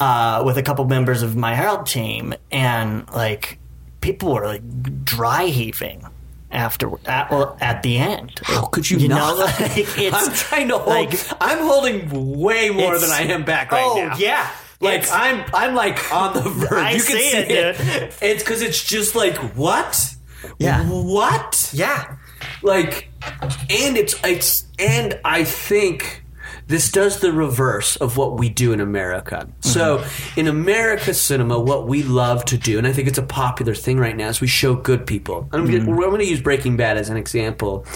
uh, 0.00 0.42
with 0.44 0.58
a 0.58 0.62
couple 0.62 0.84
members 0.84 1.22
of 1.22 1.36
my 1.36 1.54
Harold 1.54 1.86
team, 1.86 2.34
and 2.50 3.08
like 3.10 3.58
people 4.00 4.34
were 4.34 4.46
like 4.46 5.04
dry 5.04 5.46
heaving 5.46 6.06
after 6.50 6.90
at, 7.06 7.30
well, 7.30 7.56
at 7.60 7.82
the 7.82 7.98
end. 7.98 8.32
How 8.42 8.66
could 8.66 8.88
you, 8.90 8.98
You 8.98 9.08
not? 9.08 9.36
know, 9.38 9.44
like, 9.44 9.60
it's 9.98 10.16
I'm 10.28 10.34
trying 10.34 10.68
to 10.68 10.78
hold. 10.78 10.88
like- 10.88 11.20
I'm 11.42 11.58
holding 11.58 12.38
way 12.40 12.70
more 12.70 12.98
than 12.98 13.10
I 13.10 13.22
am 13.22 13.44
back 13.44 13.70
right 13.72 13.82
oh 13.84 13.96
now. 14.08 14.16
yeah, 14.16 14.48
Like 14.80 15.00
It's- 15.02 15.12
I'm, 15.12 15.44
I'm 15.52 15.74
like 15.74 16.12
on 16.12 16.34
the 16.34 16.40
verge. 16.48 16.72
I 16.72 16.90
you 16.92 17.02
can 17.02 17.16
see 17.16 17.30
it, 17.30 17.76
dude. 17.76 18.14
It's 18.22 18.42
because 18.42 18.62
it's 18.62 18.82
just 18.82 19.14
like 19.14 19.36
what? 19.56 20.14
Yeah. 20.58 20.84
What? 20.88 21.70
yeah. 21.74 22.16
Like, 22.62 23.08
and 23.42 23.96
it's 23.96 24.14
it's 24.24 24.64
and 24.78 25.18
I 25.24 25.42
think 25.44 26.22
this 26.68 26.92
does 26.92 27.20
the 27.20 27.32
reverse 27.32 27.96
of 27.96 28.16
what 28.18 28.38
we 28.38 28.50
do 28.50 28.72
in 28.72 28.80
America. 28.80 29.48
So, 29.60 30.04
in 30.36 30.46
America 30.46 31.14
cinema, 31.14 31.58
what 31.58 31.88
we 31.88 32.02
love 32.02 32.44
to 32.46 32.58
do, 32.58 32.76
and 32.76 32.86
I 32.86 32.92
think 32.92 33.08
it's 33.08 33.18
a 33.18 33.22
popular 33.22 33.74
thing 33.74 33.98
right 33.98 34.14
now, 34.14 34.28
is 34.28 34.42
we 34.42 34.46
show 34.46 34.74
good 34.74 35.06
people. 35.06 35.48
I'm 35.52 35.66
I'm 35.66 35.86
going 35.86 36.18
to 36.18 36.26
use 36.26 36.42
Breaking 36.42 36.76
Bad 36.76 36.98
as 36.98 37.08
an 37.08 37.16
example, 37.16 37.86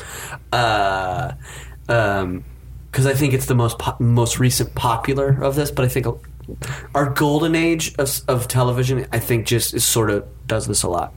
because 0.50 1.34
um, 1.88 2.44
I 2.96 3.12
think 3.14 3.34
it's 3.34 3.46
the 3.46 3.54
most 3.54 3.78
po- 3.78 3.96
most 4.00 4.38
recent 4.38 4.74
popular 4.74 5.42
of 5.42 5.54
this. 5.54 5.70
But 5.70 5.84
I 5.84 5.88
think 5.88 6.06
our 6.94 7.10
golden 7.10 7.54
age 7.54 7.94
of, 7.98 8.20
of 8.28 8.48
television, 8.48 9.06
I 9.12 9.18
think, 9.18 9.46
just 9.46 9.74
is 9.74 9.84
sort 9.84 10.10
of 10.10 10.26
does 10.46 10.66
this 10.66 10.82
a 10.82 10.88
lot. 10.88 11.14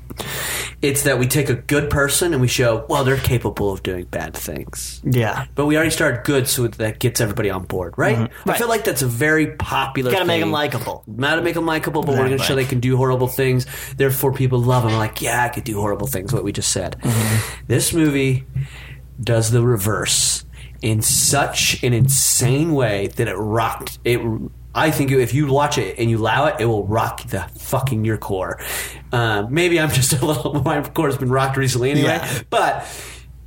It's 0.81 1.03
that 1.03 1.19
we 1.19 1.27
take 1.27 1.49
a 1.49 1.55
good 1.55 1.89
person 1.89 2.31
and 2.31 2.41
we 2.41 2.47
show, 2.47 2.85
well, 2.87 3.03
they're 3.03 3.17
capable 3.17 3.71
of 3.71 3.83
doing 3.83 4.05
bad 4.05 4.33
things. 4.33 5.01
Yeah. 5.03 5.45
But 5.55 5.65
we 5.65 5.75
already 5.75 5.89
started 5.91 6.23
good, 6.23 6.47
so 6.47 6.67
that 6.67 6.99
gets 6.99 7.19
everybody 7.19 7.49
on 7.49 7.65
board, 7.65 7.95
right? 7.97 8.17
I 8.17 8.21
Mm-hmm. 8.27 8.49
Right. 8.49 8.57
feel 8.57 8.69
like 8.69 8.85
that's 8.85 9.01
a 9.01 9.07
very 9.07 9.47
popular. 9.57 10.11
Thing. 10.11 10.17
Gotta 10.19 10.27
make 10.27 10.39
them 10.41 10.51
likable. 10.51 11.03
Not 11.07 11.35
to 11.35 11.41
make 11.41 11.55
them 11.55 11.65
likable, 11.65 12.01
but 12.03 12.11
we're 12.11 12.27
going 12.27 12.37
to 12.37 12.43
show 12.43 12.55
they 12.55 12.63
can 12.65 12.79
do 12.79 12.95
horrible 12.95 13.27
things. 13.27 13.65
Therefore, 13.97 14.31
people 14.31 14.59
love 14.59 14.83
them. 14.83 14.93
Like, 14.93 15.21
yeah, 15.21 15.43
I 15.43 15.49
could 15.49 15.63
do 15.65 15.79
horrible 15.79 16.07
things. 16.07 16.31
What 16.31 16.43
we 16.43 16.51
just 16.53 16.71
said. 16.71 16.95
Mm-hmm. 17.01 17.65
This 17.67 17.93
movie 17.93 18.45
does 19.21 19.51
the 19.51 19.61
reverse 19.63 20.45
in 20.81 21.01
such 21.01 21.83
an 21.83 21.93
insane 21.93 22.73
way 22.73 23.07
that 23.07 23.27
it 23.27 23.35
rocked 23.35 23.99
it. 24.05 24.19
I 24.75 24.91
think 24.91 25.09
if 25.11 25.33
you 25.33 25.47
watch 25.47 25.77
it 25.77 25.97
and 25.97 26.09
you 26.09 26.17
allow 26.19 26.47
it, 26.47 26.55
it 26.59 26.65
will 26.65 26.85
rock 26.85 27.23
the 27.29 27.41
fucking 27.57 28.03
your 28.05 28.17
core. 28.17 28.59
Uh, 29.11 29.47
maybe 29.49 29.79
I'm 29.79 29.89
just 30.01 30.13
a 30.13 30.25
little. 30.25 30.53
My 30.65 30.81
core 30.81 31.07
has 31.07 31.17
been 31.17 31.29
rocked 31.31 31.57
recently 31.57 31.91
anyway, 31.91 32.19
Yeah. 32.21 32.41
but 32.49 32.85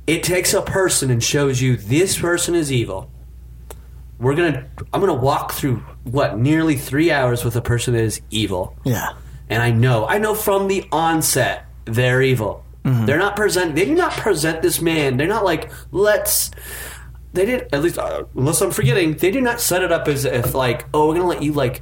it 0.07 0.23
takes 0.23 0.53
a 0.55 0.61
person 0.63 1.11
and 1.11 1.23
shows 1.23 1.61
you 1.61 1.77
this 1.77 2.17
person 2.17 2.55
is 2.55 2.71
evil 2.71 3.11
we're 4.17 4.35
gonna 4.35 4.67
I'm 4.91 4.99
gonna 4.99 5.13
walk 5.13 5.53
through 5.53 5.77
what 6.03 6.37
nearly 6.37 6.75
three 6.75 7.09
hours 7.09 7.45
with 7.45 7.55
a 7.55 7.61
person 7.61 7.93
that 7.93 8.03
is 8.03 8.19
evil. 8.29 8.75
Yeah. 8.83 9.13
And 9.49 9.63
I 9.63 9.71
know, 9.71 10.05
I 10.07 10.17
know 10.17 10.35
from 10.35 10.67
the 10.67 10.83
onset 10.91 11.65
they're 11.85 12.21
evil. 12.21 12.65
They're 12.83 13.17
not 13.19 13.35
present. 13.35 13.75
They 13.75 13.85
do 13.85 13.93
not 13.95 14.11
present 14.13 14.61
this 14.63 14.81
man. 14.81 15.15
They're 15.17 15.27
not 15.27 15.45
like 15.45 15.71
let's. 15.91 16.49
They 17.33 17.45
did 17.45 17.67
at 17.73 17.81
least, 17.83 17.97
uh, 17.97 18.23
unless 18.35 18.59
I'm 18.61 18.71
forgetting, 18.71 19.13
they 19.17 19.29
do 19.31 19.39
not 19.41 19.61
set 19.61 19.83
it 19.83 19.91
up 19.91 20.07
as 20.07 20.25
if 20.25 20.55
like, 20.55 20.85
oh, 20.93 21.07
we're 21.07 21.15
gonna 21.15 21.27
let 21.27 21.43
you 21.43 21.53
like, 21.53 21.81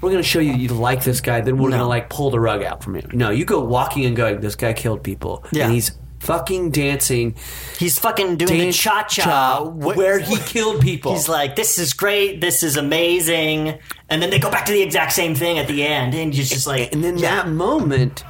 we're 0.00 0.10
gonna 0.10 0.22
show 0.22 0.38
you 0.40 0.52
you 0.52 0.68
like 0.68 1.02
this 1.04 1.20
guy, 1.20 1.40
then 1.40 1.56
we're 1.56 1.70
No. 1.70 1.76
gonna 1.78 1.88
like 1.88 2.10
pull 2.10 2.30
the 2.30 2.38
rug 2.40 2.62
out 2.62 2.82
from 2.84 2.96
you. 2.96 3.02
No, 3.12 3.30
you 3.30 3.44
go 3.44 3.60
walking 3.64 4.04
and 4.04 4.14
going, 4.16 4.40
this 4.40 4.54
guy 4.54 4.72
killed 4.74 5.02
people, 5.02 5.44
Yeah. 5.50 5.64
and 5.66 5.72
he's 5.74 5.92
fucking 6.20 6.70
dancing, 6.70 7.34
He's 7.78 7.98
fucking 7.98 8.36
doing 8.36 8.58
the 8.60 8.72
cha 8.72 9.02
cha 9.04 9.62
where 9.64 10.18
he 10.20 10.36
killed 10.46 10.80
people. 10.80 11.14
He's 11.14 11.28
like, 11.28 11.56
this 11.56 11.78
is 11.80 11.94
great, 11.94 12.40
this 12.40 12.62
is 12.62 12.76
amazing. 12.76 13.78
And 14.08 14.22
then 14.22 14.30
they 14.30 14.38
go 14.38 14.50
back 14.50 14.66
to 14.66 14.72
the 14.72 14.82
exact 14.82 15.12
same 15.12 15.34
thing 15.34 15.58
at 15.58 15.66
the 15.66 15.82
end. 15.84 16.14
And 16.14 16.32
you're 16.34 16.44
just 16.46 16.66
like, 16.66 16.92
And 16.92 17.02
then 17.02 17.16
that 17.16 17.48
moment, 17.48 18.22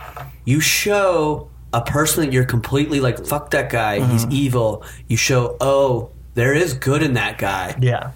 you 0.47 0.61
show 0.61 1.51
a 1.75 1.83
person 1.83 2.25
that 2.25 2.33
you're 2.33 2.45
completely 2.47 3.01
like, 3.01 3.27
fuck 3.27 3.51
that 3.51 3.69
guy, 3.69 3.99
he's 4.13 4.23
Mm-hmm. 4.25 4.33
evil. 4.33 4.85
You 5.09 5.17
show, 5.19 5.57
oh, 5.61 6.11
there 6.35 6.55
is 6.55 6.75
good 6.75 7.03
in 7.03 7.15
that 7.15 7.39
guy. 7.39 7.77
yeah. 7.81 8.13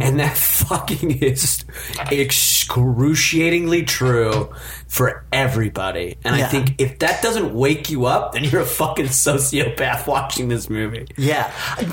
And 0.00 0.20
that 0.20 0.36
fucking 0.60 1.18
is 1.20 1.64
excruciatingly 2.12 3.82
true 3.82 4.54
for 4.86 5.24
everybody. 5.32 6.16
And 6.22 6.36
I 6.36 6.46
think 6.46 6.80
if 6.80 7.00
that 7.00 7.22
doesn't 7.22 7.52
wake 7.52 7.90
you 7.90 8.06
up, 8.06 8.32
then 8.32 8.44
you're 8.44 8.60
a 8.60 8.66
fucking 8.66 9.06
sociopath 9.06 10.06
watching 10.06 10.46
this 10.46 10.70
movie. 10.70 11.08
Yeah, 11.16 11.52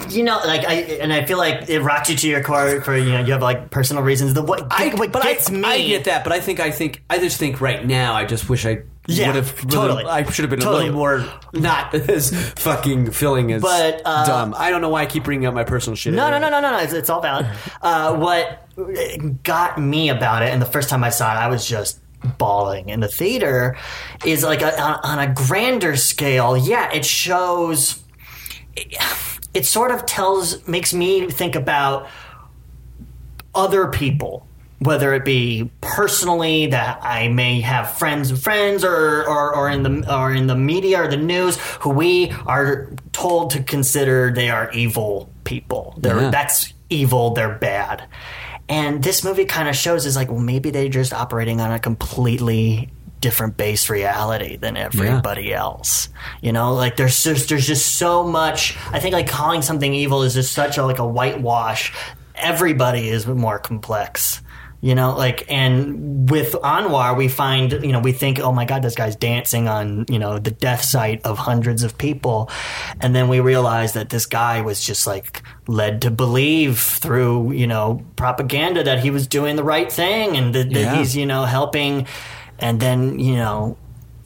you 0.10 0.22
know, 0.24 0.40
like 0.46 0.64
I 0.66 0.74
and 0.74 1.12
I 1.12 1.26
feel 1.26 1.40
like 1.40 1.70
it 1.70 1.82
rocks 1.82 2.12
you 2.12 2.16
to 2.18 2.28
your 2.28 2.44
core 2.44 2.82
for 2.82 2.96
you 2.96 3.14
know 3.14 3.20
you 3.22 3.32
have 3.32 3.42
like 3.42 3.72
personal 3.72 4.04
reasons. 4.04 4.36
The 4.36 4.44
what, 4.44 4.68
I, 4.70 4.90
what 4.96 5.12
but 5.12 5.24
gets 5.24 5.50
I, 5.50 5.54
me, 5.54 5.66
I 5.66 5.88
get 5.88 6.04
that, 6.06 6.24
but 6.24 6.34
I 6.34 6.40
think 6.40 6.60
I 6.60 6.70
think 6.70 7.04
I 7.10 7.18
just 7.18 7.38
think 7.38 7.62
right 7.62 7.84
now 7.84 8.14
I 8.14 8.26
just 8.26 8.48
wish 8.48 8.68
I 8.68 8.84
Yeah, 9.08 9.28
would 9.28 9.36
have 9.38 9.68
totally. 9.68 10.04
I 10.04 10.30
should 10.30 10.44
have 10.44 10.50
been 10.50 10.60
Totally. 10.60 10.90
a 10.90 10.92
little 10.92 10.98
more 10.98 11.26
not 11.54 11.94
as 12.10 12.38
fucking 12.54 13.12
feeling 13.12 13.54
as 13.54 13.62
But, 13.62 14.02
uh, 14.04 14.26
dumb. 14.26 14.54
I 14.58 14.70
don't 14.70 14.82
know 14.82 14.90
why 14.90 15.04
I 15.04 15.06
keep 15.06 15.24
bringing 15.24 15.46
up 15.46 15.54
my 15.54 15.64
personal 15.64 15.96
shit. 15.96 16.14
No, 16.14 16.30
no, 16.30 16.38
no, 16.40 16.50
no, 16.50 16.60
no, 16.60 16.72
no. 16.72 16.80
It's, 16.80 16.92
it's 16.94 17.10
all 17.10 17.22
valid. 17.22 17.48
Uh, 17.82 18.16
what 18.18 18.68
got 19.44 19.80
me 19.80 20.10
about 20.10 20.44
it, 20.44 20.50
and 20.50 20.62
the 20.62 20.66
first 20.66 20.90
time 20.90 21.04
I 21.06 21.10
saw 21.10 21.32
it, 21.32 21.38
I 21.38 21.48
was 21.48 21.66
just 21.66 22.00
bawling 22.38 22.90
in 22.90 23.00
the 23.00 23.08
theater. 23.08 23.78
Is 24.26 24.44
like 24.44 24.62
a, 24.62 24.78
on, 24.80 25.00
on 25.04 25.20
a 25.20 25.34
grander 25.34 25.96
scale. 25.96 26.58
Yeah, 26.58 26.92
it 26.92 27.06
shows. 27.06 28.04
It, 28.76 28.98
it 29.54 29.66
sort 29.66 29.92
of 29.92 30.06
tells, 30.06 30.68
makes 30.68 30.94
me 30.94 31.30
think 31.30 31.56
about 31.56 32.10
other 33.56 33.88
people. 33.88 34.46
Whether 34.80 35.14
it 35.16 35.26
be 35.26 35.72
personally 35.82 36.68
that 36.68 37.00
I 37.02 37.30
may 37.30 37.62
have 37.62 37.98
friends 37.98 38.30
and 38.30 38.40
friends 38.42 38.84
or, 38.84 39.28
or, 39.28 39.56
or 39.56 39.70
in 39.70 39.82
the 39.84 40.16
or 40.16 40.32
in 40.34 40.46
the 40.46 40.56
media 40.56 41.02
or 41.02 41.08
the 41.08 41.18
news 41.18 41.58
who 41.80 41.90
we 41.90 42.32
are 42.46 42.90
told 43.12 43.50
to 43.52 43.64
consider 43.64 44.32
they 44.32 44.50
are 44.52 44.70
evil 44.72 45.32
people. 45.46 45.96
They're 45.98 46.22
Yeah. 46.22 46.30
that's 46.30 46.74
evil, 46.92 47.32
they're 47.32 47.56
bad. 47.58 48.04
And 48.70 49.02
this 49.04 49.24
movie 49.24 49.46
kind 49.46 49.68
of 49.68 49.76
shows 49.76 50.06
is 50.06 50.16
like, 50.16 50.30
well, 50.30 50.40
maybe 50.40 50.70
they're 50.70 50.90
just 50.90 51.12
operating 51.14 51.60
on 51.60 51.72
a 51.72 51.80
completely 51.80 52.90
different 53.20 53.58
base 53.58 53.90
reality 53.90 54.58
than 54.58 54.78
everybody 54.78 55.54
else. 55.54 56.10
You 56.42 56.52
know, 56.52 56.76
like 56.76 56.98
there's 56.98 57.24
just 57.24 57.50
there's 57.50 57.66
just 57.66 57.96
so 57.96 58.24
much. 58.24 58.78
I 58.92 59.00
think 59.00 59.14
like 59.14 59.28
calling 59.28 59.64
something 59.64 59.92
evil 59.92 60.22
is 60.22 60.36
just 60.36 60.54
such 60.54 60.78
a 60.78 60.86
like 60.86 61.00
a 61.00 61.08
whitewash. 61.08 61.94
Everybody 62.36 63.10
is 63.10 63.26
more 63.26 63.58
complex. 63.58 64.42
You 64.80 64.94
know, 64.94 65.16
like, 65.18 65.44
and 65.52 66.30
with 66.30 66.52
Anwar, 66.54 67.18
we 67.18 67.28
find, 67.30 67.72
you 67.84 67.92
know, 67.92 68.00
we 68.00 68.12
think, 68.12 68.40
oh 68.40 68.52
my 68.52 68.64
God, 68.64 68.84
this 68.84 68.94
guy's 68.94 69.16
dancing 69.16 69.68
on, 69.68 70.06
you 70.08 70.20
know, 70.20 70.38
the 70.38 70.52
death 70.52 70.84
site 70.84 71.20
of 71.26 71.40
hundreds 71.40 71.82
of 71.82 71.98
people. 71.98 72.52
And 73.02 73.16
then 73.16 73.28
we 73.28 73.40
realize 73.40 73.94
that 73.94 74.10
this 74.10 74.28
guy 74.28 74.62
was 74.62 74.80
just 74.86 75.08
like 75.08 75.42
led 75.68 76.04
to 76.04 76.12
believe 76.12 76.80
through, 76.80 77.54
you 77.54 77.66
know, 77.66 78.06
propaganda 78.18 78.84
that 78.84 79.00
he 79.00 79.10
was 79.10 79.26
doing 79.26 79.56
the 79.56 79.64
right 79.64 79.92
thing 79.92 80.38
and 80.38 80.54
that, 80.54 80.70
that 80.72 80.80
Yeah. 80.80 80.96
he's, 80.98 81.16
you 81.16 81.26
know, 81.26 81.46
helping. 81.46 82.06
And 82.60 82.80
then, 82.80 83.18
you 83.18 83.36
know, 83.36 83.78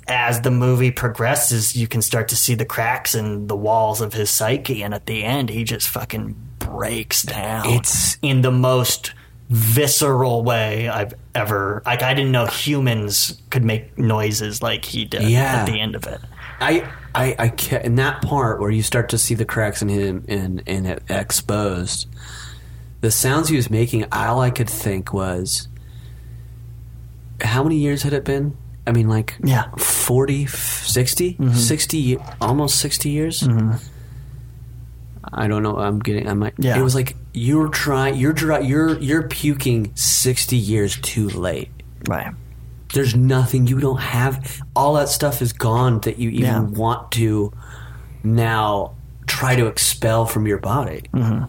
as 0.09 0.41
the 0.41 0.51
movie 0.51 0.91
progresses, 0.91 1.77
you 1.77 1.87
can 1.87 2.01
start 2.01 2.27
to 2.27 2.35
see 2.35 2.55
the 2.55 2.65
cracks 2.65 3.15
in 3.15 3.47
the 3.47 3.55
walls 3.55 4.01
of 4.01 4.11
his 4.11 4.29
psyche. 4.29 4.83
And 4.83 4.93
at 4.93 5.05
the 5.05 5.23
end, 5.23 5.49
he 5.49 5.63
just 5.63 5.87
fucking 5.87 6.35
breaks 6.59 7.23
down. 7.23 7.67
It's- 7.67 8.17
in 8.21 8.41
the 8.41 8.51
most 8.51 9.13
visceral 9.51 10.43
way 10.43 10.87
I've 10.87 11.13
ever. 11.35 11.83
Like, 11.85 12.01
I 12.01 12.13
didn't 12.13 12.31
know 12.31 12.45
humans 12.45 13.41
could 13.49 13.63
make 13.65 13.97
noises 13.97 14.61
like 14.61 14.85
he 14.85 15.05
did 15.05 15.23
Yeah. 15.23 15.57
at 15.57 15.65
the 15.65 15.79
end 15.79 15.95
of 15.95 16.07
it. 16.07 16.21
I, 16.61 16.89
I, 17.13 17.35
I 17.37 17.49
ca 17.49 17.81
in 17.83 17.95
that 17.95 18.21
part 18.21 18.59
where 18.61 18.71
you 18.71 18.81
start 18.83 19.09
to 19.09 19.17
see 19.17 19.35
the 19.35 19.45
cracks 19.45 19.81
in 19.81 19.89
him 19.89 20.23
and 20.27 20.63
and 20.67 20.87
it 20.87 21.03
exposed, 21.09 22.07
the 23.01 23.11
sounds 23.11 23.49
he 23.49 23.55
was 23.55 23.69
making, 23.69 24.05
all 24.11 24.39
I 24.39 24.51
could 24.51 24.69
think 24.69 25.11
was, 25.11 25.67
how 27.41 27.63
many 27.63 27.77
years 27.77 28.03
had 28.03 28.13
it 28.13 28.23
been? 28.23 28.55
I 28.87 28.91
mean, 28.91 29.09
like 29.09 29.35
Yeah. 29.43 29.69
40, 29.77 30.45
60, 30.45 31.33
Mm-hmm. 31.33 31.53
60 31.55 32.17
almost 32.39 32.79
60 32.79 33.09
years. 33.09 33.47
I 35.33 35.47
don't 35.47 35.63
know. 35.63 35.77
I'm 35.77 35.99
getting. 35.99 36.27
I 36.27 36.33
might. 36.33 36.53
Yeah. 36.57 36.77
It 36.79 36.81
was 36.81 36.95
like 36.95 37.15
you're 37.33 37.69
trying. 37.69 38.15
You're 38.15 38.33
You're 38.61 38.99
you're 38.99 39.23
puking 39.27 39.91
sixty 39.95 40.57
years 40.57 40.97
too 41.01 41.29
late 41.29 41.69
Right. 42.09 42.33
there's 42.93 43.15
nothing 43.15 43.67
you 43.67 43.79
don't 43.79 44.01
have 44.01 44.61
all 44.75 44.95
that 44.95 45.07
stuff 45.09 45.41
is 45.41 45.53
gone 45.53 45.99
that 46.01 46.17
you 46.19 46.29
even 46.29 46.43
Yeah. 46.45 46.59
want 46.61 47.11
to 47.13 47.53
now 48.23 48.93
try 49.27 49.55
to 49.55 49.67
expel 49.67 50.25
from 50.25 50.45
your 50.47 50.57
body 50.57 51.03
Mm-hmm. 51.13 51.45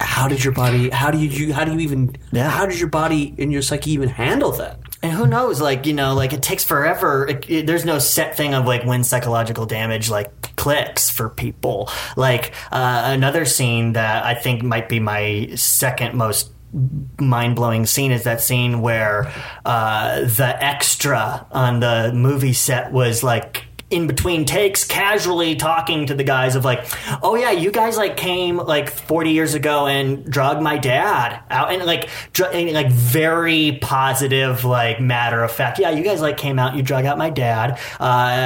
how 0.00 0.28
did 0.28 0.44
your 0.44 0.52
body 0.52 0.90
how 0.90 1.10
do 1.10 1.18
you, 1.18 1.28
you 1.28 1.52
how 1.52 1.64
do 1.64 1.72
you 1.72 1.80
even 1.80 2.14
Yeah. 2.32 2.48
how 2.50 2.66
does 2.66 2.78
your 2.78 2.88
body 2.90 3.34
and 3.38 3.52
your 3.52 3.62
psyche 3.62 3.90
even 3.92 4.08
handle 4.08 4.52
that 4.52 4.78
And 5.02 5.10
who 5.12 5.26
knows? 5.26 5.60
Like 5.60 5.84
you 5.86 5.94
know, 5.94 6.14
like 6.14 6.32
it 6.32 6.42
takes 6.44 6.62
forever. 6.64 7.26
It, 7.26 7.50
it- 7.50 7.66
there's 7.66 7.84
no 7.84 7.98
set 7.98 8.36
thing 8.36 8.54
of 8.54 8.66
like 8.66 8.84
when 8.84 9.02
psychological 9.02 9.66
damage 9.66 10.08
like 10.10 10.30
clicks 10.62 11.10
for 11.10 11.28
people. 11.28 11.90
Like 12.16 12.52
uh, 12.70 13.02
another 13.06 13.44
scene 13.44 13.94
that 13.94 14.24
I 14.24 14.34
think 14.34 14.62
might 14.62 14.88
be 14.88 15.00
my 15.00 15.50
second 15.56 16.14
most 16.14 16.52
mind 17.18 17.56
blowing 17.56 17.84
scene 17.84 18.12
is 18.12 18.22
that 18.22 18.40
scene 18.40 18.80
where 18.80 19.32
uh, 19.64 20.20
the 20.20 20.56
extra 20.60 21.44
on 21.50 21.80
the 21.80 22.12
movie 22.14 22.52
set 22.52 22.92
was 22.92 23.24
like 23.24 23.64
in 23.92 24.06
between 24.06 24.44
takes 24.44 24.84
casually 24.84 25.54
talking 25.54 26.06
to 26.06 26.14
the 26.14 26.24
guys 26.24 26.56
of 26.56 26.64
like 26.64 26.84
oh 27.22 27.34
yeah 27.34 27.50
you 27.50 27.70
guys 27.70 27.96
like 27.96 28.16
came 28.16 28.56
like 28.56 28.90
40 28.90 29.30
years 29.30 29.54
ago 29.54 29.86
and 29.86 30.24
drug 30.24 30.62
my 30.62 30.78
dad 30.78 31.42
out 31.50 31.72
and 31.72 31.84
like 31.84 32.08
dr- 32.32 32.54
and, 32.54 32.72
like 32.72 32.90
very 32.90 33.78
positive 33.82 34.64
like 34.64 35.00
matter 35.00 35.42
of 35.44 35.52
fact 35.52 35.78
yeah 35.78 35.90
you 35.90 36.02
guys 36.02 36.20
like 36.20 36.36
came 36.36 36.58
out 36.58 36.74
you 36.74 36.82
drug 36.82 37.04
out 37.04 37.18
my 37.18 37.30
dad 37.30 37.78
uh, 38.00 38.04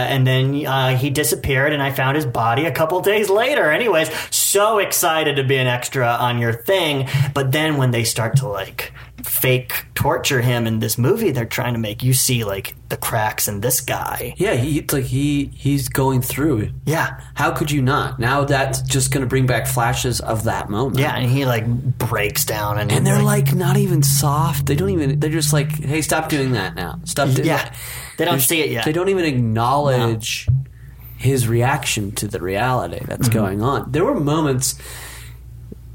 and 0.08 0.26
then 0.26 0.66
uh, 0.66 0.96
he 0.96 1.10
disappeared 1.10 1.72
and 1.72 1.82
i 1.82 1.92
found 1.92 2.16
his 2.16 2.26
body 2.26 2.64
a 2.64 2.72
couple 2.72 3.00
days 3.00 3.30
later. 3.30 3.70
Anyways 3.70 4.10
so 4.34 4.78
excited 4.78 5.36
to 5.36 5.44
be 5.44 5.56
an 5.56 5.66
extra 5.66 6.06
on 6.06 6.38
your 6.38 6.52
thing 6.52 7.08
but 7.34 7.52
then 7.52 7.76
when 7.76 7.90
they 7.90 8.04
start 8.04 8.36
to 8.36 8.48
like 8.48 8.92
fake 9.24 9.86
torture 9.94 10.40
him 10.42 10.66
in 10.66 10.78
this 10.78 10.98
movie 10.98 11.30
they're 11.30 11.44
trying 11.46 11.72
to 11.72 11.78
make. 11.78 12.02
You 12.02 12.12
see 12.12 12.44
like 12.44 12.74
the 12.90 12.96
cracks 12.96 13.48
in 13.48 13.60
this 13.60 13.80
guy. 13.80 14.34
Yeah 14.36 14.54
he 14.54 14.78
it's 14.78 14.92
like 14.92 15.04
he 15.04 15.46
he's 15.54 15.88
going 15.88 16.22
through. 16.22 16.58
It 16.58 16.72
yeah. 16.84 17.20
How 17.34 17.50
could 17.50 17.70
you 17.70 17.82
not? 17.82 18.18
Now 18.18 18.44
that's 18.44 18.82
just 18.82 19.10
going 19.12 19.22
to 19.22 19.26
bring 19.26 19.46
back 19.46 19.66
flashes 19.66 20.20
of 20.20 20.44
that 20.44 20.68
moment. 20.68 20.98
Yeah, 20.98 21.16
and 21.16 21.30
he 21.30 21.44
like 21.46 21.66
breaks 21.98 22.44
down 22.44 22.78
and 22.78 22.92
and 22.92 23.06
they're 23.06 23.22
like 23.22 23.54
not 23.54 23.76
even 23.76 24.02
soft. 24.02 24.66
They 24.66 24.74
don't 24.74 24.90
even 24.90 25.18
they're 25.20 25.30
just 25.30 25.52
like 25.52 25.72
hey 25.82 26.02
stop 26.02 26.28
doing 26.28 26.52
that 26.52 26.74
now. 26.74 27.00
Stop 27.04 27.30
doing 27.30 27.46
yeah, 27.46 27.56
that. 27.56 27.74
they 28.18 28.24
don't 28.24 28.34
There's- 28.34 28.46
see 28.48 28.60
it 28.60 28.70
yet. 28.70 28.84
They 28.84 28.92
don't 28.92 29.08
even 29.08 29.24
acknowledge 29.24 30.46
his 31.18 31.48
reaction 31.48 32.12
to 32.12 32.28
the 32.28 32.40
reality 32.40 33.00
that's 33.06 33.28
Mm-hmm. 33.28 33.38
going 33.38 33.62
on. 33.62 33.90
There 33.92 34.04
were 34.04 34.18
moments 34.20 34.78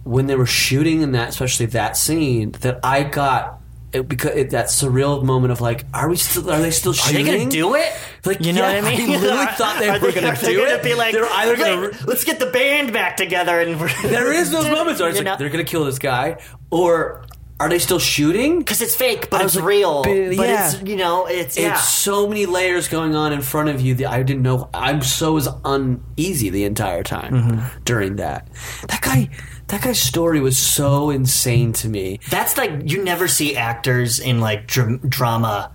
when 0.04 0.28
they 0.28 0.36
were 0.36 0.46
shooting 0.46 1.02
in 1.02 1.12
that, 1.14 1.30
especially 1.30 1.68
that 1.68 1.98
scene, 1.98 2.52
that 2.62 2.80
I 2.84 3.04
got 3.04 3.60
it, 3.94 4.08
because 4.08 4.32
it, 4.36 4.50
that 4.52 4.68
surreal 4.68 5.22
moment 5.24 5.52
of 5.52 5.60
like, 5.62 5.86
are 5.94 6.08
we 6.10 6.16
still? 6.16 6.50
Are 6.50 6.60
they 6.62 6.72
still 6.72 6.94
shooting? 6.94 7.28
Are 7.28 7.32
they 7.32 7.38
gonna 7.40 7.52
do 7.52 7.76
it? 7.76 7.92
Like, 8.26 8.42
you 8.46 8.54
know 8.54 8.62
yeah, 8.62 8.82
what 8.82 8.94
I 8.94 8.98
mean? 8.98 9.10
I 9.10 9.18
literally 9.18 9.46
thought 9.58 9.80
they 9.80 9.90
Are 9.90 10.00
were 10.00 10.12
gonna 10.12 10.36
they 10.36 10.54
do 10.54 10.60
gonna 10.64 10.76
it. 10.76 10.84
Be 10.84 10.94
like, 10.96 11.14
They're 11.14 11.26
either 11.26 11.58
gonna- 11.58 11.82
"Wait, 11.92 12.08
let's 12.08 12.24
get 12.24 12.40
the 12.40 12.46
band 12.48 12.94
back 12.94 13.18
together 13.18 13.60
and 13.60 13.80
There 14.04 14.32
is 14.34 14.50
those 14.52 14.70
moments 14.70 15.00
where 15.02 15.10
it's 15.10 15.18
like 15.18 15.26
know? 15.26 15.36
they're 15.38 15.50
gonna 15.50 15.64
kill 15.66 15.84
this 15.86 16.00
guy, 16.00 16.38
or 16.70 17.26
are 17.60 17.68
they 17.70 17.80
still 17.80 18.00
shooting? 18.00 18.58
because 18.60 18.82
it's 18.82 18.96
fake, 18.96 19.30
but 19.30 19.42
it's 19.42 19.56
like, 19.56 19.66
real. 19.66 20.04
but- 20.04 20.10
But 20.38 20.48
yeah. 20.48 20.72
it's 20.72 20.82
you 20.84 20.96
know 20.96 21.26
it's 21.28 21.58
yeah. 21.58 21.74
It's 21.74 21.90
so 21.90 22.28
many 22.28 22.46
layers 22.46 22.88
going 22.88 23.14
on 23.16 23.34
in 23.34 23.42
front 23.42 23.70
of 23.70 23.82
you 23.82 23.94
that 23.96 24.10
I 24.10 24.24
didn't 24.24 24.42
know. 24.44 24.70
I'm 24.74 25.02
so 25.04 25.34
was 25.34 25.50
uneasy 25.66 26.50
the 26.50 26.64
entire 26.64 27.04
time 27.04 27.34
Mm-hmm. 27.34 27.84
during 27.84 28.16
that. 28.16 28.48
That 28.88 29.02
guy, 29.02 29.30
that 29.72 29.82
guy's 29.82 30.00
story 30.00 30.40
was 30.40 30.58
so 30.58 31.10
insane 31.10 31.74
to 31.74 31.90
me. 31.90 32.20
That's 32.30 32.58
like 32.58 32.72
you 32.92 33.04
never 33.04 33.28
see 33.28 33.56
actors 33.56 34.20
in 34.20 34.40
like 34.40 34.68
dr- 34.68 35.02
drama 35.10 35.72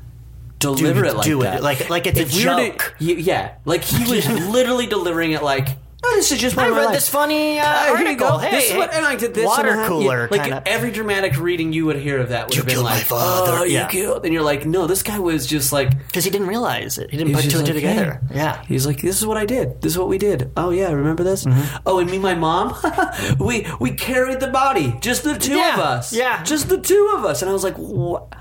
Deliver 0.58 1.04
it 1.04 1.14
like 1.14 1.24
do 1.26 1.42
that, 1.42 1.58
it 1.58 1.62
like 1.62 1.90
like 1.90 2.06
it's 2.06 2.18
If 2.18 2.32
a 2.32 2.36
we 2.36 2.46
were 2.46 2.56
to- 2.56 2.68
joke. 2.70 2.94
yeah, 2.98 3.54
like 3.66 3.84
he 3.84 4.10
was 4.10 4.26
literally 4.48 4.86
delivering 4.86 5.32
it 5.32 5.42
like. 5.42 5.68
Oh, 6.08 6.12
this 6.16 6.30
is 6.30 6.38
just 6.38 6.56
I 6.56 6.62
one 6.62 6.70
of 6.70 6.76
read 6.76 6.84
life." 6.86 6.94
this 6.94 7.08
funny 7.08 7.58
uh, 7.58 7.64
Uh, 7.66 7.82
here 7.84 7.90
article. 7.96 8.10
you 8.12 8.16
go. 8.18 8.38
Hey, 8.38 8.50
this 8.52 8.70
is 8.70 8.76
what, 8.76 8.94
and 8.94 9.04
I 9.04 9.16
did 9.16 9.34
this. 9.34 9.44
water 9.44 9.70
and 9.70 9.80
I- 9.80 9.86
cooler 9.88 10.20
yeah, 10.22 10.28
like 10.30 10.42
kinda. 10.42 10.62
every 10.66 10.90
dramatic 10.92 11.38
reading 11.40 11.72
you 11.72 11.84
would 11.86 11.96
hear 11.96 12.18
of 12.20 12.28
that 12.28 12.46
would 12.46 12.54
You 12.54 12.60
have 12.60 12.66
been 12.66 12.74
killed 12.76 12.84
my 12.84 12.94
like, 12.96 13.04
father. 13.04 13.52
"Oh, 13.58 13.64
you 13.64 13.72
Yeah. 13.74 13.88
killed," 13.88 14.24
and 14.24 14.32
you're 14.32 14.42
like, 14.44 14.64
"No, 14.66 14.86
this 14.86 15.02
guy 15.02 15.18
was 15.18 15.46
just 15.46 15.72
like." 15.72 15.90
because 16.06 16.24
he 16.24 16.30
didn't 16.30 16.46
realize 16.46 16.96
it. 16.98 17.10
He 17.10 17.16
didn't 17.16 17.34
He's 17.34 17.42
put 17.44 17.50
two 17.50 17.58
and 17.58 17.66
two 17.66 17.72
like, 17.74 17.82
together. 17.82 18.20
"Hey." 18.30 18.36
Yeah. 18.36 18.62
He's 18.68 18.86
like, 18.86 19.02
"This 19.02 19.18
is 19.18 19.26
what 19.26 19.36
I 19.36 19.46
did. 19.46 19.82
This 19.82 19.92
is 19.92 19.98
what 19.98 20.08
we 20.08 20.18
did. 20.18 20.50
Oh 20.56 20.70
yeah, 20.70 20.92
remember 20.92 21.24
this? 21.24 21.44
Mm-hmm. 21.44 21.76
Oh, 21.86 21.98
and 21.98 22.08
me, 22.08 22.16
and 22.16 22.22
my 22.22 22.34
mom, 22.34 22.74
we 23.40 23.66
we 23.80 23.90
carried 23.92 24.40
the 24.40 24.48
body, 24.48 24.96
just 25.00 25.24
the 25.24 25.34
two 25.36 25.58
of 25.60 25.78
us. 25.80 26.12
yeah. 26.12 26.42
just 26.44 26.68
the 26.68 26.78
two 26.78 27.12
of 27.16 27.24
us." 27.24 27.42
And 27.42 27.50
I 27.50 27.52
was 27.52 27.64
like, 27.64 27.76
"What?" 27.76 28.32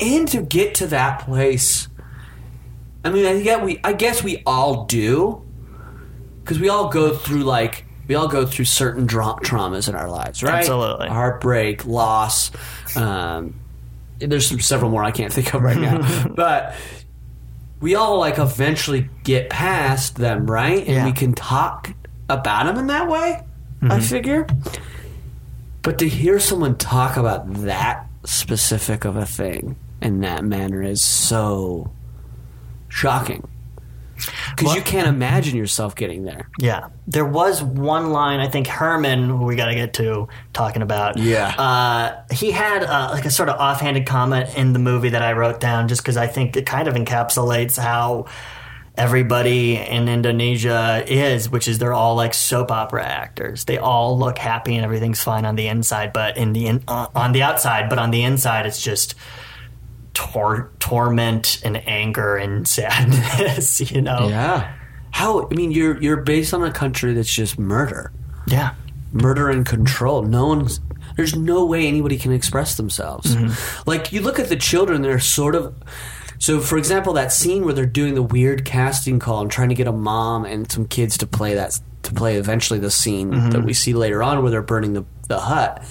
And 0.00 0.26
to 0.28 0.42
get 0.42 0.74
to 0.76 0.86
that 0.88 1.20
place, 1.20 1.88
I 3.04 3.10
mean, 3.10 3.24
I 3.24 3.40
get 3.42 3.64
we, 3.64 3.80
I 3.84 3.92
guess 3.92 4.22
we 4.22 4.42
all 4.44 4.84
do, 4.84 5.42
because 6.46 6.60
we 6.60 6.68
all 6.68 6.88
go 6.88 7.12
through 7.12 7.42
like 7.42 7.84
we 8.06 8.14
all 8.14 8.28
go 8.28 8.46
through 8.46 8.66
certain 8.66 9.04
dra- 9.04 9.34
traumas 9.42 9.88
in 9.88 9.96
our 9.96 10.08
lives, 10.08 10.40
right? 10.44 10.60
Absolutely. 10.60 11.08
heartbreak, 11.08 11.84
loss. 11.86 12.52
Um, 12.96 13.54
there's 14.20 14.46
some, 14.46 14.60
several 14.60 14.92
more 14.92 15.02
I 15.02 15.10
can't 15.10 15.32
think 15.32 15.52
of 15.54 15.60
right 15.62 15.76
now, 15.76 16.28
but 16.36 16.76
we 17.80 17.96
all 17.96 18.20
like 18.20 18.38
eventually 18.38 19.10
get 19.24 19.50
past 19.50 20.14
them, 20.14 20.48
right? 20.48 20.78
And 20.78 20.88
Yeah. 20.88 21.04
we 21.04 21.12
can 21.12 21.34
talk 21.34 21.92
about 22.28 22.66
them 22.66 22.78
in 22.78 22.86
that 22.86 23.08
way. 23.08 23.42
Mm-hmm. 23.82 23.90
I 23.92 24.00
figure. 24.00 24.46
But 25.82 25.98
to 25.98 26.08
hear 26.08 26.38
someone 26.38 26.76
talk 26.76 27.16
about 27.16 27.52
that 27.64 28.06
specific 28.24 29.04
of 29.04 29.16
a 29.16 29.26
thing 29.26 29.76
in 30.00 30.20
that 30.20 30.44
manner 30.44 30.80
is 30.80 31.02
so 31.02 31.90
shocking. 32.88 33.46
Because 34.56 34.74
you 34.74 34.82
can't 34.82 35.06
imagine 35.06 35.56
yourself 35.56 35.94
getting 35.94 36.24
there. 36.24 36.48
Yeah. 36.58 36.88
There 37.06 37.24
was 37.24 37.62
one 37.62 38.10
line, 38.10 38.40
I 38.40 38.48
think 38.48 38.66
Herman, 38.66 39.28
who 39.28 39.44
we 39.44 39.56
got 39.56 39.66
to 39.66 39.74
get 39.74 39.94
to 39.94 40.28
talking 40.52 40.82
about. 40.82 41.18
Yeah. 41.18 41.54
Uh, 41.56 42.34
he 42.34 42.50
had 42.50 42.82
uh, 42.82 43.10
like 43.12 43.24
a 43.24 43.30
sort 43.30 43.48
of 43.48 43.60
offhanded 43.60 44.06
comment 44.06 44.56
in 44.56 44.72
the 44.72 44.78
movie 44.78 45.10
that 45.10 45.22
I 45.22 45.32
wrote 45.32 45.60
down 45.60 45.88
just 45.88 46.02
because 46.02 46.16
I 46.16 46.26
think 46.26 46.56
it 46.56 46.66
kind 46.66 46.88
of 46.88 46.94
encapsulates 46.94 47.78
how 47.78 48.26
everybody 48.96 49.76
in 49.76 50.08
Indonesia 50.08 51.04
is, 51.06 51.50
which 51.50 51.68
is 51.68 51.78
they're 51.78 51.92
all 51.92 52.16
like 52.16 52.32
soap 52.34 52.70
opera 52.70 53.04
actors. 53.04 53.64
They 53.64 53.78
all 53.78 54.18
look 54.18 54.38
happy 54.38 54.74
and 54.74 54.84
everything's 54.84 55.22
fine 55.22 55.44
on 55.44 55.56
the 55.56 55.68
inside, 55.68 56.12
but 56.12 56.36
in 56.36 56.52
the 56.52 56.66
in, 56.66 56.84
uh, 56.88 57.08
on 57.14 57.32
the 57.32 57.42
outside, 57.42 57.88
but 57.88 57.98
on 57.98 58.10
the 58.10 58.22
inside, 58.22 58.66
it's 58.66 58.80
just 58.80 59.14
tor- 60.16 60.70
torment 60.78 61.60
and 61.62 61.76
anger 61.86 62.36
and 62.36 62.66
sadness. 62.76 63.80
You 63.90 64.00
know? 64.02 64.28
Yeah. 64.28 64.74
How? 65.10 65.48
I 65.48 65.54
mean, 65.54 65.70
you're 65.70 66.00
you're 66.02 66.16
based 66.16 66.52
on 66.52 66.64
a 66.64 66.72
country 66.72 67.14
that's 67.14 67.32
just 67.32 67.58
murder, 67.58 68.12
Yeah. 68.46 68.74
murder 69.12 69.48
and 69.50 69.64
control. 69.64 70.22
No 70.22 70.48
one's. 70.48 70.80
There's 71.16 71.36
no 71.36 71.64
way 71.64 71.86
anybody 71.86 72.18
can 72.18 72.32
express 72.32 72.76
themselves. 72.76 73.34
Mm-hmm. 73.34 73.88
Like 73.88 74.12
you 74.12 74.20
look 74.20 74.38
at 74.38 74.48
the 74.48 74.56
children, 74.56 75.02
they're 75.02 75.20
sort 75.20 75.54
of. 75.54 75.74
So, 76.38 76.60
for 76.60 76.76
example, 76.76 77.14
that 77.14 77.32
scene 77.32 77.64
where 77.64 77.72
they're 77.72 77.86
doing 77.86 78.14
the 78.14 78.22
weird 78.22 78.64
casting 78.66 79.18
call 79.18 79.40
and 79.40 79.50
trying 79.50 79.70
to 79.70 79.74
get 79.74 79.86
a 79.86 79.92
mom 79.92 80.44
and 80.44 80.70
some 80.70 80.86
kids 80.86 81.16
to 81.18 81.26
play 81.26 81.54
that 81.54 81.78
to 82.02 82.12
play 82.12 82.36
eventually 82.36 82.78
the 82.78 82.90
scene 82.90 83.30
mm-hmm. 83.30 83.50
that 83.50 83.64
we 83.64 83.72
see 83.72 83.94
later 83.94 84.22
on 84.22 84.42
where 84.42 84.50
they're 84.50 84.62
burning 84.62 84.92
the 84.94 85.04
the 85.28 85.40
hut. 85.40 85.82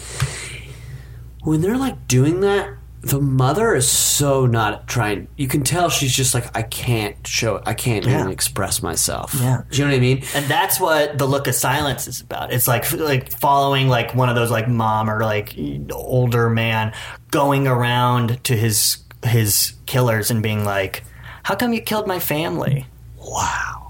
When 1.43 1.61
they're 1.61 1.77
like 1.77 2.07
doing 2.07 2.41
that, 2.41 2.69
the 3.05 3.21
mother 3.21 3.75
is 3.75 3.87
so 3.87 4.45
not 4.47 4.87
trying. 4.87 5.27
You 5.37 5.47
can 5.47 5.63
tell 5.63 5.89
she's 5.89 6.13
just 6.15 6.33
like, 6.33 6.55
I 6.57 6.63
can't 6.63 7.15
show. 7.27 7.61
I 7.65 7.73
can't 7.75 8.03
Yeah. 8.03 8.19
even 8.21 8.31
express 8.31 8.81
myself. 8.81 9.33
Yeah. 9.39 9.61
do 9.69 9.77
you 9.77 9.83
know 9.85 9.91
what 9.91 9.97
I 9.97 9.99
mean? 9.99 10.23
and 10.33 10.45
that's 10.45 10.79
what 10.79 11.17
the 11.19 11.25
look 11.27 11.47
of 11.47 11.53
silence 11.55 12.07
is 12.07 12.19
about 12.21 12.51
it's 12.51 12.67
like 12.67 12.91
like 12.93 13.31
following 13.31 13.87
like 13.87 14.15
one 14.15 14.27
of 14.29 14.35
those 14.35 14.49
like 14.51 14.67
mom 14.67 15.09
or 15.09 15.21
like 15.23 15.55
older 15.91 16.49
man 16.49 16.93
going 17.31 17.67
around 17.67 18.43
to 18.45 18.55
his 18.55 18.97
his 19.23 19.73
killers 19.85 20.31
and 20.31 20.41
being 20.41 20.63
like 20.65 21.03
how 21.43 21.53
come 21.55 21.73
you 21.73 21.81
killed 21.81 22.07
my 22.07 22.19
family 22.19 22.85
wow 23.17 23.84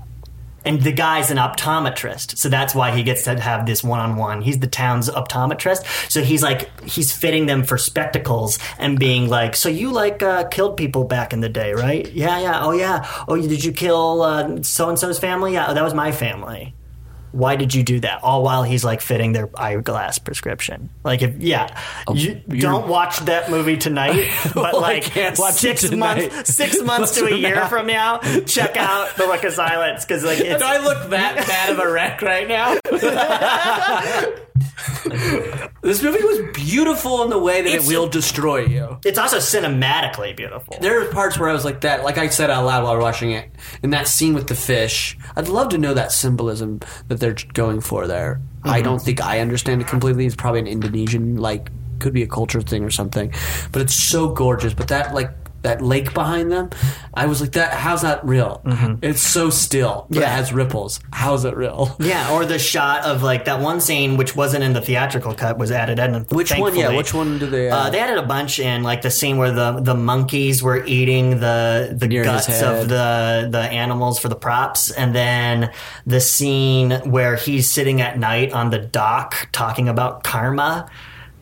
and 0.65 0.82
the 0.82 0.91
guy's 0.91 1.32
an 1.32 1.38
optometrist 1.38 2.38
so 2.38 2.49
that's 2.49 2.75
why 2.75 2.91
he 2.91 3.04
gets 3.04 3.23
to 3.23 3.39
have 3.39 3.65
this 3.65 3.84
one-on-one. 3.84 4.41
He's 4.41 4.60
the 4.60 4.67
town's 4.67 5.10
optometrist 5.10 6.12
so 6.12 6.21
he's 6.21 6.43
like 6.43 6.69
he's 6.84 7.12
fitting 7.12 7.45
them 7.45 7.63
for 7.63 7.78
spectacles 7.78 8.60
and 8.78 8.99
being 8.99 9.30
like 9.30 9.56
so 9.56 9.69
you 9.69 9.91
like 9.91 10.21
uh, 10.23 10.45
killed 10.49 10.78
people 10.78 11.04
back 11.04 11.34
in 11.34 11.41
the 11.41 11.49
day 11.49 11.73
right? 11.73 12.12
Yeah 12.12 12.39
yeah 12.39 12.65
oh 12.65 12.71
yeah. 12.71 13.08
Oh 13.28 13.36
did 13.36 13.63
you 13.63 13.71
kill 13.71 14.21
uh, 14.21 14.62
so-and-so's 14.62 15.19
family? 15.19 15.54
Yeah 15.54 15.67
oh, 15.69 15.73
that 15.73 15.84
was 15.84 15.93
my 15.93 16.12
family 16.12 16.73
why 17.35 17.55
did 17.57 17.75
you 17.75 17.83
do 17.83 17.99
that? 17.99 18.23
All 18.23 18.43
while 18.43 18.63
he's 18.63 18.83
like 18.83 19.01
fitting 19.01 19.33
their 19.33 19.49
eyeglass 19.59 20.17
prescription. 20.19 20.89
Like, 21.03 21.21
if 21.21 21.37
yeah, 21.41 21.79
oh, 22.07 22.15
you 22.15 22.41
you're- 22.47 22.59
don't 22.59 22.87
watch 22.87 23.19
that 23.21 23.51
movie 23.51 23.77
tonight, 23.77 24.31
but 24.53 24.73
Well, 24.73 24.81
like 24.81 25.13
watch 25.37 25.55
six 25.55 25.91
months, 25.91 26.55
six 26.55 26.81
months 26.83 27.11
to 27.15 27.25
a 27.25 27.35
year 27.35 27.65
from 27.67 27.87
now, 27.87 28.19
check 28.45 28.77
out 28.77 29.15
The 29.17 29.25
Look 29.25 29.43
of 29.43 29.53
Silence 29.53 30.05
because 30.05 30.23
like 30.23 30.39
it's, 30.41 30.59
Do 30.61 30.65
I 30.65 30.77
look 30.77 31.09
that 31.09 31.45
bad 31.47 31.69
of 31.71 31.79
a 31.79 31.91
wreck 31.91 32.21
right 32.21 32.47
now? 32.47 32.75
this 35.81 36.01
movie 36.01 36.23
was 36.23 36.39
beautiful 36.53 37.23
in 37.23 37.29
the 37.29 37.37
way 37.37 37.61
that 37.61 37.67
It's- 37.67 37.85
it 37.85 37.89
will 37.89 38.07
destroy 38.07 38.65
you. 38.65 38.97
it's 39.03 39.17
also 39.17 39.37
cinematically 39.37 40.35
beautiful. 40.35 40.77
There 40.79 41.01
are 41.01 41.11
parts 41.11 41.37
where 41.37 41.49
I 41.49 41.53
was 41.53 41.65
like 41.65 41.81
that, 41.81 42.03
like 42.03 42.17
I 42.17 42.29
said 42.29 42.49
out 42.49 42.65
loud 42.65 42.83
while 42.83 42.97
watching 42.99 43.31
it, 43.31 43.51
in 43.83 43.89
that 43.89 44.07
scene 44.07 44.33
with 44.33 44.47
the 44.47 44.55
fish. 44.55 45.17
I'd 45.35 45.49
love 45.49 45.69
to 45.69 45.77
know 45.77 45.93
that 45.93 46.11
symbolism 46.11 46.79
that 47.07 47.19
they're 47.19 47.35
going 47.53 47.81
for 47.81 48.07
there. 48.07 48.41
I 48.63 48.77
mm-hmm. 48.77 48.85
don't 48.85 49.01
think 49.01 49.21
I 49.21 49.39
understand 49.39 49.81
it 49.81 49.87
completely. 49.87 50.25
It's 50.25 50.35
probably 50.35 50.61
an 50.61 50.67
Indonesian, 50.67 51.37
like, 51.37 51.69
could 51.99 52.13
be 52.13 52.23
a 52.23 52.27
culture 52.27 52.61
thing 52.61 52.83
or 52.83 52.91
something. 52.91 53.33
But 53.71 53.81
it's 53.81 53.93
so 53.93 54.29
gorgeous. 54.29 54.73
But 54.73 54.87
that, 54.87 55.13
like, 55.13 55.31
that 55.65 55.82
lake 55.82 56.13
behind 56.13 56.51
them, 56.51 56.69
I 57.13 57.25
was 57.25 57.41
like, 57.41 57.51
that. 57.54 57.73
How's 57.73 58.01
that 58.04 58.23
real? 58.25 58.62
It's 59.01 59.21
so 59.21 59.49
still, 59.49 60.08
but 60.10 60.19
Yeah. 60.19 60.28
it 60.28 60.30
has 60.30 60.54
ripples. 60.54 60.99
How's 61.12 61.43
it 61.45 61.56
real? 61.56 61.95
Yeah, 61.99 62.32
or 62.32 62.45
the 62.45 62.58
shot 62.60 63.04
of 63.04 63.21
like 63.23 63.45
that 63.45 63.60
one 63.60 63.82
scene, 63.82 64.15
which 64.17 64.36
wasn't 64.36 64.63
in 64.63 64.73
the 64.73 64.82
theatrical 64.82 65.34
cut, 65.34 65.58
was 65.58 65.71
added 65.71 65.99
in. 65.99 66.23
Which 66.30 66.51
one? 66.56 66.75
Yeah, 66.75 66.95
which 66.95 67.13
one 67.13 67.38
do 67.39 67.47
they? 67.47 67.69
Uh, 67.69 67.89
they 67.89 67.99
added 67.99 68.17
a 68.17 68.25
bunch 68.25 68.60
in, 68.60 68.84
like 68.84 69.01
the 69.01 69.12
scene 69.12 69.38
where 69.38 69.51
the, 69.51 69.80
the 69.82 69.95
monkeys 69.95 70.62
were 70.63 70.86
eating 70.86 71.39
the 71.39 71.95
the 71.97 72.08
Near 72.08 72.23
guts 72.23 72.47
of 72.62 72.88
the 72.89 73.47
the 73.51 73.60
animals 73.60 74.19
for 74.19 74.30
the 74.30 74.36
props, 74.36 74.91
and 74.91 75.13
then 75.15 75.71
the 76.06 76.19
scene 76.21 76.91
where 77.10 77.36
he's 77.36 77.69
sitting 77.69 78.01
at 78.01 78.17
night 78.19 78.51
on 78.54 78.69
the 78.69 78.80
dock 78.80 79.49
talking 79.51 79.89
about 79.89 80.23
karma. 80.23 80.89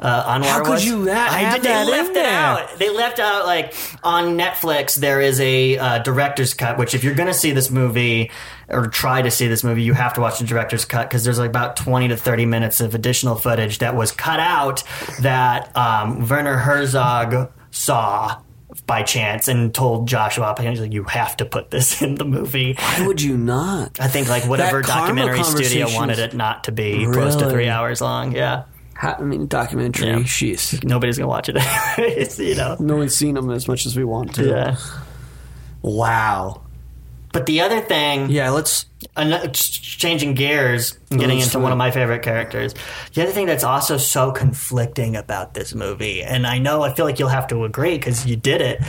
Uh, 0.04 0.38
Anwar 0.38 0.46
How 0.46 0.63
could 0.63 0.72
was. 0.72 0.86
you 0.86 1.06
that- 1.06 1.32
I 1.32 1.54
did, 1.54 1.63
that 1.63 1.86
they 1.86 1.92
left 1.92 2.16
it 2.18 2.26
out. 2.26 2.78
They 2.78 2.89
left 2.89 3.20
out 3.20 3.46
like 3.46 3.74
on 4.04 4.38
Netflix. 4.38 4.96
There 4.96 5.22
is 5.22 5.39
a 5.39 5.78
uh, 5.78 6.00
director's 6.00 6.54
cut, 6.54 6.78
which 6.78 6.94
if 6.94 7.06
you're 7.06 7.16
going 7.16 7.28
to 7.28 7.34
see 7.34 7.52
this 7.52 7.72
movie 7.72 8.30
or 8.68 8.88
try 8.88 9.22
to 9.22 9.32
see 9.32 9.48
this 9.48 9.63
movie, 9.63 9.82
you 9.84 9.94
have 9.94 10.13
to 10.16 10.22
watch 10.22 10.39
the 10.39 10.46
director's 10.46 10.84
cut 10.84 11.10
because 11.10 11.24
there's 11.24 11.39
like 11.39 11.50
about 11.50 11.78
20 11.78 12.10
to 12.10 12.18
30 12.18 12.46
minutes 12.46 12.82
of 12.82 12.94
additional 12.96 13.36
footage 13.36 13.78
that 13.78 13.96
was 13.96 14.12
cut 14.12 14.42
out 14.42 14.84
that 15.22 15.76
um, 15.78 16.28
Werner 16.28 16.58
Herzog 16.58 17.50
saw 17.72 18.42
by 18.86 19.04
chance 19.04 19.48
and 19.48 19.74
told 19.74 20.08
Joshua, 20.08 20.54
he's 20.60 20.82
like, 20.82 20.92
you 20.92 21.04
have 21.06 21.38
to 21.38 21.46
put 21.46 21.72
this 21.72 22.02
in 22.02 22.16
the 22.16 22.26
movie. 22.26 22.74
Why 22.78 23.08
would 23.08 23.22
you 23.22 23.38
not? 23.38 24.00
I 24.02 24.08
think 24.10 24.28
like 24.28 24.44
whatever 24.48 24.82
That 24.82 24.88
documentary 24.88 25.44
studio 25.44 25.88
wanted 25.94 26.20
it 26.20 26.34
not 26.34 26.66
to 26.66 26.72
be 26.74 27.06
close 27.06 27.38
to 27.38 27.50
three 27.50 27.70
hours 27.70 28.02
long. 28.02 28.34
Yeah. 28.36 28.63
How, 28.95 29.13
I 29.19 29.21
mean, 29.21 29.47
documentary. 29.47 30.08
Yeah. 30.08 30.15
Sheesh. 30.19 30.84
Nobody's 30.84 31.17
going 31.17 31.25
to 31.25 31.29
watch 31.29 31.49
it 31.49 31.58
anyways, 31.97 32.39
you 32.39 32.56
know. 32.56 32.77
No 32.79 32.97
one's 32.97 33.15
seen 33.15 33.36
them 33.36 33.49
as 33.49 33.67
much 33.67 33.86
as 33.86 33.95
we 33.97 34.03
want 34.03 34.35
to. 34.35 34.48
Yeah. 34.48 34.77
Wow. 35.81 36.62
But 37.31 37.48
the 37.48 37.62
other 37.62 37.81
thing, 37.81 38.29
Yeah, 38.29 38.52
let's. 38.52 38.85
an- 39.17 39.52
changing 39.54 40.35
gears 40.35 40.98
and 41.10 41.19
getting 41.19 41.39
into 41.39 41.50
fine. 41.52 41.63
one 41.63 41.71
of 41.71 41.77
my 41.79 41.89
favorite 41.89 42.21
characters. 42.21 42.75
The 43.15 43.23
other 43.23 43.31
thing 43.31 43.48
that's 43.48 43.63
also 43.63 43.98
so 43.98 44.31
conflicting 44.31 45.15
about 45.15 45.56
this 45.56 45.73
movie, 45.73 46.21
and 46.21 46.46
I 46.46 46.60
know 46.60 46.83
I 46.83 46.94
feel 46.94 47.06
like 47.06 47.17
you'll 47.17 47.29
have 47.29 47.48
to 47.48 47.63
agree 47.65 47.96
because 47.98 48.25
you 48.27 48.35
did 48.35 48.62
it. 48.62 48.81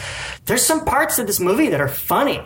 There's 0.44 0.62
some 0.64 0.84
parts 0.84 1.18
of 1.18 1.26
this 1.26 1.40
movie 1.40 1.68
that 1.70 1.80
are 1.80 1.88
funny. 1.88 2.42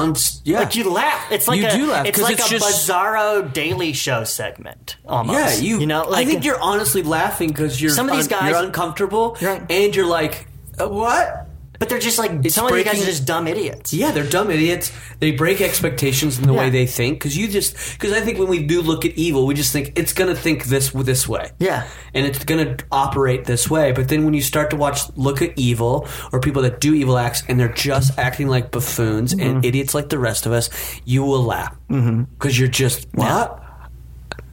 Un- 0.00 0.14
yeah. 0.44 0.58
Like 0.60 0.74
you 0.76 0.90
laugh. 0.90 1.30
It's 1.32 1.46
like 1.48 1.60
You 1.60 1.66
a, 1.68 1.70
do 1.70 1.90
laugh, 1.90 2.06
It's 2.06 2.20
like 2.20 2.34
it's 2.38 2.46
a 2.46 2.50
just- 2.50 2.88
bizarro 2.88 3.52
Daily 3.52 3.92
Show 3.92 4.24
segment. 4.24 4.96
Almost. 5.06 5.38
yeah, 5.38 5.54
you. 5.68 5.80
You 5.80 5.86
know, 5.86 6.08
like 6.08 6.26
I 6.26 6.30
think 6.30 6.44
you're 6.44 6.60
honestly 6.60 7.02
laughing 7.02 7.48
because 7.48 7.80
you're 7.80 7.90
Some 7.92 8.08
of 8.08 8.16
these 8.16 8.24
un- 8.32 8.38
guys- 8.40 8.50
you're 8.50 8.64
uncomfortable, 8.64 9.36
Right. 9.40 9.62
and 9.70 9.94
you're 9.94 10.06
like, 10.06 10.48
uh, 10.80 10.88
what? 10.88 11.46
But 11.80 11.88
they're 11.88 11.98
just 11.98 12.18
like 12.18 12.30
It's 12.44 12.54
some 12.54 12.66
of 12.66 12.74
these 12.74 12.84
guys 12.84 13.02
are 13.02 13.06
just 13.06 13.24
dumb 13.24 13.48
idiots. 13.48 13.92
Yeah, 13.94 14.10
they're 14.12 14.22
dumb 14.28 14.50
idiots. 14.50 14.92
They 15.18 15.32
break 15.32 15.60
expectations 15.62 16.38
in 16.38 16.46
the 16.46 16.52
way 16.52 16.68
they 16.70 16.86
think. 16.86 17.18
Because 17.18 17.36
you 17.36 17.48
just 17.48 17.74
because 17.94 18.12
I 18.12 18.20
think 18.20 18.38
when 18.38 18.48
we 18.48 18.62
do 18.62 18.82
look 18.82 19.06
at 19.06 19.12
evil, 19.14 19.46
we 19.46 19.54
just 19.54 19.72
think 19.72 19.94
it's 19.98 20.12
gonna 20.12 20.34
think 20.36 20.66
this 20.66 20.90
this 20.90 21.26
way. 21.26 21.50
Yeah. 21.58 21.88
and 22.14 22.26
it's 22.26 22.44
gonna 22.44 22.76
operate 22.92 23.46
this 23.46 23.68
way. 23.70 23.92
But 23.92 24.08
then 24.08 24.24
when 24.26 24.34
you 24.34 24.42
start 24.42 24.68
to 24.70 24.76
watch, 24.76 25.00
look 25.16 25.40
at 25.40 25.58
evil 25.58 26.06
or 26.32 26.38
people 26.40 26.60
that 26.62 26.80
do 26.80 26.92
evil 26.94 27.16
acts, 27.16 27.42
and 27.48 27.58
they're 27.58 27.72
just 27.72 28.16
acting 28.18 28.46
like 28.48 28.70
buffoons 28.70 29.34
Mm-hmm. 29.34 29.40
and 29.56 29.64
idiots 29.64 29.94
like 29.94 30.10
the 30.10 30.18
rest 30.18 30.44
of 30.46 30.52
us, 30.52 30.68
you 31.06 31.22
will 31.24 31.42
laugh 31.42 31.74
because 31.88 32.58
you're 32.58 32.68
just 32.68 33.06
what. 33.14 33.56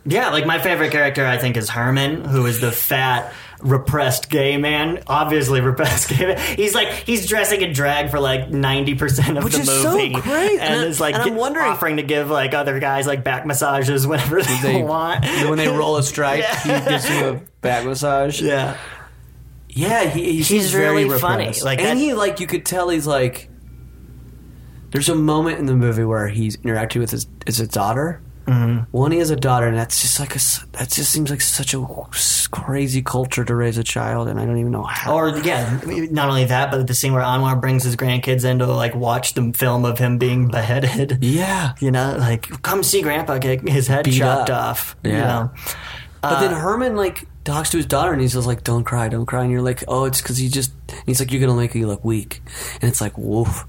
Yeah, 0.05 0.29
like 0.29 0.45
my 0.45 0.59
favorite 0.59 0.91
character 0.93 1.25
I 1.25 1.37
think 1.37 1.57
is 1.57 1.69
Herman, 1.69 2.23
who 2.23 2.45
is 2.45 2.61
the 2.61 2.71
fat 2.71 3.33
repressed 3.59 4.29
gay 4.29 4.57
man. 4.57 5.01
Obviously 5.07 5.61
repressed 5.61 6.09
gay 6.09 6.27
man. 6.27 6.55
He's 6.57 6.75
like 6.75 6.89
he's 6.89 7.27
dressing 7.27 7.61
in 7.61 7.73
drag 7.73 8.09
for 8.11 8.19
like 8.19 8.49
ninety 8.49 8.95
percent 8.95 9.37
of 9.37 9.43
Which 9.43 9.53
the 9.55 9.61
is 9.61 9.67
so 9.81 9.91
movie. 9.93 10.13
great. 10.13 10.59
And, 10.59 10.83
And 10.85 10.93
I- 10.95 10.97
like 10.99 11.15
and 11.15 11.23
I'm 11.23 11.35
wondering- 11.35 11.65
offering 11.65 11.97
to 11.97 12.03
give 12.03 12.29
like 12.29 12.53
other 12.53 12.79
guys 12.79 13.07
like 13.07 13.23
back 13.23 13.45
massages 13.45 14.05
whenever 14.05 14.41
they, 14.41 14.57
They, 14.61 14.83
want. 14.83 15.25
when 15.49 15.57
they 15.57 15.67
roll 15.67 15.97
a 15.97 16.03
strike, 16.03 16.39
Yeah. 16.41 16.83
he 16.83 16.89
gives 16.89 17.09
you 17.09 17.25
a 17.27 17.41
back 17.61 17.85
massage. 17.85 18.41
Yeah. 18.41 18.77
Yeah, 19.69 20.05
he, 20.05 20.23
he 20.37 20.41
He's 20.41 20.71
very 20.71 21.05
really 21.05 21.19
funny. 21.19 21.51
Like 21.63 21.79
and 21.79 21.99
he 21.99 22.13
like 22.13 22.39
you 22.39 22.47
could 22.47 22.65
tell 22.65 22.89
he's 22.89 23.05
like. 23.07 23.49
There's 24.89 25.09
a 25.09 25.15
moment 25.15 25.59
in 25.59 25.65
the 25.65 25.75
movie 25.75 26.05
where 26.05 26.29
he's 26.29 26.55
interacting 26.63 27.01
with 27.01 27.11
his 27.11 27.27
his 27.45 27.57
daughter. 27.67 28.21
Mm-hmm. 28.47 28.83
One, 28.97 29.11
he 29.11 29.17
has 29.19 29.29
a 29.29 29.35
daughter, 29.35 29.67
and 29.67 29.77
that's 29.77 30.01
just 30.01 30.19
like 30.19 30.35
a 30.35 30.39
that 30.77 30.89
just 30.89 31.11
seems 31.11 31.29
like 31.29 31.41
such 31.41 31.73
a 31.73 31.85
crazy 32.51 33.01
culture 33.01 33.43
to 33.43 33.53
raise 33.55 33.77
a 33.77 33.83
child, 33.83 34.27
and 34.29 34.39
I 34.39 34.45
don't 34.45 34.57
even 34.57 34.71
know 34.71 34.83
how. 34.83 35.15
Or 35.15 35.37
yeah, 35.39 35.79
not 36.11 36.29
only 36.29 36.45
that, 36.45 36.71
but 36.71 36.87
the 36.87 36.93
scene 36.93 37.13
where 37.13 37.21
Anwar 37.23 37.59
brings 37.59 37.83
his 37.83 37.95
grandkids 37.95 38.45
in 38.45 38.59
to 38.59 38.65
like 38.67 38.95
watch 38.95 39.33
the 39.33 39.51
film 39.53 39.83
of 39.85 39.99
him 39.99 40.17
being 40.17 40.47
beheaded. 40.47 41.19
yeah, 41.21 41.73
You 41.81 41.91
know, 41.91 42.15
like 42.17 42.47
come 42.63 42.83
see 42.83 43.01
Grandpa 43.01 43.37
get 43.37 43.67
his 43.67 43.87
head 43.87 44.05
Beat 44.05 44.19
chopped 44.19 44.49
up. 44.49 44.69
off. 44.69 44.95
You 45.03 45.11
Yeah. 45.11 45.19
know, 45.27 45.51
but 46.21 46.39
then 46.39 46.53
Herman 46.53 46.95
like 46.95 47.27
talks 47.43 47.69
to 47.71 47.77
his 47.77 47.85
daughter, 47.85 48.11
and 48.13 48.21
he's 48.21 48.33
just 48.33 48.47
like, 48.47 48.63
"Don't 48.63 48.83
cry, 48.85 49.09
don't 49.09 49.25
cry," 49.25 49.43
and 49.43 49.51
you're 49.51 49.61
like, 49.61 49.83
"Oh, 49.87 50.05
it's 50.05 50.21
because 50.21 50.37
he 50.37 50.47
just." 50.49 50.71
and 50.89 51.03
he's 51.05 51.19
like, 51.19 51.31
"You're 51.31 51.41
gonna 51.41 51.59
make 51.59 51.75
me 51.75 51.85
look 51.85 52.03
weak," 52.05 52.41
and 52.81 52.89
it's 52.89 53.01
like, 53.01 53.17
"Woof." 53.17 53.65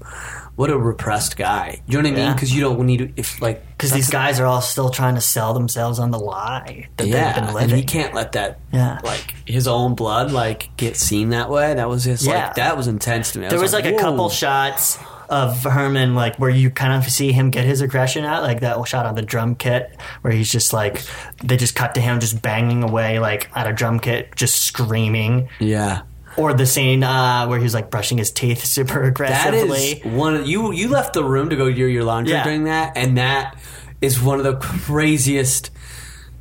What 0.55 0.69
a 0.69 0.77
repressed 0.77 1.37
guy. 1.37 1.81
You 1.87 2.01
know 2.01 2.09
what 2.09 2.17
I 2.19 2.21
mean? 2.25 2.33
Because 2.33 2.53
you 2.53 2.59
don't 2.59 2.85
need 2.85 2.97
to, 2.97 3.09
if 3.15 3.41
like, 3.41 3.63
because 3.79 3.93
these 3.93 4.09
guys 4.09 4.41
are 4.41 4.45
all 4.45 4.59
still 4.59 4.89
trying 4.89 5.15
to 5.15 5.21
sell 5.21 5.53
themselves 5.53 5.99
on 5.99 6.11
the 6.11 6.19
lie 6.19 6.89
that 6.97 7.07
yeah, 7.07 7.31
they've 7.31 7.45
been 7.45 7.53
living. 7.53 7.69
and 7.71 7.79
he 7.79 7.85
can't 7.85 8.13
let 8.13 8.33
that 8.33 8.59
Yeah. 8.73 8.99
like 9.05 9.33
his 9.45 9.69
own 9.69 9.95
blood 9.95 10.33
like 10.33 10.69
get 10.75 10.97
seen 10.97 11.29
that 11.29 11.49
way. 11.49 11.73
That 11.75 11.87
was 11.87 12.03
just 12.03 12.25
Yeah. 12.25 12.47
like 12.47 12.55
that 12.55 12.75
was 12.75 12.87
intense 12.87 13.31
to 13.31 13.39
me. 13.39 13.45
I 13.45 13.49
there 13.49 13.59
was 13.59 13.71
like, 13.71 13.85
a 13.85 13.93
couple 13.97 14.29
shots 14.29 14.99
of 15.29 15.63
Herman, 15.63 16.13
like 16.13 16.35
where 16.37 16.49
you 16.49 16.71
kind 16.71 16.91
of 16.91 17.09
see 17.09 17.31
him 17.31 17.51
get 17.51 17.63
his 17.63 17.79
aggression 17.81 18.25
out, 18.25 18.43
like 18.43 18.59
that 18.61 18.85
shot 18.87 19.05
on 19.05 19.15
the 19.15 19.21
drum 19.21 19.55
kit 19.55 19.95
where 20.23 20.33
he's 20.33 20.51
just 20.51 20.73
like 20.73 21.03
they 21.41 21.55
just 21.55 21.73
cut 21.75 21.93
to 21.93 22.01
him 22.01 22.19
just 22.19 22.41
banging 22.41 22.83
away 22.83 23.19
like 23.19 23.49
at 23.55 23.65
a 23.65 23.71
drum 23.71 23.99
kit, 24.01 24.35
just 24.35 24.59
screaming. 24.61 25.47
Yeah, 25.59 26.01
Or 26.37 26.53
the 26.53 26.65
scene 26.65 27.03
uh, 27.03 27.47
where 27.47 27.57
he 27.57 27.63
was 27.63 27.73
like 27.73 27.89
brushing 27.91 28.17
his 28.17 28.31
teeth 28.31 28.63
super 28.77 29.01
that 29.01 29.07
aggressively. 29.09 29.79
is 29.79 30.05
one. 30.05 30.35
Of, 30.35 30.47
you 30.47 30.71
you 30.71 30.87
left 30.89 31.13
the 31.13 31.23
room 31.23 31.49
to 31.49 31.55
go 31.55 31.71
do 31.71 31.85
your 31.85 32.03
laundry 32.03 32.33
Yeah. 32.33 32.43
during 32.43 32.65
that, 32.65 32.93
and 32.95 33.17
that 33.17 33.57
is 34.01 34.21
one 34.21 34.37
of 34.39 34.45
the 34.45 34.55
craziest 34.57 35.71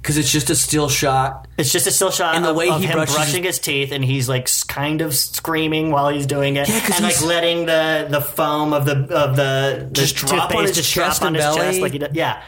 because 0.01 0.17
it's 0.17 0.31
just 0.31 0.49
a 0.49 0.55
still 0.55 0.89
shot. 0.89 1.49
It's 1.59 1.73
just 1.73 1.87
a 1.87 1.91
still 1.91 2.11
shot 2.13 2.37
And 2.37 2.45
the 2.45 2.51
of, 2.51 2.57
way 2.57 2.69
of 2.71 2.81
he 2.81 2.87
him 2.87 2.93
brushes 2.93 3.15
brushing 3.17 3.43
his 3.43 3.59
teeth, 3.59 3.91
and 3.93 4.05
he's 4.05 4.29
like 4.29 4.43
s- 4.45 4.63
kind 4.63 5.01
of 5.01 5.13
screaming 5.15 5.91
while 5.91 6.09
he's 6.09 6.25
doing 6.27 6.57
it, 6.57 6.69
Yeah, 6.69 6.81
'cause 6.81 6.97
and 6.97 7.05
like 7.05 7.15
he's- 7.15 7.25
letting 7.25 7.67
the 7.67 8.07
the 8.09 8.21
foam 8.21 8.73
of 8.73 8.85
the 8.87 8.93
of 9.15 9.35
the, 9.37 9.87
the 9.87 9.91
Just 9.93 10.17
drop 10.17 10.33
on 10.33 10.39
toothpaste 10.51 10.69
his 10.77 10.77
just 10.87 10.95
drop 10.95 11.21
on 11.23 11.27
and 11.29 11.37
his 11.37 11.45
belly. 11.45 11.59
chest, 11.59 11.81
like 11.81 11.93
he 11.93 11.99
does. 11.99 12.11
yeah, 12.15 12.43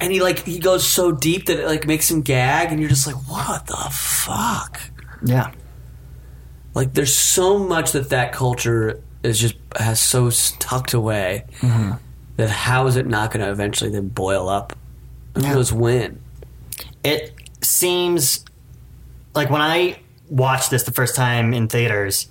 And 0.00 0.12
he 0.12 0.20
like 0.20 0.40
he 0.44 0.58
goes 0.58 0.86
so 0.86 1.10
deep 1.10 1.46
that 1.46 1.58
it 1.60 1.66
like 1.66 1.86
makes 1.86 2.10
him 2.10 2.20
gag, 2.20 2.70
and 2.70 2.78
you're 2.80 2.90
just 2.90 3.06
like, 3.06 3.16
what 3.28 3.66
the 3.66 3.76
fuck? 3.90 4.78
yeah. 5.24 5.50
Like 6.74 6.94
there's 6.94 7.14
so 7.14 7.58
much 7.58 7.92
that 7.92 8.10
that 8.10 8.32
culture 8.32 9.02
is 9.22 9.38
just 9.40 9.56
has 9.78 10.00
so 10.00 10.30
tucked 10.58 10.94
away 10.94 11.44
Mm-hmm. 11.60 11.92
that 12.36 12.48
how 12.50 12.86
is 12.86 12.96
it 12.96 13.06
not 13.06 13.32
going 13.32 13.44
to 13.44 13.50
eventually 13.50 13.90
then 13.90 14.08
boil 14.08 14.48
up? 14.48 14.76
Who 15.36 15.42
Yeah. 15.42 15.54
knows 15.54 15.72
when? 15.72 16.20
It 17.04 17.34
seems 17.60 18.44
like 19.34 19.50
when 19.50 19.60
I 19.62 19.98
watched 20.28 20.70
this 20.70 20.84
the 20.84 20.92
first 20.92 21.14
time 21.16 21.52
in 21.54 21.68
theaters, 21.68 22.28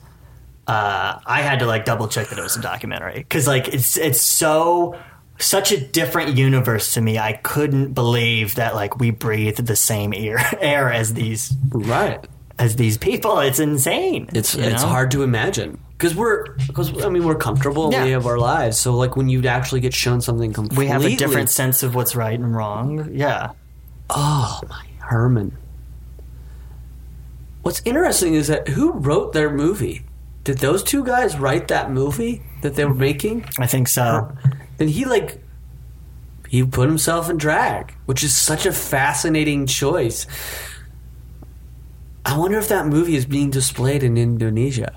uh, 0.68 1.20
I 1.26 1.42
had 1.42 1.60
to 1.60 1.66
like 1.66 1.86
double 1.86 2.08
check 2.08 2.30
that 2.30 2.38
it 2.38 2.42
was 2.44 2.56
a 2.56 2.62
documentary 2.62 3.18
because 3.18 3.48
like 3.48 3.68
it's 3.70 3.98
it's 3.98 4.22
so 4.22 4.96
such 5.40 5.72
a 5.72 5.80
different 5.80 6.38
universe 6.38 6.94
to 6.96 7.02
me. 7.02 7.18
I 7.18 7.34
couldn't 7.34 7.94
believe 7.94 8.56
that 8.56 8.76
like 8.76 9.00
we 9.00 9.10
breathe 9.12 9.56
the 9.58 9.76
same 9.76 10.14
air 10.14 10.38
air 10.60 10.92
as 10.92 11.14
these 11.14 11.54
Right. 11.72 12.24
As 12.60 12.76
these 12.76 12.98
people. 12.98 13.40
It's 13.40 13.60
insane. 13.60 14.30
It's 14.34 14.54
you 14.54 14.64
it's 14.64 14.84
know? 14.84 14.90
hard 14.90 15.12
to 15.12 15.24
imagine 15.24 15.80
because 15.94 16.14
we're 16.14 16.54
because 16.68 17.04
I 17.04 17.10
mean 17.10 17.24
we're 17.24 17.36
comfortable. 17.36 17.92
Yeah. 17.92 18.04
We 18.04 18.12
have 18.12 18.28
our 18.28 18.38
lives. 18.38 18.78
So 18.78 18.96
like 18.96 19.16
when 19.16 19.30
you 19.30 19.46
actually 19.48 19.80
get 19.80 19.94
shown 19.94 20.22
something 20.22 20.54
completely, 20.54 20.86
We 20.86 20.90
have 20.90 21.04
a 21.04 21.16
different 21.16 21.50
sense 21.50 21.82
of 21.82 21.96
what's 21.96 22.16
right 22.16 22.38
and 22.38 22.56
wrong. 22.56 23.10
Yeah. 23.14 23.54
Oh 24.10 24.60
my 24.70 24.86
Herman. 25.00 25.58
What's 27.64 27.82
interesting 27.86 28.36
is 28.36 28.48
that 28.48 28.68
who 28.68 28.92
wrote 28.92 29.34
their 29.34 29.50
movie? 29.50 30.06
Did 30.44 30.60
those 30.60 30.84
two 30.84 31.04
guys 31.04 31.38
write 31.38 31.68
that 31.70 31.92
movie 31.92 32.42
that 32.62 32.76
they 32.76 32.86
were 32.86 32.94
making? 32.94 33.46
I 33.58 33.68
think 33.68 33.88
so. 33.88 34.32
Then 34.78 34.88
he 34.88 35.06
like 35.06 35.42
he 36.50 36.66
put 36.66 36.90
himself 36.90 37.30
in 37.30 37.38
drag, 37.38 37.94
which 38.06 38.24
is 38.24 38.36
such 38.36 38.66
a 38.66 38.72
fascinating 38.72 39.68
choice. 39.68 40.26
I 42.30 42.38
wonder 42.38 42.58
if 42.60 42.68
that 42.70 42.86
movie 42.86 43.16
is 43.16 43.26
being 43.26 43.50
displayed 43.50 44.04
in 44.04 44.18
Indonesia. 44.18 44.96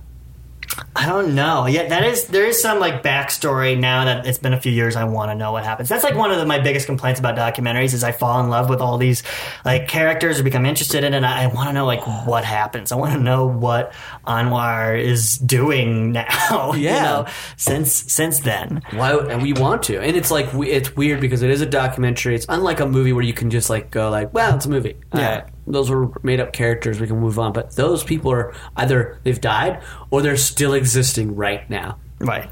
I 0.96 1.04
don't 1.06 1.34
know. 1.34 1.66
Yeah, 1.66 1.88
that 1.88 2.04
is 2.04 2.26
there 2.28 2.46
is 2.46 2.60
some 2.62 2.78
like 2.78 3.02
backstory 3.02 3.78
now 3.78 4.04
that 4.06 4.26
it's 4.26 4.38
been 4.38 4.54
a 4.54 4.60
few 4.60 4.72
years. 4.72 4.96
I 4.96 5.04
want 5.04 5.30
to 5.30 5.34
know 5.34 5.52
what 5.52 5.64
happens. 5.64 5.88
That's 5.88 6.04
like 6.04 6.14
one 6.14 6.30
of 6.30 6.38
the, 6.38 6.46
my 6.46 6.60
biggest 6.60 6.86
complaints 6.86 7.20
about 7.20 7.36
documentaries 7.36 7.92
is 7.92 8.02
I 8.04 8.12
fall 8.12 8.40
in 8.42 8.48
love 8.48 8.70
with 8.70 8.80
all 8.80 8.96
these 8.96 9.22
like 9.66 9.86
characters 9.88 10.40
or 10.40 10.44
become 10.44 10.64
interested 10.64 11.04
in, 11.04 11.12
it 11.12 11.16
and 11.18 11.26
I, 11.26 11.46
want 11.48 11.68
to 11.68 11.72
know 11.74 11.84
like 11.84 12.06
what 12.26 12.44
happens. 12.44 12.90
I 12.92 12.96
want 12.96 13.12
to 13.12 13.20
know 13.20 13.46
what 13.46 13.92
Anwar 14.26 14.98
is 14.98 15.36
doing 15.38 16.12
now. 16.18 16.72
you 16.74 16.82
Yeah. 16.84 17.02
know, 17.02 17.26
since 17.56 17.92
since 18.12 18.40
then. 18.40 18.80
Why? 18.92 19.12
And 19.16 19.42
we 19.42 19.52
want 19.52 19.82
to, 19.84 20.00
and 20.00 20.16
it's 20.16 20.30
like 20.30 20.52
we- 20.54 20.70
it's 20.70 20.94
weird 20.96 21.20
because 21.20 21.42
it 21.42 21.50
is 21.50 21.60
a 21.60 21.66
documentary. 21.66 22.34
It's 22.34 22.46
unlike 22.48 22.80
a 22.80 22.86
movie 22.86 23.12
where 23.12 23.24
you 23.24 23.34
can 23.34 23.50
just 23.50 23.68
like 23.68 23.90
go 23.90 24.08
like, 24.10 24.32
well, 24.32 24.56
it's 24.56 24.66
a 24.66 24.70
movie. 24.70 24.96
Yeah. 25.14 25.48
Those 25.66 25.90
were 25.90 26.10
made 26.22 26.40
up 26.40 26.52
characters. 26.52 27.00
We 27.00 27.06
can 27.06 27.18
move 27.18 27.38
on. 27.38 27.52
But 27.52 27.76
those 27.76 28.02
people 28.02 28.32
are 28.32 28.54
either 28.76 29.18
they've 29.22 29.40
died 29.40 29.82
or 30.10 30.22
they're 30.22 30.36
still 30.36 30.74
existing 30.74 31.36
right 31.36 31.68
now. 31.70 31.98
Right. 32.18 32.48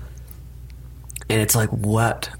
And 1.28 1.40
it's 1.40 1.54
like 1.54 1.70
what, 1.70 2.30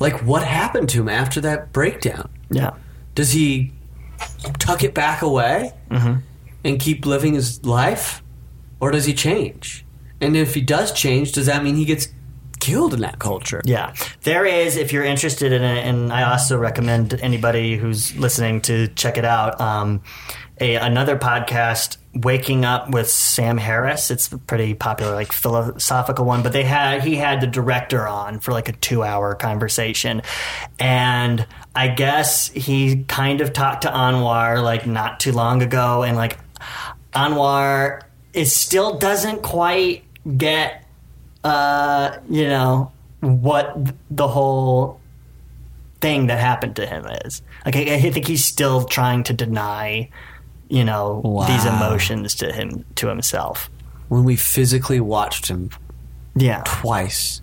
like 0.00 0.22
what 0.24 0.42
happened 0.42 0.88
to 0.90 1.00
him 1.00 1.08
after 1.08 1.40
that 1.42 1.72
breakdown? 1.72 2.28
Yeah. 2.50 2.74
Does 3.14 3.32
he 3.32 3.72
tuck 4.58 4.82
it 4.82 4.94
back 4.94 5.22
away 5.22 5.72
mm-hmm. 5.90 6.20
and 6.64 6.80
keep 6.80 7.06
living 7.06 7.34
his 7.34 7.64
life, 7.64 8.22
or 8.80 8.90
does 8.90 9.04
he 9.04 9.14
change? 9.14 9.84
And 10.20 10.36
if 10.36 10.54
he 10.54 10.60
does 10.60 10.92
change, 10.92 11.32
does 11.32 11.46
that 11.46 11.62
mean 11.62 11.76
he 11.76 11.84
gets 11.84 12.08
killed 12.60 12.94
in 12.94 13.00
that 13.00 13.18
culture? 13.18 13.62
Yeah, 13.64 13.94
there 14.22 14.44
is. 14.44 14.76
If 14.76 14.92
you're 14.92 15.04
interested 15.04 15.52
in 15.52 15.62
it, 15.62 15.86
and 15.86 16.12
I 16.12 16.30
also 16.30 16.58
recommend 16.58 17.14
anybody 17.20 17.76
who's 17.76 18.16
listening 18.16 18.60
to 18.62 18.88
check 18.88 19.18
it 19.18 19.24
out. 19.24 19.60
Um, 19.60 20.02
a 20.60 20.74
another 20.76 21.16
podcast, 21.16 21.98
Waking 22.14 22.64
Up 22.64 22.90
with 22.90 23.08
Sam 23.08 23.58
Harris. 23.58 24.10
It's 24.10 24.30
a 24.32 24.38
pretty 24.38 24.74
popular, 24.74 25.14
like 25.14 25.32
philosophical 25.32 26.24
one. 26.24 26.42
But 26.42 26.52
they 26.52 26.64
had 26.64 27.02
he 27.04 27.16
had 27.16 27.40
the 27.40 27.46
director 27.46 28.06
on 28.06 28.40
for 28.40 28.52
like 28.52 28.68
a 28.68 28.72
two 28.72 29.02
hour 29.02 29.34
conversation, 29.34 30.22
and 30.78 31.46
I 31.74 31.88
guess 31.88 32.48
he 32.48 33.04
kind 33.04 33.40
of 33.40 33.52
talked 33.52 33.82
to 33.82 33.88
Anwar 33.88 34.62
like 34.62 34.86
not 34.86 35.20
too 35.20 35.32
long 35.32 35.62
ago, 35.62 36.02
and 36.02 36.16
like 36.16 36.38
Anwar 37.14 38.02
is 38.32 38.54
still 38.54 38.98
doesn't 38.98 39.42
quite 39.42 40.04
get 40.36 40.84
uh, 41.44 42.18
you 42.28 42.44
know, 42.44 42.92
what 43.20 43.76
the 44.10 44.28
whole 44.28 45.00
thing 46.00 46.28
that 46.28 46.38
happened 46.38 46.76
to 46.76 46.86
him 46.86 47.06
is. 47.24 47.42
Like, 47.64 47.76
I, 47.76 47.94
I 47.94 48.10
think 48.10 48.26
he's 48.26 48.44
still 48.44 48.84
trying 48.84 49.24
to 49.24 49.32
deny, 49.32 50.10
you 50.68 50.84
know, 50.84 51.44
these 51.48 51.64
emotions 51.64 52.34
to 52.36 52.52
him 52.52 52.84
to 52.96 53.08
himself. 53.08 53.70
When 54.08 54.24
we 54.24 54.36
physically 54.36 55.00
watched 55.00 55.48
him 55.48 55.70
Yeah, 56.34 56.62
twice 56.64 57.42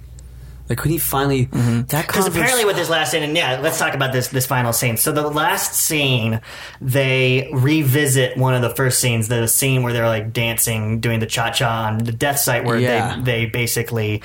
Like 0.69 0.83
when 0.83 0.91
he 0.91 0.97
finally 0.97 1.45
Mm-hmm. 1.45 1.81
that 1.87 2.07
Because 2.07 2.23
convers- 2.25 2.41
apparently 2.41 2.65
with 2.65 2.75
this 2.75 2.89
last 2.89 3.11
scene, 3.11 3.23
and 3.23 3.35
yeah, 3.37 3.59
let's 3.61 3.77
talk 3.77 3.93
about 3.93 4.11
this 4.13 4.29
this 4.29 4.45
final 4.47 4.73
scene. 4.73 4.97
So 4.97 5.11
the 5.11 5.27
last 5.29 5.73
scene, 5.75 6.41
they 6.81 7.49
revisit 7.53 8.35
one 8.37 8.53
of 8.55 8.61
the 8.61 8.71
first 8.71 8.99
scenes, 8.99 9.27
the 9.27 9.47
scene 9.47 9.83
where 9.83 9.93
they're 9.93 10.07
like 10.07 10.33
dancing, 10.33 10.99
doing 10.99 11.19
the 11.19 11.27
cha 11.27 11.51
cha 11.51 11.85
on 11.87 11.99
the 11.99 12.11
death 12.11 12.39
site, 12.39 12.65
where 12.65 12.77
Yeah. 12.79 13.15
they 13.17 13.21
they 13.21 13.45
basically 13.45 14.21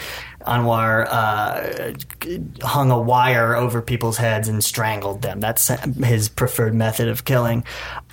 Anwar 0.47 1.07
uh, 1.11 2.67
hung 2.67 2.91
a 2.91 2.99
wire 2.99 3.55
over 3.55 3.83
people's 3.83 4.17
heads 4.17 4.49
and 4.49 4.65
strangled 4.65 5.21
them. 5.21 5.39
That's 5.41 5.69
his 6.03 6.31
preferred 6.31 6.75
method 6.75 7.09
of 7.09 7.25
killing. 7.27 7.65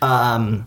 Um, 0.02 0.66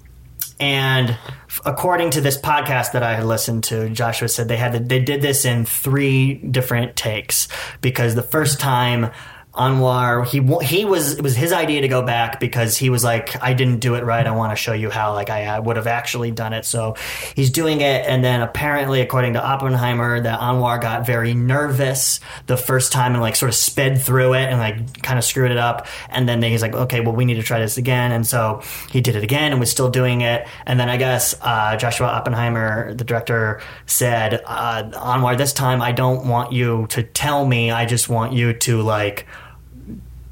and 0.60 1.16
according 1.64 2.10
to 2.10 2.20
this 2.20 2.38
podcast 2.38 2.92
that 2.92 3.02
I 3.02 3.14
had 3.14 3.24
listened 3.24 3.64
to, 3.64 3.88
Joshua 3.88 4.28
said 4.28 4.48
they 4.48 4.56
had 4.56 4.88
they 4.88 5.00
did 5.00 5.22
this 5.22 5.44
in 5.44 5.64
three 5.64 6.34
different 6.34 6.96
takes 6.96 7.48
because 7.80 8.14
the 8.14 8.22
first 8.22 8.60
time 8.60 9.10
Anwar 9.54 10.24
he 10.24 10.40
he 10.64 10.84
was 10.84 11.18
it 11.18 11.22
was 11.22 11.34
his 11.34 11.52
idea 11.52 11.80
to 11.80 11.88
go 11.88 12.02
back 12.02 12.38
because 12.38 12.78
he 12.78 12.88
was 12.88 13.02
like 13.02 13.42
I 13.42 13.52
didn't 13.52 13.80
do 13.80 13.96
it 13.96 14.04
right. 14.04 14.24
I 14.24 14.30
want 14.30 14.52
to 14.52 14.56
show 14.56 14.72
you 14.72 14.90
how 14.90 15.12
like 15.14 15.28
I, 15.28 15.46
I 15.46 15.58
would 15.58 15.74
have 15.74 15.88
actually 15.88 16.30
done 16.30 16.52
it. 16.52 16.64
So 16.64 16.94
he's 17.34 17.50
doing 17.50 17.80
it 17.80 18.06
and 18.06 18.22
then 18.22 18.42
apparently 18.42 19.00
according 19.00 19.32
to 19.32 19.44
Oppenheimer 19.44 20.20
that 20.20 20.38
Anwar 20.38 20.80
got 20.80 21.04
very 21.04 21.34
nervous 21.34 22.20
the 22.46 22.56
first 22.56 22.92
time 22.92 23.14
and 23.14 23.20
like 23.20 23.34
sort 23.34 23.48
of 23.48 23.56
sped 23.56 24.00
through 24.00 24.34
it 24.34 24.44
and 24.44 24.60
like 24.60 25.02
kind 25.02 25.18
of 25.18 25.24
screwed 25.24 25.50
it 25.50 25.58
up. 25.58 25.88
And 26.10 26.28
then 26.28 26.40
he's 26.42 26.62
like 26.62 26.74
okay 26.74 27.00
well 27.00 27.16
we 27.16 27.24
need 27.24 27.34
to 27.34 27.42
try 27.42 27.58
this 27.58 27.76
again. 27.76 28.12
And 28.12 28.24
so 28.24 28.62
he 28.92 29.00
did 29.00 29.16
it 29.16 29.24
again 29.24 29.50
and 29.50 29.58
was 29.58 29.70
still 29.70 29.90
doing 29.90 30.20
it. 30.20 30.46
And 30.64 30.78
then 30.78 30.88
I 30.88 30.96
guess 30.96 31.34
uh, 31.42 31.76
Joshua 31.76 32.06
Oppenheimer 32.06 32.94
the 32.94 33.04
director 33.04 33.60
said 33.86 34.42
uh, 34.46 34.84
Anwar 34.92 35.36
this 35.36 35.52
time 35.52 35.82
I 35.82 35.90
don't 35.90 36.28
want 36.28 36.52
you 36.52 36.86
to 36.90 37.02
tell 37.02 37.44
me. 37.44 37.72
I 37.72 37.84
just 37.84 38.08
want 38.08 38.32
you 38.32 38.52
to 38.52 38.82
like 38.82 39.26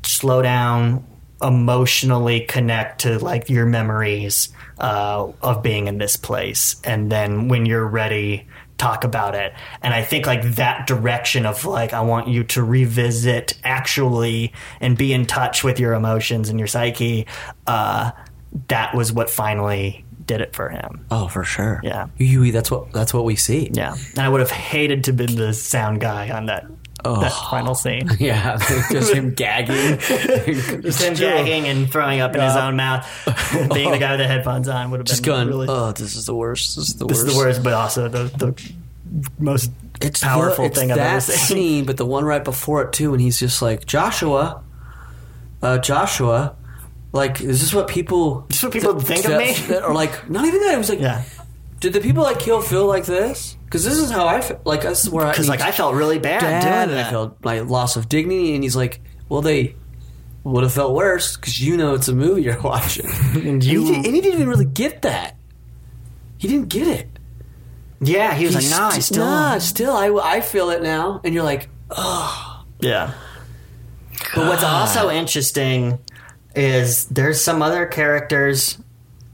slow 0.08 0.42
down 0.42 1.04
emotionally 1.42 2.40
connect 2.40 3.02
to 3.02 3.18
like 3.18 3.48
your 3.48 3.66
memories 3.66 4.48
uh, 4.78 5.30
of 5.42 5.62
being 5.62 5.86
in 5.86 5.98
this 5.98 6.16
place 6.16 6.80
and 6.84 7.12
then 7.12 7.48
when 7.48 7.64
you're 7.66 7.86
ready 7.86 8.46
talk 8.76 9.02
about 9.04 9.34
it 9.34 9.52
and 9.82 9.92
i 9.92 10.02
think 10.02 10.24
like 10.26 10.42
that 10.54 10.86
direction 10.86 11.44
of 11.46 11.64
like 11.64 11.92
i 11.92 12.00
want 12.00 12.26
you 12.28 12.42
to 12.44 12.62
revisit 12.62 13.52
actually 13.64 14.52
and 14.80 14.96
be 14.96 15.12
in 15.12 15.26
touch 15.26 15.62
with 15.64 15.78
your 15.80 15.94
emotions 15.94 16.48
and 16.48 16.58
your 16.58 16.68
psyche 16.68 17.26
uh, 17.66 18.10
that 18.68 18.94
was 18.94 19.12
what 19.12 19.28
finally 19.28 20.04
did 20.24 20.40
it 20.40 20.54
for 20.54 20.68
him 20.68 21.06
Oh, 21.10 21.26
for 21.26 21.42
sure. 21.42 21.80
Yeah. 21.82 22.08
You, 22.18 22.52
that's 22.52 22.70
what 22.70 22.92
that's 22.92 23.14
what 23.14 23.24
we 23.24 23.34
see. 23.34 23.70
yeah 23.72 23.94
and 24.10 24.18
i 24.18 24.28
would 24.28 24.40
have 24.40 24.50
hated 24.50 25.04
to 25.04 25.12
be 25.12 25.26
the 25.26 25.52
sound 25.54 26.00
guy 26.00 26.30
on 26.30 26.46
that 26.46 26.66
that 27.04 27.32
final 27.50 27.74
scene 27.74 28.08
Yeah, 28.18 28.56
just 28.90 29.12
him 29.14 29.32
gagging. 29.34 29.98
Just 30.82 31.02
him 31.02 31.14
gagging 31.14 31.66
and 31.66 31.90
throwing 31.90 32.20
up 32.20 32.34
in 32.34 32.40
his 32.40 32.56
own 32.56 32.76
mouth, 32.76 33.06
being 33.72 33.90
the 33.90 33.98
guy 33.98 34.10
with 34.12 34.20
the 34.20 34.26
headphones 34.26 34.68
on 34.68 34.90
would 34.90 35.00
have 35.00 35.06
just 35.06 35.22
been 35.22 35.32
going. 35.32 35.48
really. 35.48 35.66
Oh, 35.68 35.92
this 35.92 36.16
is 36.16 36.26
the 36.26 36.34
worst. 36.34 36.76
This 36.76 36.88
is 36.88 36.94
the 36.96 37.06
this 37.06 37.18
worst. 37.18 37.28
is 37.28 37.34
the 37.34 37.38
worst, 37.40 37.62
but 37.62 37.72
also 37.74 38.08
the, 38.08 38.24
the 38.36 38.72
most 39.38 39.70
It's 40.00 40.20
powerful 40.22 40.64
the, 40.64 40.70
it's 40.70 40.78
thing 40.78 40.90
I've 40.90 40.96
that 40.98 41.10
ever 41.12 41.20
seen. 41.20 41.56
scene, 41.56 41.84
but 41.84 41.96
the 41.96 42.04
one 42.06 42.24
right 42.24 42.42
before 42.44 42.82
it 42.82 42.92
too, 42.92 43.12
and 43.14 43.20
he's 43.22 43.38
just 43.38 43.62
like 43.62 43.86
Joshua, 43.86 44.62
uh, 45.62 45.78
Joshua. 45.78 46.56
Like, 47.12 47.40
is 47.40 47.60
this 47.60 47.72
what 47.72 47.88
people? 47.88 48.44
This 48.48 48.62
what 48.62 48.72
people 48.72 48.98
think 49.00 49.24
of 49.24 49.38
me? 49.38 49.54
that- 49.68 49.82
or 49.84 49.94
like, 49.94 50.28
not 50.28 50.44
even 50.46 50.60
that. 50.62 50.74
It 50.74 50.78
was 50.78 50.90
like, 50.90 51.00
Yeah, 51.00 51.22
did 51.80 51.92
the 51.94 52.00
people 52.00 52.22
like 52.22 52.38
Kill 52.38 52.60
feel 52.60 52.86
like 52.86 53.06
this? 53.06 53.56
Because 53.68 53.84
this 53.84 53.98
is 53.98 54.10
how 54.10 54.26
I 54.26 54.40
feel. 54.40 54.60
Like, 54.64 54.80
this 54.80 55.04
is 55.04 55.10
where 55.10 55.26
I 55.26 55.30
because 55.30 55.46
like 55.48 55.60
I 55.60 55.72
felt 55.72 55.94
really 55.94 56.18
bad 56.18 56.40
dad, 56.40 56.60
doing 56.62 56.74
and 56.74 56.90
that. 56.92 57.08
I 57.08 57.10
felt 57.10 57.36
like 57.44 57.66
loss 57.68 57.96
of 57.96 58.08
dignity, 58.08 58.54
and 58.54 58.62
he's 58.64 58.74
like, 58.74 59.00
well, 59.28 59.42
they 59.42 59.76
would 60.42 60.62
have 60.62 60.72
felt 60.72 60.94
worse 60.94 61.36
because 61.36 61.60
you 61.60 61.76
know 61.76 61.92
it's 61.94 62.08
a 62.08 62.14
movie 62.14 62.42
you're 62.42 62.60
watching, 62.62 63.06
and 63.34 63.44
you 63.44 63.44
and 63.44 63.62
he, 63.62 63.92
didn't, 63.92 64.06
and 64.06 64.14
he 64.14 64.20
didn't 64.22 64.34
even 64.36 64.48
really 64.48 64.64
get 64.64 65.02
that. 65.02 65.36
He 66.38 66.48
didn't 66.48 66.68
get 66.70 66.86
it. 66.86 67.08
yeah, 68.00 68.32
he 68.32 68.46
was 68.46 68.54
He's 68.54 68.70
like, 68.70 68.80
"No, 68.80 68.86
I 68.86 68.90
st- 68.92 69.04
still, 69.04 69.24
nah, 69.26 69.58
still, 69.58 69.92
I, 69.92 70.36
I 70.36 70.40
feel 70.40 70.70
it 70.70 70.82
now, 70.82 71.20
and 71.24 71.34
you're 71.34 71.44
like, 71.44 71.68
"Oh, 71.90 72.64
yeah." 72.80 73.12
But 74.34 74.46
what's 74.48 74.64
also 74.64 75.10
interesting 75.10 75.98
is 76.54 77.04
there's 77.06 77.40
some 77.40 77.60
other 77.62 77.86
characters 77.86 78.78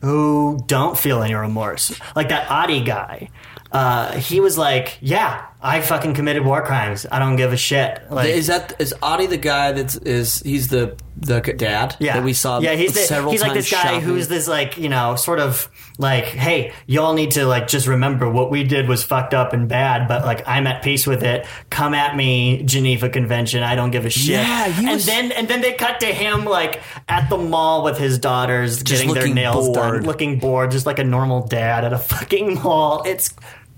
who 0.02 0.62
don't 0.66 0.98
feel 0.98 1.22
any 1.22 1.34
remorse, 1.34 1.98
like 2.14 2.28
that 2.30 2.50
Adi 2.50 2.82
guy. 2.82 3.30
Uh, 3.74 4.12
he 4.18 4.38
was 4.38 4.56
like, 4.56 4.98
"Yeah, 5.00 5.46
I 5.60 5.80
fucking 5.80 6.14
committed 6.14 6.44
war 6.44 6.62
crimes. 6.62 7.06
I 7.10 7.18
don't 7.18 7.34
give 7.34 7.52
a 7.52 7.56
shit." 7.56 8.00
Like, 8.08 8.28
is 8.28 8.46
that 8.46 8.72
is 8.78 8.94
Adi 9.02 9.26
the 9.26 9.36
guy 9.36 9.72
that's 9.72 9.96
is 9.96 10.38
he's 10.42 10.68
the 10.68 10.96
the 11.16 11.40
dad 11.40 11.96
Yeah, 11.98 12.14
that 12.14 12.24
we 12.24 12.34
saw 12.34 12.60
Yeah, 12.60 12.74
he's 12.74 12.92
the, 12.92 13.00
several 13.00 13.32
he's 13.32 13.40
like 13.40 13.54
this 13.54 13.70
guy 13.70 13.82
shopping? 13.82 14.00
who's 14.02 14.28
this 14.28 14.46
like 14.48 14.78
you 14.78 14.88
know 14.88 15.16
sort 15.16 15.40
of 15.40 15.68
like, 15.98 16.24
hey, 16.24 16.72
y'all 16.86 17.14
need 17.14 17.32
to 17.32 17.46
like 17.46 17.66
just 17.66 17.86
remember 17.88 18.28
what 18.30 18.50
we 18.50 18.62
did 18.62 18.88
was 18.88 19.02
fucked 19.02 19.34
up 19.34 19.52
and 19.52 19.68
bad, 19.68 20.06
but 20.06 20.24
like 20.24 20.46
I'm 20.46 20.68
at 20.68 20.84
peace 20.84 21.04
with 21.04 21.24
it. 21.24 21.44
Come 21.70 21.94
at 21.94 22.14
me, 22.14 22.62
Geneva 22.62 23.08
Convention. 23.08 23.64
I 23.64 23.74
don't 23.74 23.90
give 23.90 24.04
a 24.04 24.10
shit. 24.10 24.36
Yeah, 24.36 24.66
and 24.66 24.88
was- 24.88 25.06
then 25.06 25.32
and 25.32 25.48
then 25.48 25.62
they 25.62 25.72
cut 25.72 25.98
to 26.00 26.06
him 26.06 26.44
like 26.44 26.80
at 27.08 27.28
the 27.28 27.38
mall 27.38 27.82
with 27.82 27.98
his 27.98 28.18
daughters 28.18 28.84
getting 28.84 29.12
their 29.14 29.26
nails 29.26 29.70
done, 29.70 30.02
looking 30.04 30.38
bored, 30.38 30.70
just 30.70 30.86
like 30.86 31.00
a 31.00 31.04
normal 31.04 31.44
dad 31.48 31.84
at 31.84 31.92
a 31.92 31.98
fucking 31.98 32.54
mall. 32.62 33.02
It's 33.04 33.34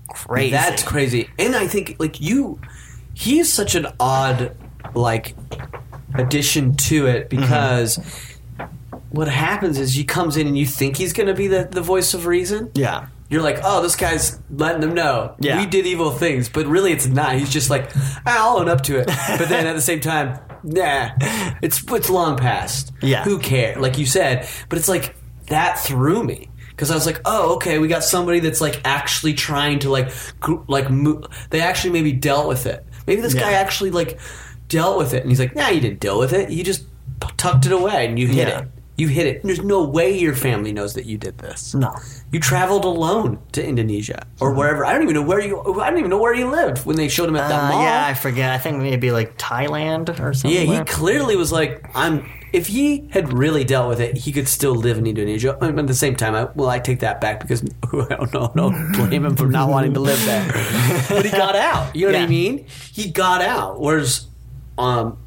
crazy. 0.07 0.51
That's 0.51 0.83
crazy. 0.83 1.29
And 1.39 1.55
I 1.55 1.67
think 1.67 1.95
like 1.99 2.19
you 2.21 2.59
he's 3.13 3.51
such 3.51 3.75
an 3.75 3.87
odd 3.99 4.55
like 4.95 5.35
addition 6.15 6.75
to 6.75 7.07
it 7.07 7.29
Mm-hmm. 7.29 7.41
because 7.41 7.99
what 9.09 9.27
happens 9.27 9.77
is 9.79 9.93
he 9.93 10.03
comes 10.03 10.37
in 10.37 10.47
and 10.47 10.57
you 10.57 10.65
think 10.65 10.97
he's 10.97 11.13
going 11.13 11.27
to 11.27 11.33
be 11.33 11.47
the, 11.47 11.67
the 11.71 11.81
voice 11.81 12.13
of 12.13 12.25
reason. 12.25 12.71
yeah. 12.75 13.07
You're 13.29 13.41
like, 13.41 13.59
oh, 13.61 13.81
this 13.81 13.97
guy's 13.97 14.39
letting 14.49 14.79
them 14.79 14.93
know 14.93 15.35
Yeah. 15.41 15.59
we 15.59 15.65
did 15.65 15.85
evil 15.85 16.11
things, 16.11 16.47
but 16.47 16.65
really 16.65 16.93
it's 16.93 17.07
not. 17.07 17.35
He's 17.35 17.49
just 17.51 17.69
like, 17.69 17.91
"Ah, 18.25 18.51
I'll 18.51 18.59
own 18.59 18.69
up 18.69 18.83
to 18.83 18.99
it. 18.99 19.07
But 19.07 19.49
then 19.49 19.67
at 19.67 19.73
the 19.73 19.81
same 19.81 19.99
time, 19.99 20.39
nah, 20.63 21.09
it's 21.61 21.83
it's 21.91 22.09
long 22.09 22.37
past. 22.37 22.93
Yeah. 23.01 23.25
who 23.25 23.37
cares? 23.39 23.75
Like 23.81 23.97
you 23.97 24.05
said, 24.05 24.47
but 24.69 24.77
it's 24.79 24.87
like 24.87 25.13
that 25.47 25.77
threw 25.77 26.23
me 26.23 26.49
because 26.77 26.91
I 26.91 26.93
was 26.95 27.07
like, 27.07 27.19
oh, 27.25 27.55
okay, 27.55 27.79
we 27.79 27.87
got 27.87 28.03
somebody 28.03 28.39
that's 28.39 28.61
like 28.61 28.81
actually 28.85 29.33
trying 29.33 29.79
to 29.79 29.89
like 29.89 30.11
gr- 30.39 30.61
like 30.67 30.91
mo- 30.91 31.23
they 31.49 31.59
actually 31.59 31.89
maybe 31.91 32.11
dealt 32.13 32.47
with 32.47 32.67
it. 32.67 32.85
Maybe 33.07 33.19
this 33.21 33.33
guy 33.33 33.53
actually 33.53 33.89
like 33.89 34.19
dealt 34.69 34.97
with 34.99 35.13
it, 35.15 35.23
and 35.23 35.31
he's 35.31 35.39
like, 35.39 35.55
nah, 35.55 35.69
you 35.69 35.81
didn't 35.81 35.99
deal 35.99 36.19
with 36.19 36.33
it. 36.33 36.51
You 36.51 36.63
just 36.63 36.83
tucked 37.37 37.65
it 37.65 37.71
away 37.71 38.05
and 38.05 38.19
you 38.19 38.27
hit 38.27 38.47
Yeah. 38.47 38.59
it. 38.59 38.67
You 38.97 39.07
hit 39.07 39.27
it. 39.27 39.43
There's 39.43 39.61
no 39.61 39.83
way 39.83 40.17
your 40.17 40.33
family 40.33 40.73
knows 40.73 40.95
that 40.95 41.05
you 41.05 41.17
did 41.19 41.37
this. 41.37 41.75
No. 41.75 41.95
You 42.31 42.39
traveled 42.39 42.83
alone 42.83 43.37
to 43.51 43.63
Indonesia 43.63 44.25
or 44.41 44.53
wherever. 44.53 44.83
I 44.85 44.91
don't 44.93 45.03
even 45.03 45.13
know 45.13 45.21
where 45.21 45.39
you. 45.39 45.61
I 45.79 45.89
don't 45.89 45.99
even 45.99 46.09
know 46.09 46.17
where 46.17 46.33
you 46.33 46.49
lived 46.49 46.83
when 46.85 46.95
they 46.95 47.07
showed 47.07 47.29
him 47.29 47.35
at 47.35 47.47
that 47.47 47.65
Uh, 47.65 47.69
mall. 47.69 47.83
yeah, 47.83 48.07
I 48.07 48.15
forget. 48.15 48.49
I 48.49 48.57
think 48.57 48.77
maybe 48.81 49.11
like 49.11 49.37
Thailand 49.37 50.19
or 50.19 50.33
something. 50.33 50.51
Yeah, 50.67 50.79
he 50.79 50.83
clearly 50.85 51.35
was 51.35 51.51
like, 51.51 51.85
I'm. 51.95 52.25
If 52.53 52.67
he 52.67 53.07
had 53.11 53.33
really 53.33 53.65
dealt 53.65 53.89
with 53.89 53.99
it, 53.99 54.17
he 54.17 54.31
could 54.31 54.47
still 54.47 54.73
live 54.73 54.97
in 54.97 55.05
Indonesia. 55.05 55.57
And 55.61 55.77
At 55.77 55.85
the 55.85 55.93
same 55.93 56.15
time, 56.15 56.33
I, 56.33 56.45
well, 56.55 56.69
I 56.69 56.79
take 56.79 57.01
that 57.01 57.19
back 57.21 57.41
because 57.41 57.61
I 57.93 58.15
don't 58.15 58.33
know, 58.33 58.51
don't 58.55 58.93
blame 58.93 59.25
him 59.25 59.35
for 59.35 59.45
not 59.47 59.69
wanting 59.69 59.93
to 59.93 59.99
live 59.99 60.17
there. 60.25 60.43
But 61.09 61.25
he 61.25 61.29
got 61.31 61.55
out. 61.55 61.93
You 61.95 62.07
know 62.07 62.13
what 62.17 62.21
I 62.23 62.27
mean? 62.27 62.65
He 62.93 63.11
got 63.11 63.41
out. 63.43 63.79
Whereas, 63.81 64.25
um, 64.77 65.17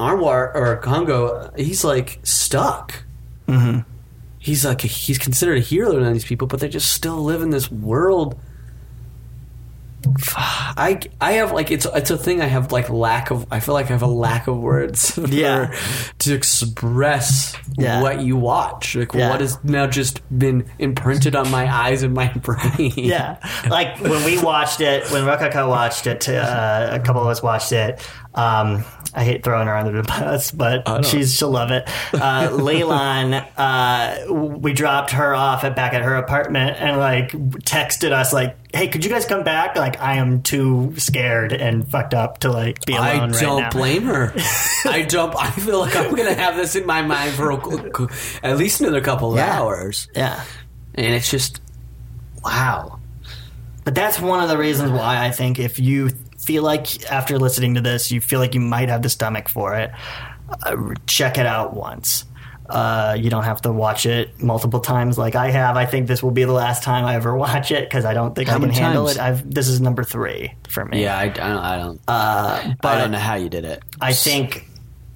Anwar 0.00 0.54
or 0.54 0.76
Congo, 0.76 1.50
he's 1.56 1.82
like 1.84 2.20
stuck. 2.22 3.02
Mm-hmm. 3.48 3.80
He's 4.38 4.64
like 4.64 4.80
he's 4.82 5.18
considered 5.18 5.58
a 5.58 5.60
hero 5.60 5.98
to 5.98 6.10
these 6.12 6.24
people, 6.24 6.46
but 6.46 6.60
they 6.60 6.68
just 6.68 6.92
still 6.92 7.22
live 7.24 7.42
in 7.42 7.50
this 7.50 7.70
world. 7.70 8.38
I 10.36 11.00
I 11.20 11.32
have 11.32 11.50
like 11.52 11.72
it's 11.72 11.84
it's 11.92 12.10
a 12.10 12.16
thing 12.16 12.40
I 12.40 12.46
have 12.46 12.70
like 12.70 12.88
lack 12.88 13.32
of 13.32 13.46
I 13.50 13.58
feel 13.58 13.74
like 13.74 13.86
I 13.86 13.88
have 13.94 14.02
a 14.02 14.06
lack 14.06 14.46
of 14.46 14.56
words 14.58 15.10
for, 15.14 15.26
Yeah. 15.26 15.74
to 16.20 16.34
express 16.34 17.56
Yeah. 17.76 18.00
what 18.00 18.20
you 18.20 18.36
watch 18.36 18.94
like 18.94 19.12
Yeah. 19.12 19.30
what 19.30 19.40
has 19.40 19.62
now 19.64 19.88
just 19.88 20.20
been 20.36 20.70
imprinted 20.78 21.34
on 21.34 21.50
my 21.50 21.66
eyes 21.72 22.04
and 22.04 22.14
my 22.14 22.28
brain 22.32 22.92
Yeah, 22.94 23.38
like 23.68 23.98
when 24.00 24.24
we 24.24 24.40
watched 24.40 24.80
it, 24.80 25.10
when 25.10 25.24
Rokako 25.24 25.68
watched 25.68 26.06
it, 26.06 26.28
uh, 26.28 26.90
a 26.92 27.00
couple 27.00 27.22
of 27.22 27.28
us 27.28 27.42
watched 27.42 27.72
it. 27.72 28.00
Um, 28.38 28.84
I 29.14 29.24
hate 29.24 29.42
throwing 29.42 29.66
her 29.66 29.74
under 29.74 29.90
the 30.00 30.02
bus, 30.06 30.50
but 30.52 31.04
she's 31.04 31.34
she'll 31.34 31.50
love 31.50 31.70
it. 31.72 31.88
Uh, 32.12 32.50
uh, 33.56 34.16
we 34.32 34.72
dropped 34.74 35.12
her 35.12 35.34
off 35.34 35.64
at 35.64 35.74
back 35.74 35.94
at 35.94 36.02
her 36.02 36.16
apartment 36.16 36.76
and 36.78 36.98
like 36.98 37.30
texted 37.32 38.12
us 38.12 38.32
like, 38.32 38.56
"Hey, 38.72 38.86
could 38.88 39.04
you 39.04 39.10
guys 39.10 39.24
come 39.24 39.42
back? 39.44 39.76
Like, 39.76 39.98
I 40.00 40.16
am 40.16 40.42
too 40.42 40.94
scared 40.98 41.52
and 41.52 41.90
fucked 41.90 42.14
up 42.14 42.38
to 42.40 42.50
like 42.52 42.84
be 42.84 42.94
alone 42.94 43.06
I 43.06 43.26
right 43.28 43.40
don't 43.40 43.62
now." 43.62 43.70
blame 43.70 44.02
her. 44.04 44.32
I 44.84 45.02
don't. 45.08 45.34
I 45.34 45.50
feel 45.50 45.80
like 45.80 45.96
I'm 45.96 46.14
gonna 46.14 46.34
have 46.34 46.56
this 46.56 46.76
in 46.76 46.86
my 46.86 47.02
mind 47.02 47.32
for 47.32 47.50
a, 47.50 48.08
at 48.42 48.56
least 48.58 48.80
another 48.80 49.00
couple 49.00 49.32
of 49.32 49.38
Yeah. 49.38 49.58
hours, 49.58 50.06
Yeah, 50.14 50.44
and 50.94 51.14
it's 51.14 51.30
just 51.30 51.60
wow. 52.44 53.00
But 53.84 53.94
that's 53.94 54.20
one 54.20 54.42
of 54.42 54.50
the 54.50 54.58
reasons 54.58 54.90
why 54.92 55.24
I 55.24 55.30
think 55.30 55.58
if 55.58 55.78
you 55.78 56.10
feel 56.38 56.62
like 56.62 57.10
after 57.10 57.38
listening 57.38 57.74
to 57.74 57.80
this, 57.80 58.10
you 58.10 58.20
feel 58.20 58.40
like 58.40 58.54
you 58.54 58.60
might 58.60 58.88
have 58.88 59.02
the 59.02 59.08
stomach 59.08 59.48
for 59.48 59.74
it, 59.74 59.90
uh, 60.62 60.76
check 61.06 61.38
it 61.38 61.46
out 61.46 61.74
once. 61.74 62.24
Uh, 62.68 63.16
you 63.18 63.30
don't 63.30 63.44
have 63.44 63.62
to 63.62 63.72
watch 63.72 64.04
it 64.04 64.42
multiple 64.42 64.80
times 64.80 65.16
like 65.16 65.34
I 65.34 65.50
have. 65.50 65.76
I 65.76 65.86
think 65.86 66.06
this 66.06 66.22
will 66.22 66.32
be 66.32 66.44
the 66.44 66.52
last 66.52 66.82
time 66.82 67.06
I 67.06 67.14
ever 67.14 67.34
watch 67.46 67.70
it 67.70 67.88
because 67.88 68.04
I 68.04 68.12
don't 68.12 68.34
think 68.34 68.48
How 68.48 68.56
I 68.56 68.60
can 68.60 68.70
handle 68.70 69.06
times? 69.06 69.16
it. 69.16 69.22
I've 69.22 69.54
this 69.54 69.68
is 69.68 69.80
number 69.80 70.04
three 70.04 70.52
for 70.68 70.84
me. 70.84 71.02
Yeah, 71.02 71.16
I, 71.16 71.22
I 71.24 71.28
don't. 71.28 71.42
I 71.42 71.78
don't. 71.78 72.00
Uh, 72.06 72.74
but 72.82 72.88
I 72.96 73.00
don't 73.00 73.10
know 73.10 73.18
how 73.18 73.36
you 73.36 73.48
did 73.48 73.64
it. 73.64 73.82
I 74.00 74.12
think 74.12 74.68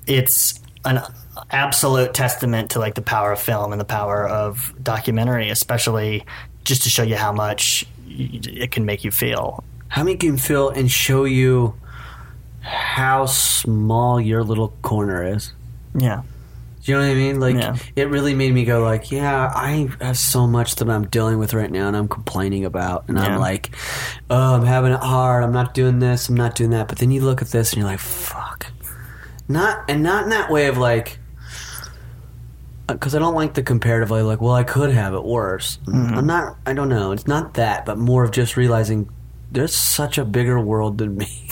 it's 0.06 0.60
an 0.86 1.02
absolute 1.50 2.14
testament 2.14 2.70
to 2.70 2.78
like 2.78 2.94
the 2.94 3.02
power 3.02 3.32
of 3.32 3.40
film 3.40 3.72
and 3.72 3.80
the 3.80 3.84
power 3.86 4.26
of 4.26 4.72
documentary, 4.82 5.50
especially 5.50 6.24
just 6.64 6.84
to 6.84 6.90
show 6.90 7.02
you 7.02 7.16
how 7.16 7.32
much 7.32 7.84
it 8.08 8.70
can 8.70 8.84
make 8.86 9.04
you 9.04 9.10
feel. 9.10 9.62
How 9.92 10.04
many 10.04 10.16
can 10.16 10.38
feel 10.38 10.70
and 10.70 10.90
show 10.90 11.24
you 11.24 11.74
how 12.62 13.26
small 13.26 14.18
your 14.18 14.42
little 14.42 14.68
corner 14.80 15.22
is? 15.36 15.52
Yeah. 15.94 16.22
Do 16.82 16.92
you 16.92 16.96
know 16.98 17.04
what 17.04 17.10
I 17.12 17.14
mean? 17.14 17.40
Like, 17.40 17.56
Yeah. 17.56 17.76
it 17.94 18.08
really 18.08 18.34
made 18.34 18.54
me 18.54 18.64
go 18.64 18.82
like, 18.82 19.12
yeah, 19.12 19.52
I 19.54 19.88
have 20.00 20.16
so 20.16 20.46
much 20.46 20.76
that 20.76 20.88
I'm 20.88 21.06
dealing 21.08 21.38
with 21.38 21.52
right 21.52 21.70
now, 21.70 21.88
and 21.88 21.96
I'm 21.96 22.08
complaining 22.08 22.64
about, 22.64 23.04
and 23.08 23.18
Yeah. 23.18 23.34
I'm 23.34 23.38
like, 23.38 23.76
oh, 24.30 24.54
I'm 24.54 24.64
having 24.64 24.92
it 24.92 25.00
hard. 25.00 25.44
I'm 25.44 25.52
not 25.52 25.74
doing 25.74 25.98
this. 25.98 26.30
I'm 26.30 26.36
not 26.36 26.54
doing 26.54 26.70
that. 26.70 26.88
But 26.88 26.96
then 26.96 27.10
you 27.10 27.20
look 27.20 27.42
at 27.42 27.48
this, 27.48 27.72
and 27.72 27.80
you're 27.82 27.88
like, 27.90 28.00
fuck. 28.00 28.66
Not 29.46 29.84
and 29.90 30.02
not 30.02 30.24
in 30.24 30.30
that 30.30 30.50
way 30.50 30.68
of 30.68 30.78
like, 30.78 31.18
because 32.88 33.14
I 33.14 33.18
don't 33.18 33.34
like 33.34 33.52
the 33.54 33.62
comparatively 33.62 34.22
like, 34.22 34.40
well, 34.40 34.54
I 34.54 34.64
could 34.64 34.90
have 34.90 35.12
it 35.12 35.22
worse. 35.24 35.78
Mm-hmm. 35.86 36.14
I'm 36.18 36.26
not. 36.26 36.56
I 36.64 36.72
don't 36.72 36.88
know. 36.88 37.12
It's 37.12 37.26
not 37.26 37.54
that, 37.54 37.84
but 37.84 37.98
more 37.98 38.24
of 38.24 38.30
just 38.30 38.56
realizing 38.56 39.08
there's 39.52 39.74
such 39.74 40.18
a 40.18 40.24
bigger 40.24 40.58
world 40.58 40.98
than 40.98 41.16
me. 41.16 41.28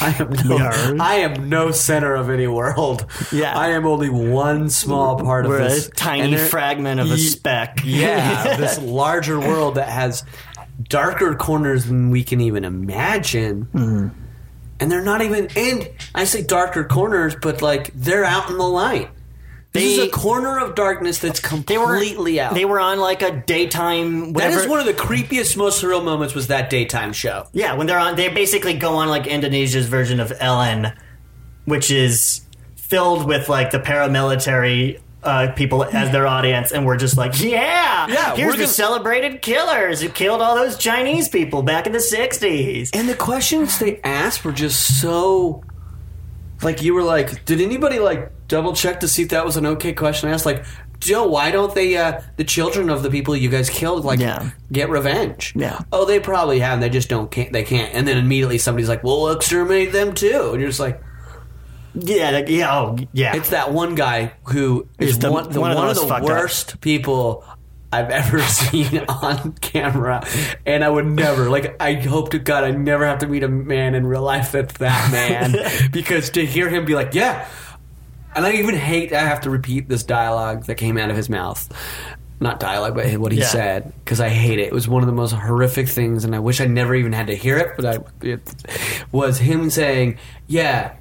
I 0.00 0.14
am 0.18 0.30
no. 0.48 0.96
I 1.00 1.14
am 1.16 1.48
no 1.48 1.70
center 1.70 2.14
of 2.14 2.30
any 2.30 2.46
world. 2.46 3.06
Yeah. 3.32 3.56
I 3.56 3.68
am 3.70 3.86
only 3.86 4.10
one 4.10 4.70
small 4.70 5.18
part 5.18 5.46
We're 5.46 5.60
of 5.60 5.66
a 5.66 5.68
this 5.68 5.90
tiny 5.96 6.36
fragment 6.36 7.00
of 7.00 7.10
a 7.10 7.16
speck. 7.16 7.80
Yeah, 7.84 8.56
this 8.56 8.78
larger 8.78 9.38
world 9.38 9.76
that 9.76 9.88
has 9.88 10.24
darker 10.88 11.34
corners 11.34 11.86
than 11.86 12.10
we 12.10 12.24
can 12.24 12.40
even 12.40 12.64
imagine. 12.64 13.66
Mm-hmm. 13.66 14.08
And 14.80 14.92
they're 14.92 15.02
not 15.02 15.22
even 15.22 15.48
and 15.56 15.88
I 16.14 16.24
say 16.24 16.42
darker 16.42 16.84
corners, 16.84 17.36
but 17.40 17.62
like 17.62 17.92
they're 17.94 18.24
out 18.24 18.50
in 18.50 18.58
the 18.58 18.68
light. 18.68 19.08
This 19.76 19.98
is 19.98 20.04
a 20.06 20.08
corner 20.10 20.58
of 20.58 20.74
darkness 20.74 21.18
that's 21.18 21.40
They 21.40 21.78
were 21.78 21.86
completely 21.86 22.40
out. 22.40 22.54
They 22.54 22.64
were 22.64 22.80
on 22.80 22.98
like 22.98 23.22
a 23.22 23.30
daytime. 23.30 24.32
that 24.32 24.44
Whatever. 24.44 24.60
is 24.60 24.68
one 24.68 24.80
of 24.80 24.86
the 24.86 24.92
creepiest, 24.94 25.56
most 25.56 25.82
surreal 25.82 26.04
moments. 26.04 26.34
Was 26.34 26.48
that 26.48 26.70
daytime 26.70 27.12
show? 27.12 27.46
Yeah, 27.52 27.74
when 27.74 27.86
they're 27.86 27.98
on, 27.98 28.16
they 28.16 28.28
basically 28.28 28.74
go 28.74 28.94
on 28.96 29.08
like 29.08 29.26
Indonesia's 29.26 29.86
version 29.86 30.20
of 30.20 30.32
Ellen, 30.40 30.92
which 31.64 31.90
is 31.90 32.42
filled 32.76 33.26
with 33.26 33.48
like 33.48 33.70
the 33.70 33.78
paramilitary 33.80 35.00
uh, 35.22 35.50
people 35.56 35.82
as 35.84 36.12
their 36.12 36.24
audience, 36.26 36.70
and 36.70 36.86
we're 36.86 36.96
just 36.96 37.16
like, 37.16 37.32
yeah, 37.40 38.06
Yeah, 38.06 38.36
here's 38.36 38.46
we're 38.46 38.52
the 38.52 38.58
gonna- 38.58 38.68
celebrated 38.68 39.42
killers 39.42 40.00
who 40.00 40.08
killed 40.08 40.40
all 40.40 40.54
those 40.54 40.76
Chinese 40.78 41.28
people 41.28 41.62
back 41.62 41.86
in 41.86 41.92
the 41.92 41.98
'60s. 41.98 42.90
And 42.94 43.08
the 43.08 43.14
questions 43.16 43.78
they 43.80 44.00
asked 44.02 44.44
were 44.44 44.52
just 44.52 45.00
so. 45.00 45.64
Like 46.62 46.80
you 46.80 46.94
were 46.94 47.02
like, 47.02 47.44
did 47.44 47.60
anybody 47.60 47.98
like 47.98 48.30
double 48.48 48.72
check 48.74 49.00
to 49.00 49.08
see 49.08 49.22
if 49.22 49.28
that 49.30 49.44
was 49.44 49.56
an 49.56 49.66
okay 49.66 49.92
question? 49.92 50.28
I 50.28 50.32
asked 50.32 50.46
like, 50.46 50.64
Joe, 50.98 51.26
why 51.26 51.50
don't 51.50 51.74
they, 51.74 51.96
uh, 51.96 52.20
the 52.36 52.44
children 52.44 52.88
of 52.88 53.02
the 53.02 53.10
people 53.10 53.36
you 53.36 53.50
guys 53.50 53.68
killed, 53.68 54.04
like, 54.04 54.18
Yeah. 54.18 54.50
get 54.72 54.88
revenge? 54.88 55.52
Yeah. 55.54 55.80
Oh, 55.92 56.04
they 56.06 56.20
probably 56.20 56.60
have. 56.60 56.80
They 56.80 56.88
just 56.88 57.08
don't. 57.10 57.30
Can't. 57.30 57.52
They 57.52 57.64
can't. 57.64 57.92
And 57.94 58.08
then 58.08 58.16
immediately 58.16 58.56
somebody's 58.58 58.88
like, 58.88 59.04
well, 59.04 59.20
we'll 59.22 59.32
exterminate 59.32 59.92
them 59.92 60.14
too. 60.14 60.50
And 60.52 60.60
you're 60.60 60.70
just 60.70 60.80
like, 60.80 61.02
Yeah, 61.94 62.30
like, 62.30 62.48
yeah, 62.48 62.74
oh, 62.78 62.96
yeah. 63.12 63.34
it's 63.36 63.50
that 63.50 63.72
one 63.72 63.94
guy 63.94 64.32
who 64.44 64.86
is 64.98 65.18
the- 65.18 65.30
one, 65.32 65.50
the, 65.50 65.60
one 65.60 65.74
one, 65.74 65.88
of 65.88 65.94
the 65.96 66.02
fucked 66.06 66.24
up. 66.24 66.28
worst 66.28 66.80
people 66.80 67.42
I've 67.92 68.10
ever 68.10 68.40
seen 68.42 68.98
on 69.08 69.52
camera, 69.60 70.26
and 70.66 70.84
I 70.84 70.88
would 70.90 71.06
never 71.06 71.48
like. 71.48 71.76
I 71.80 71.94
hope 71.94 72.30
to 72.32 72.38
God 72.38 72.64
I 72.64 72.72
never 72.72 73.06
have 73.06 73.20
to 73.20 73.26
meet 73.26 73.42
a 73.44 73.48
man 73.48 73.94
in 73.94 74.06
real 74.06 74.20
life 74.22 74.52
that's 74.52 74.76
that 74.78 75.10
man, 75.12 75.56
because 75.92 76.28
to 76.30 76.44
hear 76.44 76.68
him 76.68 76.84
be 76.84 76.94
like, 76.94 77.14
yeah, 77.14 77.46
and 78.36 78.46
I 78.46 78.52
even 78.52 78.74
hate 78.76 79.12
I 79.12 79.20
have 79.20 79.40
to 79.42 79.50
repeat 79.50 79.88
this 79.88 80.02
dialogue 80.04 80.64
that 80.66 80.76
came 80.76 80.96
out 80.98 81.10
of 81.10 81.16
his 81.16 81.28
mouth. 81.28 81.68
Not 82.38 82.60
dialogue, 82.60 82.94
but 82.94 83.10
what 83.16 83.32
he 83.32 83.38
Yeah. 83.38 83.46
said, 83.46 83.92
because 84.04 84.20
I 84.20 84.28
hate 84.28 84.58
it. 84.58 84.64
It 84.66 84.72
was 84.72 84.86
one 84.86 85.02
of 85.02 85.06
the 85.06 85.14
most 85.14 85.32
horrific 85.32 85.88
things, 85.88 86.22
and 86.24 86.34
I 86.34 86.38
wish 86.38 86.60
I 86.60 86.66
never 86.66 86.94
even 86.94 87.14
had 87.14 87.28
to 87.28 87.34
hear 87.34 87.56
it. 87.56 87.70
But 87.76 87.86
I, 87.86 87.98
it 88.26 88.40
was 89.10 89.38
him 89.38 89.70
saying, 89.70 90.18
"Yeah, 90.46 90.92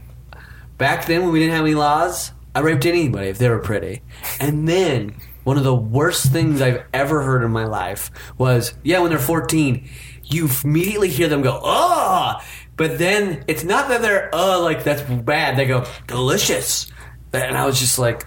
back 0.77 1.05
then 1.07 1.23
when 1.23 1.31
we 1.33 1.39
didn't 1.39 1.53
have 1.55 1.65
any 1.65 1.75
laws, 1.75 2.31
I 2.55 2.61
raped 2.61 2.86
anybody 2.86 3.27
if 3.27 3.38
they 3.38 3.49
were 3.49 3.59
pretty. 3.59 4.01
And 4.39 4.65
then 4.65 5.15
one 5.43 5.57
of 5.57 5.65
the 5.65 5.75
worst 5.75 6.31
things 6.31 6.61
I've 6.61 6.83
ever 6.93 7.21
heard 7.21 7.43
in 7.43 7.51
my 7.51 7.65
life 7.65 8.11
was, 8.38 8.73
yeah, 8.83 8.99
when 8.99 9.09
they're 9.09 9.19
14, 9.19 9.89
you 10.23 10.49
immediately 10.63 11.09
hear 11.09 11.27
them 11.27 11.41
go, 11.41 11.59
oh, 11.61 12.36
but 12.77 12.97
then 12.97 13.43
it's 13.47 13.63
not 13.65 13.89
that 13.89 14.01
they're, 14.01 14.29
oh, 14.31 14.61
like 14.63 14.86
that's 14.86 15.01
bad. 15.01 15.57
They 15.57 15.65
go, 15.65 15.86
delicious. 16.07 16.88
And 17.43 17.57
I 17.57 17.65
was 17.65 17.79
just 17.79 17.97
like, 17.99 18.25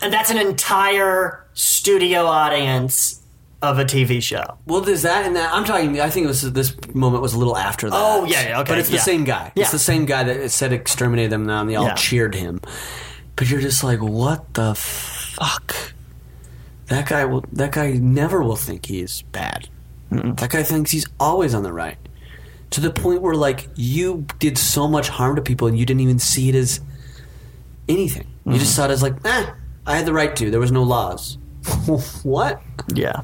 and 0.00 0.12
that's 0.12 0.30
an 0.30 0.38
entire 0.38 1.44
studio 1.54 2.26
audience 2.26 3.20
of 3.60 3.78
a 3.78 3.84
TV 3.84 4.20
show. 4.20 4.58
well, 4.66 4.80
there's 4.80 5.02
that 5.02 5.24
and 5.24 5.36
that. 5.36 5.52
I'm 5.54 5.64
talking, 5.64 6.00
I 6.00 6.10
think 6.10 6.24
it 6.24 6.28
was, 6.28 6.50
this 6.52 6.74
moment 6.94 7.22
was 7.22 7.32
a 7.34 7.38
little 7.38 7.56
after 7.56 7.88
that. 7.88 7.96
Oh, 7.96 8.24
yeah, 8.24 8.48
yeah, 8.48 8.60
okay, 8.60 8.72
But 8.72 8.78
it's 8.78 8.88
the 8.88 8.96
yeah. 8.96 9.02
same 9.02 9.22
guy. 9.22 9.52
Yeah. 9.54 9.62
It's 9.62 9.70
the 9.70 9.78
same 9.78 10.04
guy 10.04 10.24
that 10.24 10.50
said 10.50 10.72
exterminate 10.72 11.30
them 11.30 11.46
now 11.46 11.60
and 11.60 11.70
they 11.70 11.76
all 11.76 11.86
Yeah. 11.86 11.94
cheered 11.94 12.34
him. 12.34 12.60
But 13.36 13.48
you're 13.48 13.60
just 13.60 13.84
like, 13.84 14.00
what 14.02 14.54
the 14.54 14.74
fuck? 14.74 15.76
That 16.86 17.08
guy 17.08 17.24
will. 17.24 17.44
That 17.52 17.70
guy 17.72 17.92
never 17.92 18.42
will 18.42 18.56
think 18.56 18.86
he's 18.86 19.22
bad. 19.22 19.68
That 20.10 20.50
guy 20.50 20.62
thinks 20.62 20.90
he's 20.90 21.06
always 21.20 21.54
on 21.54 21.62
the 21.62 21.72
right. 21.72 21.96
To 22.70 22.80
the 22.82 22.90
point 22.90 23.22
where, 23.22 23.34
like, 23.34 23.68
you 23.76 24.26
did 24.38 24.58
so 24.58 24.86
much 24.88 25.08
harm 25.08 25.36
to 25.36 25.42
people 25.42 25.68
and 25.68 25.78
you 25.78 25.86
didn't 25.86 26.00
even 26.00 26.18
see 26.18 26.48
it 26.50 26.54
as 26.54 26.80
anything. 27.88 28.26
You 28.44 28.58
just 28.58 28.74
saw 28.74 28.86
it 28.86 28.90
as 28.90 29.02
like, 29.02 29.14
eh, 29.24 29.46
I 29.86 29.96
had 29.96 30.06
the 30.06 30.12
right 30.12 30.34
to. 30.36 30.50
There 30.50 30.60
was 30.60 30.72
no 30.72 30.82
laws. 30.82 31.38
what? 32.22 32.60
Yeah. 32.94 33.22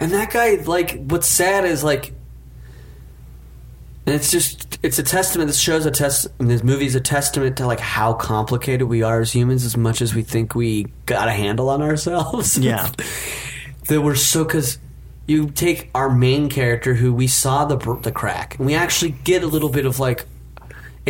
And 0.00 0.12
that 0.12 0.32
guy, 0.32 0.54
like, 0.64 0.98
what's 1.04 1.26
sad 1.28 1.64
is 1.64 1.84
like, 1.84 2.12
and 4.06 4.14
it's 4.14 4.30
just, 4.30 4.78
it's 4.82 4.98
a 4.98 5.02
testament. 5.02 5.48
This 5.48 5.60
shows 5.60 5.84
a 5.86 5.90
test. 5.90 6.26
This 6.38 6.64
movie 6.64 6.86
is 6.86 6.94
a 6.94 7.00
testament 7.00 7.58
to 7.58 7.66
like 7.66 7.80
how 7.80 8.14
complicated 8.14 8.88
we 8.88 9.02
are 9.02 9.20
as 9.20 9.30
humans, 9.32 9.64
as 9.64 9.76
much 9.76 10.00
as 10.00 10.14
we 10.14 10.22
think 10.22 10.54
we 10.54 10.86
got 11.06 11.28
a 11.28 11.32
handle 11.32 11.68
on 11.68 11.82
ourselves. 11.82 12.58
Yeah. 12.62 12.90
that 13.88 14.00
we're 14.00 14.14
so 14.14 14.44
because 14.44 14.78
you 15.26 15.50
take 15.50 15.90
our 15.94 16.08
main 16.10 16.48
character 16.48 16.94
who 16.94 17.12
we 17.12 17.26
saw 17.26 17.66
the 17.66 17.76
the 18.02 18.10
crack, 18.10 18.56
and 18.56 18.66
we 18.66 18.74
actually 18.74 19.10
get 19.12 19.42
a 19.42 19.46
little 19.46 19.68
bit 19.68 19.86
of 19.86 20.00
like. 20.00 20.26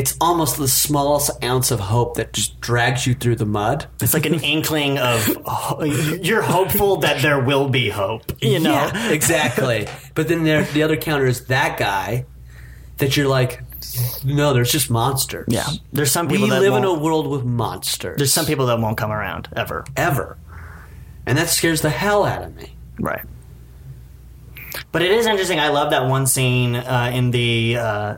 It's 0.01 0.17
almost 0.19 0.57
the 0.57 0.67
smallest 0.67 1.31
ounce 1.45 1.71
of 1.71 1.79
hope 1.79 2.15
that 2.15 2.33
just 2.33 2.59
drags 2.61 3.07
you 3.07 3.13
through 3.15 3.37
the 3.37 3.45
mud. 3.45 3.87
It's 4.01 4.15
like 4.15 4.25
an 4.25 4.41
inkling 4.55 4.97
of 4.99 5.19
oh, 5.45 5.85
you're 6.23 6.41
hopeful 6.43 6.97
that 7.05 7.21
there 7.21 7.39
will 7.39 7.69
be 7.69 7.91
hope. 7.91 8.33
You 8.41 8.61
know, 8.61 8.73
Yeah, 8.73 9.11
exactly. 9.11 9.87
but 10.15 10.27
then 10.29 10.45
there, 10.45 10.65
the 10.65 10.83
other 10.85 10.97
counter 10.97 11.27
is 11.27 11.45
that 11.47 11.77
guy 11.77 12.25
that 12.97 13.17
you're 13.17 13.29
like, 13.29 13.63
no, 14.25 14.55
there's 14.55 14.73
just 14.73 14.89
monsters. 14.91 15.47
Yeah. 15.49 15.67
There's 15.93 16.11
some 16.11 16.29
we 16.29 16.35
people 16.37 16.49
that 16.49 16.61
live 16.63 16.75
in 16.75 16.85
a 16.85 16.95
world 16.95 17.27
with 17.29 17.45
monsters. 17.45 18.17
there's 18.17 18.33
some 18.33 18.47
people 18.47 18.67
that 18.67 18.79
won't 18.81 18.97
come 18.97 19.11
around 19.13 19.49
ever. 19.55 19.85
ever, 19.97 20.39
and 21.27 21.37
that 21.37 21.51
scares 21.51 21.83
the 21.83 21.91
hell 21.91 22.25
out 22.25 22.43
of 22.43 22.57
me. 22.57 22.75
Right. 22.99 23.25
But 24.93 25.03
it 25.03 25.11
is 25.11 25.27
interesting. 25.27 25.61
I 25.61 25.69
love 25.69 25.91
that 25.91 26.07
one 26.07 26.27
scene 26.27 26.75
uh, 26.77 27.11
in 27.13 27.31
the 27.33 27.77
uh, 27.77 28.17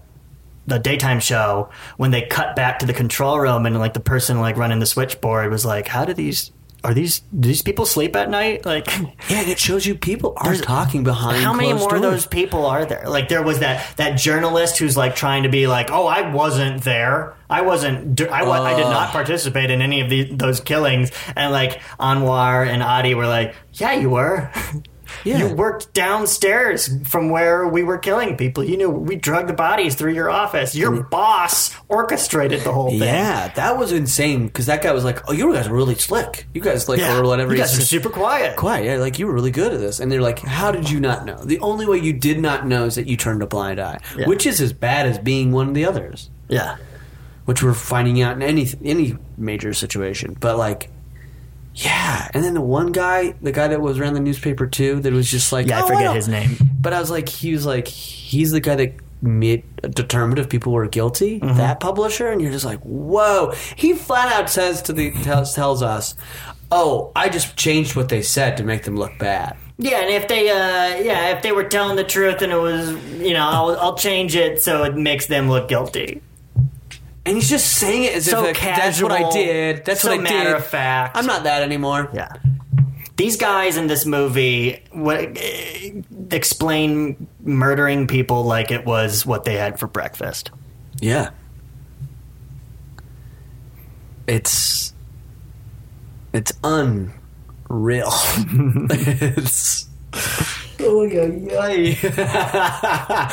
the 0.66 0.78
daytime 0.78 1.20
show 1.20 1.68
when 1.96 2.10
they 2.12 2.22
cut 2.22 2.54
back 2.56 2.78
to 2.80 2.86
the 2.86 2.92
control 2.94 3.38
room 3.40 3.66
and 3.66 3.78
like 3.78 3.94
the 3.94 4.00
person 4.00 4.40
like 4.40 4.56
running 4.56 4.78
the 4.78 4.86
switchboard 4.86 5.50
was 5.50 5.64
like, 5.64 5.88
"How 5.88 6.04
do 6.04 6.14
these 6.14 6.52
are 6.84 6.92
these 6.94 7.20
do 7.38 7.48
these 7.48 7.62
people 7.62 7.86
sleep 7.86 8.14
at 8.16 8.28
night?" 8.30 8.64
Like, 8.66 8.86
Yeah, 9.28 9.40
and 9.40 9.48
it 9.48 9.58
shows 9.58 9.86
you 9.86 9.94
people 9.94 10.34
are 10.36 10.54
talking 10.56 11.04
behind. 11.04 11.42
how 11.42 11.52
many 11.52 11.72
more 11.72 11.94
of 11.96 12.02
those 12.02 12.26
people 12.26 12.66
are 12.66 12.84
there? 12.84 13.04
Like, 13.08 13.28
there 13.28 13.42
was 13.42 13.58
that 13.60 13.96
that 13.96 14.16
journalist 14.18 14.78
who's 14.78 14.96
like 14.96 15.14
trying 15.16 15.42
to 15.44 15.48
be 15.48 15.66
like, 15.66 15.90
"Oh, 15.90 16.06
I 16.06 16.30
wasn't 16.32 16.82
there. 16.82 17.34
I 17.50 17.62
wasn't. 17.62 18.20
I, 18.22 18.44
wa- 18.44 18.62
I 18.62 18.74
did 18.74 18.84
not 18.84 19.10
participate 19.12 19.70
in 19.70 19.82
any 19.82 20.00
of 20.00 20.10
the, 20.10 20.32
those 20.32 20.60
killings." 20.60 21.10
And 21.36 21.52
like 21.52 21.80
Anwar 22.00 22.66
and 22.66 22.82
Adi 22.82 23.14
were 23.14 23.26
like, 23.26 23.54
"Yeah, 23.74 23.92
you 23.92 24.10
were." 24.10 24.50
Yeah. 25.24 25.38
You 25.38 25.54
worked 25.54 25.92
downstairs 25.94 26.90
from 27.08 27.30
where 27.30 27.66
we 27.68 27.82
were 27.82 27.98
killing 27.98 28.36
people. 28.36 28.64
You 28.64 28.76
knew 28.76 28.90
we 28.90 29.16
drugged 29.16 29.48
the 29.48 29.54
bodies 29.54 29.94
through 29.94 30.14
your 30.14 30.30
office. 30.30 30.74
Your 30.74 30.92
mm. 30.92 31.10
boss 31.10 31.74
orchestrated 31.88 32.60
the 32.62 32.72
whole 32.72 32.90
thing. 32.90 33.00
Yeah, 33.00 33.48
that 33.48 33.78
was 33.78 33.92
insane 33.92 34.46
because 34.46 34.66
that 34.66 34.82
guy 34.82 34.92
was 34.92 35.04
like, 35.04 35.28
"Oh, 35.28 35.32
you 35.32 35.52
guys 35.52 35.66
are 35.68 35.74
really 35.74 35.94
slick. 35.94 36.46
You 36.54 36.60
guys 36.60 36.88
like 36.88 37.00
or 37.00 37.22
whatever." 37.24 37.52
You 37.52 37.58
guys 37.58 37.76
are 37.78 37.82
super 37.82 38.08
quiet. 38.08 38.56
quiet. 38.56 38.84
Yeah, 38.84 38.96
like 38.96 39.18
you 39.18 39.26
were 39.26 39.32
really 39.32 39.50
good 39.50 39.72
at 39.72 39.80
this. 39.80 40.00
And 40.00 40.10
they're 40.10 40.20
like, 40.22 40.40
"How 40.40 40.72
did 40.72 40.90
you 40.90 41.00
not 41.00 41.24
know?" 41.24 41.42
The 41.44 41.58
only 41.60 41.86
way 41.86 41.98
you 41.98 42.12
did 42.12 42.40
not 42.40 42.66
know 42.66 42.84
is 42.84 42.94
that 42.94 43.06
you 43.06 43.16
turned 43.16 43.42
a 43.42 43.46
blind 43.46 43.80
eye, 43.80 43.98
Yeah. 44.16 44.28
which 44.28 44.46
is 44.46 44.60
as 44.60 44.72
bad 44.72 45.06
as 45.06 45.18
being 45.18 45.52
one 45.52 45.68
of 45.68 45.74
the 45.74 45.84
others, 45.84 46.30
Yeah. 46.48 46.76
which 47.44 47.62
we're 47.62 47.74
finding 47.74 48.22
out 48.22 48.36
in 48.36 48.42
any 48.42 48.68
any 48.84 49.16
major 49.36 49.74
situation. 49.74 50.36
But 50.38 50.58
like. 50.58 50.90
Yeah, 51.74 52.28
and 52.34 52.44
then 52.44 52.54
the 52.54 52.60
one 52.60 52.92
guy, 52.92 53.32
the 53.40 53.52
guy 53.52 53.68
that 53.68 53.80
was 53.80 53.98
around 53.98 54.14
the 54.14 54.20
newspaper 54.20 54.66
too, 54.66 55.00
that 55.00 55.12
was 55.12 55.30
just 55.30 55.52
like, 55.52 55.66
Yeah, 55.66 55.80
I 55.80 55.82
"Oh, 55.82 55.86
forget 55.86 56.04
don't-" 56.04 56.16
his 56.16 56.28
name. 56.28 56.56
But 56.80 56.92
I 56.92 57.00
was 57.00 57.10
like, 57.10 57.28
he 57.28 57.52
was 57.52 57.64
like, 57.64 57.88
he's 57.88 58.50
the 58.50 58.60
guy 58.60 58.74
that 58.76 58.94
made 59.22 59.64
determined 59.94 60.38
if 60.38 60.48
people 60.48 60.72
were 60.72 60.86
guilty. 60.88 61.40
Mm-hmm. 61.40 61.56
That 61.56 61.80
publisher, 61.80 62.28
and 62.30 62.42
you're 62.42 62.52
just 62.52 62.64
like, 62.64 62.80
whoa. 62.80 63.52
He 63.76 63.94
flat 63.94 64.32
out 64.32 64.50
says 64.50 64.82
to 64.82 64.92
the 64.92 65.12
tells, 65.22 65.54
tells 65.54 65.82
us, 65.82 66.14
oh, 66.70 67.12
I 67.14 67.28
just 67.28 67.56
changed 67.56 67.96
what 67.96 68.08
they 68.08 68.22
said 68.22 68.56
to 68.56 68.64
make 68.64 68.82
them 68.82 68.96
look 68.96 69.18
bad. 69.18 69.56
Yeah, 69.78 70.00
and 70.00 70.10
if 70.10 70.28
they, 70.28 70.50
uh, 70.50 71.02
yeah, 71.02 71.36
if 71.36 71.42
they 71.42 71.52
were 71.52 71.64
telling 71.64 71.96
the 71.96 72.04
truth 72.04 72.42
and 72.42 72.52
it 72.52 72.56
was, 72.56 72.92
you 73.18 73.32
know, 73.32 73.46
I'll, 73.46 73.76
I'll 73.78 73.96
change 73.96 74.36
it 74.36 74.62
so 74.62 74.84
it 74.84 74.96
makes 74.96 75.26
them 75.26 75.48
look 75.48 75.68
guilty. 75.68 76.20
And 77.24 77.36
he's 77.36 77.48
just 77.48 77.76
saying 77.76 78.04
it 78.04 78.14
as 78.14 78.24
So 78.26 78.44
if 78.44 78.60
like, 78.60 78.76
that's 78.76 79.00
what 79.00 79.12
I 79.12 79.30
did. 79.30 79.84
That's 79.84 80.00
so 80.00 80.10
what 80.10 80.20
I 80.20 80.22
did. 80.22 80.34
matter 80.34 80.56
of 80.56 80.66
fact. 80.66 81.16
I'm 81.16 81.26
not 81.26 81.44
that 81.44 81.62
anymore. 81.62 82.10
Yeah. 82.12 82.32
These 83.16 83.36
guys 83.36 83.76
in 83.76 83.86
this 83.86 84.04
movie 84.04 84.82
what, 84.90 85.38
explain 86.30 87.28
murdering 87.40 88.08
people 88.08 88.42
like 88.44 88.70
it 88.72 88.84
was 88.84 89.24
what 89.24 89.44
they 89.44 89.54
had 89.54 89.78
for 89.78 89.86
breakfast. 89.86 90.50
Yeah. 91.00 91.30
It's 94.26 94.92
it's 96.32 96.52
unreal. 96.64 97.12
it's 98.90 99.88
oh 100.80 101.02
yeah 101.04 101.70
yeah. 101.70 103.30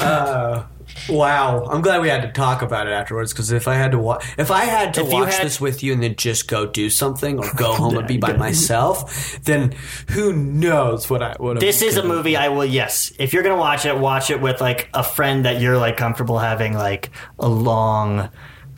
uh, 0.00 0.64
wow, 1.08 1.64
I'm 1.64 1.80
glad 1.82 2.00
we 2.02 2.08
had 2.08 2.22
to 2.22 2.32
talk 2.32 2.62
about 2.62 2.86
it 2.86 2.90
afterwards 2.92 3.32
because 3.32 3.52
if 3.52 3.68
I 3.68 3.74
had 3.74 3.92
to 3.92 3.98
watch, 3.98 4.24
if 4.38 4.50
I 4.50 4.64
had 4.64 4.94
to 4.94 5.02
If 5.02 5.12
watch 5.12 5.34
had- 5.34 5.46
this 5.46 5.60
with 5.60 5.82
you 5.82 5.92
and 5.92 6.02
then 6.02 6.16
just 6.16 6.48
go 6.48 6.66
do 6.66 6.90
something 6.90 7.38
or 7.38 7.50
go 7.56 7.72
home 7.74 7.96
and 7.98 8.06
be 8.08 8.16
by 8.18 8.32
myself, 8.36 9.38
then 9.44 9.74
who 10.10 10.32
knows 10.32 11.08
what 11.10 11.22
I 11.22 11.36
would. 11.38 11.60
This 11.60 11.82
is 11.82 11.96
a 11.96 12.02
movie 12.02 12.36
I 12.36 12.48
will 12.48 12.64
yes. 12.64 13.12
If 13.18 13.32
you're 13.32 13.42
gonna 13.42 13.56
watch 13.56 13.84
it, 13.86 13.96
watch 13.98 14.30
it 14.30 14.40
with 14.40 14.60
like 14.60 14.88
a 14.94 15.02
friend 15.02 15.44
that 15.44 15.60
you're 15.60 15.78
like 15.78 15.96
comfortable 15.96 16.38
having 16.38 16.74
like 16.74 17.10
a 17.38 17.48
long 17.48 18.28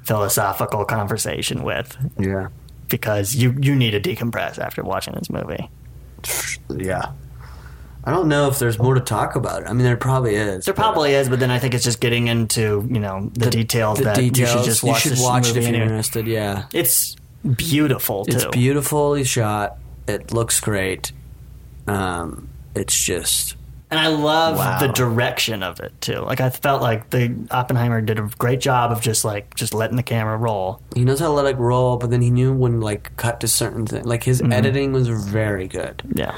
philosophical 0.04 0.84
conversation 0.84 1.62
with. 1.62 1.96
Yeah, 2.18 2.48
Because 2.88 3.34
you 3.34 3.54
you 3.60 3.74
need 3.74 3.90
to 3.90 4.00
decompress 4.00 4.58
after 4.58 4.82
watching 4.82 5.14
this 5.14 5.28
movie. 5.30 5.68
yeah. 6.76 7.12
I 8.08 8.10
don't 8.10 8.28
know 8.28 8.48
if 8.48 8.58
there's 8.58 8.78
more 8.78 8.94
to 8.94 9.00
talk 9.00 9.36
about. 9.36 9.68
I 9.68 9.72
mean, 9.74 9.84
there 9.84 9.96
probably 9.96 10.34
is. 10.34 10.64
There 10.64 10.72
probably 10.74 11.12
is, 11.12 11.28
but 11.28 11.40
then 11.40 11.50
I 11.50 11.58
think 11.58 11.74
it's 11.74 11.84
just 11.84 12.00
getting 12.00 12.26
into, 12.28 12.86
you 12.90 13.00
know, 13.00 13.30
the, 13.34 13.50
details 13.50 13.98
the 13.98 14.04
that 14.04 14.16
details. 14.16 14.38
you 14.38 14.46
should 14.58 14.64
just 14.64 14.82
watch, 14.82 15.04
you 15.04 15.14
should 15.14 15.22
watch 15.22 15.48
it 15.50 15.56
if 15.58 15.68
you're 15.68 15.82
interested. 15.82 16.26
Yeah, 16.26 16.64
It's 16.72 17.16
beautiful 17.56 18.24
too. 18.24 18.36
it's 18.36 18.46
beautifully 18.46 19.24
shot. 19.24 19.76
It 20.06 20.32
looks 20.32 20.58
great. 20.60 21.12
Um, 21.86 22.48
it's 22.74 22.94
just 23.04 23.56
And 23.90 23.98
I 23.98 24.08
love 24.08 24.56
Wow. 24.56 24.78
the 24.78 24.88
direction 24.88 25.62
of 25.62 25.80
it 25.80 25.92
too. 26.00 26.20
Like 26.20 26.40
I 26.40 26.50
felt 26.50 26.82
like 26.82 27.10
the 27.10 27.34
Oppenheimer 27.50 28.00
did 28.00 28.18
a 28.18 28.22
great 28.38 28.60
job 28.60 28.92
of 28.92 29.00
just 29.00 29.24
like 29.24 29.54
just 29.54 29.72
letting 29.74 29.96
the 29.96 30.02
camera 30.02 30.36
roll. 30.36 30.80
he 30.94 31.04
knows 31.04 31.20
how 31.20 31.26
to 31.26 31.32
let 31.32 31.46
it 31.46 31.56
roll, 31.58 31.96
but 31.96 32.10
then 32.10 32.20
he 32.22 32.30
knew 32.30 32.52
when 32.52 32.80
like 32.80 33.16
cut 33.16 33.40
to 33.40 33.48
certain 33.48 33.86
things. 33.86 34.04
Like 34.06 34.24
his 34.24 34.40
Mm-hmm. 34.42 34.52
editing 34.52 34.92
was 34.92 35.08
very 35.08 35.68
good 35.68 36.02
Yeah. 36.14 36.34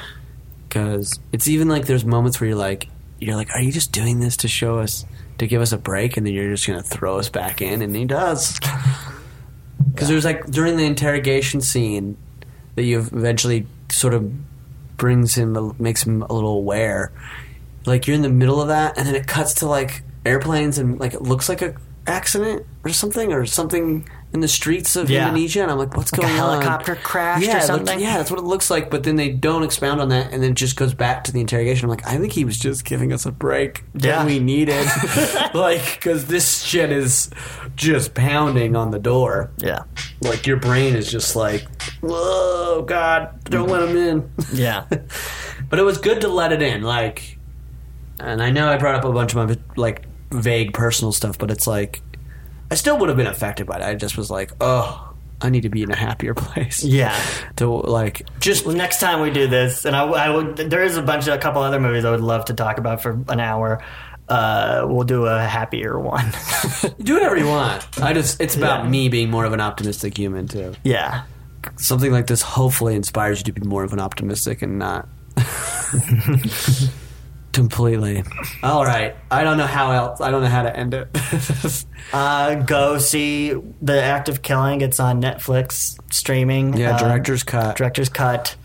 Because 0.70 1.18
it's 1.32 1.48
even 1.48 1.68
like 1.68 1.86
there's 1.86 2.04
moments 2.04 2.40
where 2.40 2.48
you're 2.48 2.56
like 2.56 2.88
you're 3.18 3.36
like, 3.36 3.50
are 3.54 3.60
you 3.60 3.72
just 3.72 3.92
doing 3.92 4.20
this 4.20 4.38
to 4.38 4.48
show 4.48 4.78
us 4.78 5.04
to 5.38 5.46
give 5.46 5.60
us 5.60 5.72
a 5.72 5.78
break, 5.78 6.16
and 6.16 6.26
then 6.26 6.32
you're 6.32 6.50
just 6.50 6.66
gonna 6.66 6.82
throw 6.82 7.18
us 7.18 7.28
back 7.28 7.60
in, 7.60 7.82
and 7.82 7.94
he 7.94 8.06
does. 8.06 8.58
Because 9.92 10.08
there's 10.08 10.24
like 10.26 10.46
during 10.46 10.76
the 10.76 10.84
interrogation 10.84 11.62
scene 11.62 12.16
that 12.74 12.84
you 12.84 12.98
eventually 12.98 13.66
sort 13.90 14.14
of 14.14 14.30
brings 14.96 15.34
him, 15.34 15.74
makes 15.78 16.04
him 16.04 16.22
a 16.22 16.32
little 16.32 16.54
aware. 16.54 17.12
Like 17.86 18.06
you're 18.06 18.14
in 18.14 18.22
the 18.22 18.28
middle 18.28 18.60
of 18.60 18.68
that, 18.68 18.96
and 18.98 19.06
then 19.06 19.14
it 19.14 19.26
cuts 19.26 19.54
to 19.54 19.66
like 19.66 20.02
airplanes, 20.24 20.78
and 20.78 21.00
like 21.00 21.14
it 21.14 21.22
looks 21.22 21.48
like 21.48 21.62
a 21.62 21.74
accident 22.06 22.66
or 22.84 22.90
something, 22.90 23.32
or 23.32 23.46
something 23.46 24.06
in 24.32 24.40
the 24.40 24.48
streets 24.48 24.94
of 24.94 25.10
Yeah. 25.10 25.26
Indonesia, 25.28 25.62
and 25.62 25.70
I'm 25.72 25.78
like, 25.78 25.96
what's 25.96 26.12
Like 26.12 26.20
a 26.20 26.22
going 26.22 26.32
on? 26.40 26.50
helicopter 26.62 26.94
crashed 26.96 27.42
or 27.42 27.46
yeah, 27.46 27.54
looks- 27.54 27.66
something? 27.66 27.98
yeah, 28.00 28.16
that's 28.18 28.30
what 28.30 28.38
it 28.38 28.44
looks 28.44 28.70
like. 28.70 28.88
But 28.90 29.02
then 29.02 29.16
they 29.16 29.28
don't 29.30 29.62
expound 29.64 30.00
on 30.00 30.08
that, 30.10 30.32
and 30.32 30.42
then 30.42 30.52
it 30.52 30.56
just 30.56 30.76
goes 30.76 30.94
back 30.94 31.24
to 31.24 31.32
the 31.32 31.40
interrogation. 31.40 31.84
I'm 31.86 31.90
like, 31.90 32.06
I 32.06 32.16
think 32.18 32.32
he 32.32 32.44
was 32.44 32.58
just 32.58 32.84
giving 32.84 33.12
us 33.12 33.26
a 33.26 33.32
break 33.32 33.82
Yeah. 33.94 34.18
that 34.18 34.26
we 34.26 34.38
needed, 34.38 34.86
like 35.54 35.94
because 35.96 36.26
this 36.26 36.62
shit 36.62 36.92
is 36.92 37.28
just 37.74 38.14
pounding 38.14 38.76
on 38.76 38.90
the 38.92 38.98
door. 39.00 39.50
Yeah. 39.58 39.82
Like 40.22 40.46
your 40.46 40.58
brain 40.58 40.94
is 40.94 41.10
just 41.10 41.34
like, 41.34 41.66
oh 42.04 42.84
God, 42.86 43.30
don't 43.44 43.68
let 43.68 43.88
him 43.88 43.96
in. 43.96 44.30
Yeah. 44.52 44.84
But 45.68 45.78
it 45.78 45.82
was 45.82 45.98
good 45.98 46.20
to 46.22 46.28
let 46.28 46.52
it 46.52 46.62
in, 46.62 46.82
like. 46.82 47.38
And 48.18 48.42
I 48.42 48.50
know 48.50 48.68
I 48.68 48.76
brought 48.76 48.96
up 48.96 49.04
a 49.04 49.12
bunch 49.12 49.34
of 49.34 49.48
my 49.48 49.56
like 49.76 50.04
vague 50.32 50.72
personal 50.74 51.12
stuff, 51.12 51.38
but 51.38 51.50
it's 51.50 51.66
like 51.66 52.02
I 52.70 52.74
still 52.76 52.98
would 52.98 53.08
have 53.08 53.16
been 53.16 53.26
affected 53.26 53.66
by 53.66 53.76
it. 53.76 53.82
I 53.82 53.94
just 53.94 54.16
was 54.16 54.30
like, 54.30 54.52
oh, 54.60 55.12
I 55.40 55.48
need 55.50 55.62
to 55.62 55.68
be 55.70 55.82
in 55.82 55.90
a 55.90 55.96
happier 55.96 56.34
place. 56.36 56.84
Yeah. 56.84 57.18
To 57.56 57.68
like 57.68 58.22
just 58.40 58.64
Well, 58.66 58.76
next 58.76 59.00
time 59.00 59.20
we 59.20 59.30
do 59.30 59.46
this, 59.48 59.84
and 59.84 59.96
I, 59.96 60.04
I 60.04 60.30
would, 60.30 60.56
there 60.56 60.82
is 60.84 60.96
a 60.96 61.02
bunch 61.02 61.26
of 61.26 61.34
a 61.34 61.38
couple 61.38 61.62
other 61.62 61.80
movies 61.80 62.04
I 62.04 62.10
would 62.10 62.20
love 62.20 62.44
to 62.46 62.54
talk 62.54 62.78
about 62.78 63.02
for 63.02 63.18
an 63.28 63.40
hour. 63.40 63.82
Uh, 64.28 64.84
we'll 64.88 65.02
do 65.04 65.26
a 65.26 65.40
happier 65.42 65.98
one. 65.98 66.24
do 67.02 67.14
whatever 67.14 67.36
you 67.36 67.48
want. 67.48 67.84
I 68.00 68.12
just 68.12 68.40
it's 68.40 68.54
about 68.54 68.84
Yeah. 68.84 68.90
me 68.90 69.08
being 69.08 69.28
more 69.30 69.44
of 69.44 69.52
an 69.52 69.60
optimistic 69.60 70.16
human 70.16 70.46
too. 70.46 70.74
yeah. 70.84 71.24
Something 71.76 72.12
like 72.12 72.26
this 72.28 72.40
hopefully 72.40 72.94
inspires 72.94 73.40
you 73.40 73.44
to 73.44 73.52
be 73.52 73.66
more 73.66 73.82
of 73.84 73.92
an 73.92 73.98
optimistic 74.00 74.62
and 74.62 74.78
not 74.78 75.08
completely. 77.52 78.22
All 78.62 78.84
right, 78.84 79.14
I 79.30 79.44
don't 79.44 79.56
know 79.56 79.66
how 79.66 79.92
else. 79.92 80.20
I 80.20 80.30
don't 80.30 80.42
know 80.42 80.48
how 80.48 80.62
to 80.62 80.76
end 80.76 80.94
it. 80.94 81.08
Uh, 82.12 82.54
go 82.56 82.98
see 82.98 83.52
the 83.82 84.02
act 84.02 84.28
of 84.28 84.42
killing. 84.42 84.80
It's 84.80 84.98
on 84.98 85.22
Netflix 85.22 85.96
streaming. 86.12 86.76
yeah, 86.76 86.96
Uh, 86.96 86.98
director's 86.98 87.44
cut. 87.44 87.76
Director's 87.76 88.08
cut. 88.08 88.56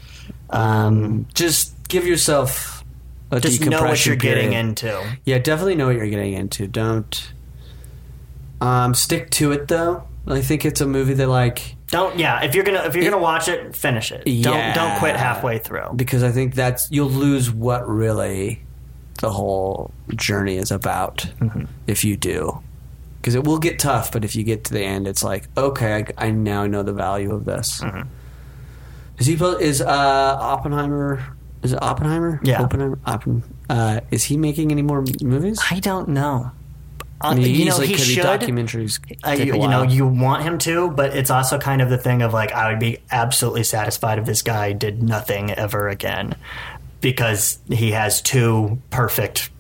Um, 0.50 1.28
just 1.36 1.76
give 1.88 2.08
yourself 2.08 2.84
a 3.30 3.40
just 3.40 3.62
know 3.66 3.84
what 3.84 4.04
you're 4.04 4.16
getting 4.16 4.54
into. 4.54 5.00
Yeah, 5.26 5.38
definitely 5.38 5.76
know 5.76 5.86
what 5.88 5.96
you're 5.96 6.08
getting 6.08 6.34
into. 6.34 6.66
Don't 6.66 7.34
um, 8.62 8.94
stick 8.96 9.30
to 9.32 9.52
it 9.52 9.68
though. 9.68 10.08
I 10.28 10.42
think 10.42 10.66
it's 10.66 10.82
a 10.82 10.88
movie 10.88 11.14
that 11.16 11.28
like 11.28 11.76
Don't 11.88 12.18
yeah. 12.18 12.44
If 12.44 12.56
you're 12.56 12.64
gonna 12.64 12.84
if 12.86 12.96
you're 12.96 13.04
gonna 13.04 13.22
watch 13.22 13.48
it, 13.48 13.76
finish 13.76 14.12
it. 14.12 14.28
Yeah. 14.28 14.74
Don't 14.74 14.90
don't 14.90 15.00
quit 15.00 15.16
halfway 15.18 15.60
through. 15.60 15.92
because 15.96 16.24
I 16.24 16.32
think 16.32 16.56
that's 16.56 16.90
you'll 16.90 17.10
lose 17.12 17.52
what 17.52 17.88
really 17.88 18.64
the 19.26 19.32
whole 19.32 19.90
journey 20.16 20.58
is 20.58 20.70
about 20.72 21.18
Mm-hmm. 21.42 21.66
if 21.88 22.04
you 22.04 22.16
do. 22.16 22.62
Because 23.18 23.34
it 23.34 23.44
will 23.44 23.58
get 23.58 23.80
tough, 23.80 24.12
but 24.12 24.24
if 24.24 24.36
you 24.36 24.44
get 24.44 24.66
to 24.66 24.74
the 24.74 24.84
end, 24.84 25.08
it's 25.08 25.24
like 25.24 25.48
okay, 25.58 26.06
I, 26.18 26.28
I 26.28 26.30
now 26.32 26.68
know 26.68 26.84
the 26.84 26.94
value 26.94 27.34
of 27.34 27.46
this. 27.46 27.82
Mm-hmm. 27.82 28.08
Is 29.18 29.26
he? 29.26 29.34
Is 29.34 29.82
uh, 29.82 30.38
Oppenheimer? 30.54 31.26
Is 31.64 31.74
it 31.74 31.82
Oppenheimer? 31.82 32.40
Yeah. 32.44 32.62
Oppenheimer. 32.62 32.98
Oppen, 33.08 33.42
uh, 33.68 34.02
is 34.12 34.24
he 34.26 34.38
making 34.38 34.72
any 34.72 34.84
more 34.84 35.04
movies? 35.24 35.60
I 35.72 35.80
don't 35.80 36.10
know. 36.10 36.52
Uh, 37.22 37.30
I 37.30 37.36
mean, 37.36 37.56
you 37.56 37.66
know 37.66 37.72
easily 37.72 37.88
he 37.88 37.94
could 37.96 38.04
should. 38.04 38.26
documentaries. 38.26 39.00
Uh, 39.26 39.32
you, 39.32 39.56
you 39.56 39.68
know, 39.68 39.82
you 39.82 40.06
want 40.06 40.44
him 40.44 40.60
to, 40.60 40.92
but 40.92 41.18
it's 41.18 41.32
also 41.32 41.58
kind 41.58 41.82
of 41.82 41.90
the 41.90 41.98
thing 41.98 42.22
of 42.22 42.34
like, 42.34 42.52
I 42.52 42.70
would 42.70 42.80
be 42.80 43.00
absolutely 43.10 43.64
satisfied 43.64 44.20
if 44.20 44.26
this 44.26 44.44
guy 44.44 44.74
did 44.74 45.02
nothing 45.02 45.50
ever 45.52 45.88
again 45.90 46.36
because 47.06 47.60
he 47.70 47.92
has 47.92 48.20
two 48.20 48.82
perfect 48.90 49.52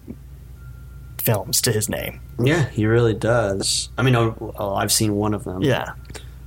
films 1.21 1.61
to 1.61 1.71
his 1.71 1.87
name. 1.87 2.19
Yeah, 2.43 2.65
he 2.69 2.87
really 2.87 3.13
does. 3.13 3.89
I 3.99 4.01
mean, 4.01 4.15
oh, 4.15 4.55
oh, 4.57 4.73
I've 4.73 4.91
seen 4.91 5.13
one 5.13 5.35
of 5.35 5.43
them. 5.43 5.61
Yeah. 5.61 5.93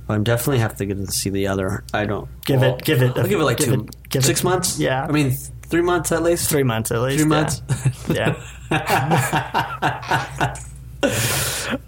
But 0.07 0.15
I'm 0.15 0.25
definitely 0.25 0.59
have 0.59 0.75
to 0.75 0.85
get 0.85 0.97
to 0.97 1.07
see 1.07 1.29
the 1.29 1.47
other. 1.47 1.85
I 1.93 2.03
don't 2.05 2.27
Give 2.45 2.59
well, 2.59 2.75
it- 2.75 2.83
give 2.83 3.01
it 3.01 3.15
a- 3.15 3.21
I'll 3.21 3.27
give 3.29 3.39
it 3.39 3.43
like 3.45 3.59
give 3.59 3.67
two, 3.67 3.73
it- 3.85 4.09
give 4.09 4.25
six 4.25 4.41
it- 4.41 4.43
months. 4.43 4.77
yeah. 4.77 5.05
I 5.07 5.11
mean, 5.13 5.31
three 5.67 5.81
months 5.81 6.11
at 6.11 6.21
least. 6.21 6.49
Three 6.49 6.63
months 6.63 6.91
at 6.91 6.99
least. 6.99 7.23
Three 7.23 7.31
yeah. 7.31 7.41
months. 7.41 7.61
Yeah. 10.49 10.55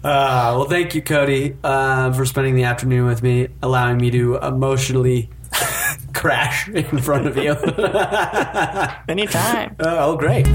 Uh, 0.04 0.54
well, 0.56 0.64
thank 0.64 0.94
you, 0.94 1.02
Cody, 1.02 1.56
uh, 1.62 2.12
for 2.12 2.24
spending 2.24 2.54
the 2.54 2.62
afternoon 2.64 3.04
with 3.06 3.22
me, 3.22 3.48
allowing 3.62 3.98
me 3.98 4.10
to 4.12 4.36
emotionally 4.36 5.28
crash 6.12 6.68
in 6.68 6.98
front 6.98 7.26
of 7.26 7.36
you. 7.36 7.52
Anytime. 9.08 9.76
oh, 9.80 10.16
great. 10.16 10.46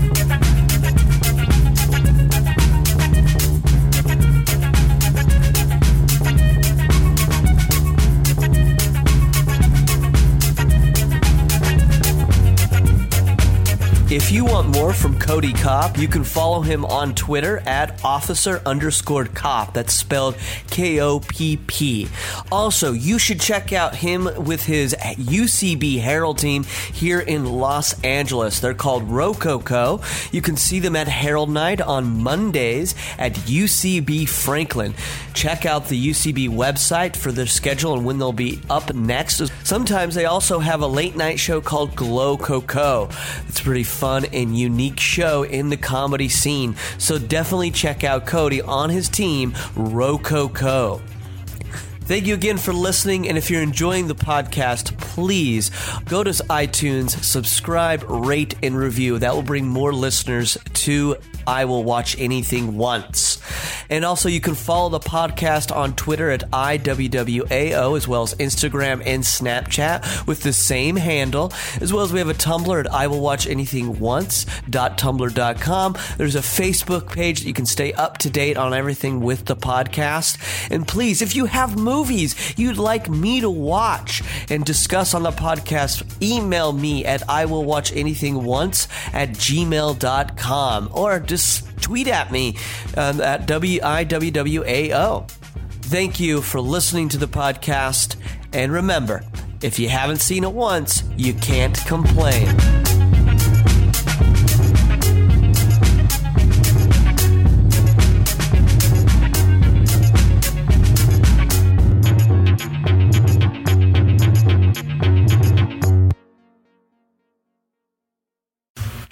If 14.17 14.31
you 14.31 14.45
want 14.45 14.69
more 14.69 14.93
from 14.93 15.19
Cody 15.19 15.53
Kopp, 15.53 15.95
you 15.95 16.07
can 16.07 16.23
follow 16.23 16.61
him 16.61 16.83
on 16.85 17.13
Twitter 17.13 17.59
at 17.67 18.03
officer 18.03 18.63
underscore 18.65 19.25
Kopp. 19.25 19.75
That's 19.75 19.93
spelled 19.93 20.35
K 20.71 20.99
O 21.01 21.19
P 21.19 21.57
P. 21.67 22.07
Also, 22.51 22.93
you 22.93 23.19
should 23.19 23.39
check 23.39 23.73
out 23.73 23.95
him 23.95 24.27
with 24.43 24.65
his 24.65 24.95
UCB 24.95 25.99
Harold 25.99 26.39
team 26.39 26.63
here 26.63 27.19
in 27.19 27.45
Los 27.45 28.01
Angeles. 28.01 28.59
They're 28.59 28.73
called 28.73 29.03
Rococo. 29.03 30.01
You 30.31 30.41
can 30.41 30.57
see 30.57 30.79
them 30.79 30.95
at 30.95 31.07
Harold 31.07 31.51
Night 31.51 31.79
on 31.79 32.23
Mondays 32.23 32.95
at 33.19 33.33
UCB 33.33 34.27
Franklin. 34.27 34.95
Check 35.35 35.67
out 35.67 35.89
the 35.89 36.09
UCB 36.09 36.49
website 36.49 37.15
for 37.15 37.31
their 37.31 37.45
schedule 37.45 37.93
and 37.93 38.03
when 38.03 38.17
they'll 38.17 38.33
be 38.33 38.59
up 38.67 38.95
next. 38.95 39.43
Sometimes 39.63 40.15
they 40.15 40.25
also 40.25 40.57
have 40.57 40.81
a 40.81 40.87
late 40.87 41.15
night 41.15 41.39
show 41.39 41.61
called 41.61 41.95
Glow 41.95 42.35
Coco. 42.35 43.09
It's 43.47 43.61
pretty 43.61 43.83
fun 43.83 44.06
and 44.07 44.57
unique 44.57 44.99
show 44.99 45.43
in 45.43 45.69
the 45.69 45.77
comedy 45.77 46.29
scene. 46.29 46.75
So 46.97 47.17
definitely 47.19 47.71
check 47.71 48.03
out 48.03 48.25
Cody 48.25 48.61
on 48.61 48.89
his 48.89 49.09
team, 49.09 49.53
Rococo. 49.75 51.01
Thank 52.01 52.25
you 52.25 52.35
again 52.35 52.57
for 52.57 52.71
listening. 52.71 53.27
And 53.27 53.37
if 53.37 53.51
you're 53.51 53.61
enjoying 53.61 54.07
the 54.07 54.15
podcast, 54.15 54.97
please 54.97 55.71
go 56.05 56.23
to 56.23 56.29
iTunes, 56.29 57.21
subscribe, 57.21 58.01
rate, 58.07 58.55
and 58.63 58.77
review. 58.77 59.19
That 59.19 59.35
will 59.35 59.43
bring 59.43 59.67
more 59.67 59.91
listeners 59.91 60.57
to 60.73 61.17
I 61.47 61.65
Will 61.65 61.83
Watch 61.83 62.19
Anything 62.19 62.77
Once. 62.77 63.41
And 63.89 64.03
also, 64.03 64.27
you 64.27 64.41
can 64.41 64.53
follow 64.53 64.89
the 64.89 64.99
podcast 64.99 65.73
on 65.73 65.95
Twitter 65.95 66.29
at 66.29 66.51
IWWAO, 66.51 67.95
as 67.95 68.07
well 68.07 68.23
as 68.23 68.35
Instagram 68.35 69.01
and 69.05 69.23
Snapchat 69.23 70.27
with 70.27 70.43
the 70.43 70.51
same 70.51 70.97
handle, 70.97 71.53
as 71.79 71.93
well 71.93 72.03
as 72.03 72.11
we 72.11 72.19
have 72.19 72.29
a 72.29 72.33
Tumblr 72.33 72.77
at 72.79 72.93
I 72.93 73.07
Will 73.07 73.21
Watch 73.21 73.47
Anything 73.47 73.99
Once.tumblr.com. 73.99 75.95
There's 76.17 76.35
a 76.35 76.39
Facebook 76.39 77.11
page 77.11 77.39
that 77.39 77.47
you 77.47 77.53
can 77.53 77.65
stay 77.65 77.93
up 77.93 78.17
to 78.19 78.29
date 78.29 78.57
on 78.57 78.73
everything 78.73 79.21
with 79.21 79.45
the 79.45 79.55
podcast. 79.55 80.37
And 80.69 80.85
please, 80.87 81.21
if 81.21 81.35
you 81.35 81.45
have 81.45 81.79
movies 81.79 82.57
you'd 82.57 82.77
like 82.77 83.09
me 83.09 83.39
to 83.41 83.49
watch 83.49 84.21
and 84.49 84.65
discuss 84.65 85.13
on 85.13 85.23
the 85.23 85.31
podcast, 85.31 86.03
email 86.21 86.73
me 86.73 87.05
at 87.05 87.27
I 87.29 87.45
Will 87.45 87.63
Watch 87.63 87.93
Anything 87.93 88.43
Once 88.43 88.87
at 89.13 89.29
gmail.com 89.29 90.89
or 90.91 91.19
just 91.19 91.36
tweet 91.81 92.07
at 92.07 92.31
me 92.31 92.57
um, 92.95 93.21
at 93.21 93.47
WIWWAO. 93.47 95.29
Thank 95.29 96.19
you 96.19 96.41
for 96.41 96.59
listening 96.59 97.09
to 97.09 97.17
the 97.17 97.27
podcast. 97.27 98.15
And 98.51 98.71
remember, 98.71 99.23
if 99.61 99.79
you 99.79 99.89
haven't 99.89 100.21
seen 100.21 100.43
it 100.43 100.51
once, 100.51 101.03
you 101.15 101.33
can't 101.33 101.77
complain. 101.85 102.55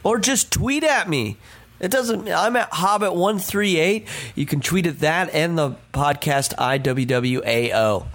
Or 0.03 0.19
just 0.19 0.51
tweet 0.51 0.83
at 0.83 1.09
me. 1.09 1.37
It 1.79 1.91
doesn't. 1.91 2.29
I'm 2.29 2.55
at 2.55 2.71
Hobbit138. 2.71 4.07
You 4.35 4.45
can 4.45 4.61
tweet 4.61 4.87
at 4.87 4.99
that 4.99 5.33
and 5.33 5.57
the 5.57 5.75
podcast 5.93 6.55
IWWAO. 6.55 8.07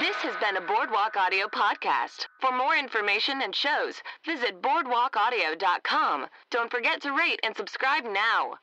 This 0.00 0.16
has 0.16 0.36
been 0.40 0.56
a 0.56 0.66
Boardwalk 0.66 1.16
Audio 1.16 1.46
podcast. 1.46 2.26
For 2.40 2.52
more 2.52 2.76
information 2.76 3.40
and 3.42 3.54
shows, 3.54 4.02
visit 4.24 4.60
boardwalkaudio.com. 4.62 6.26
Don't 6.50 6.70
forget 6.70 7.00
to 7.02 7.12
rate 7.12 7.40
and 7.42 7.56
subscribe 7.56 8.04
now. 8.04 8.58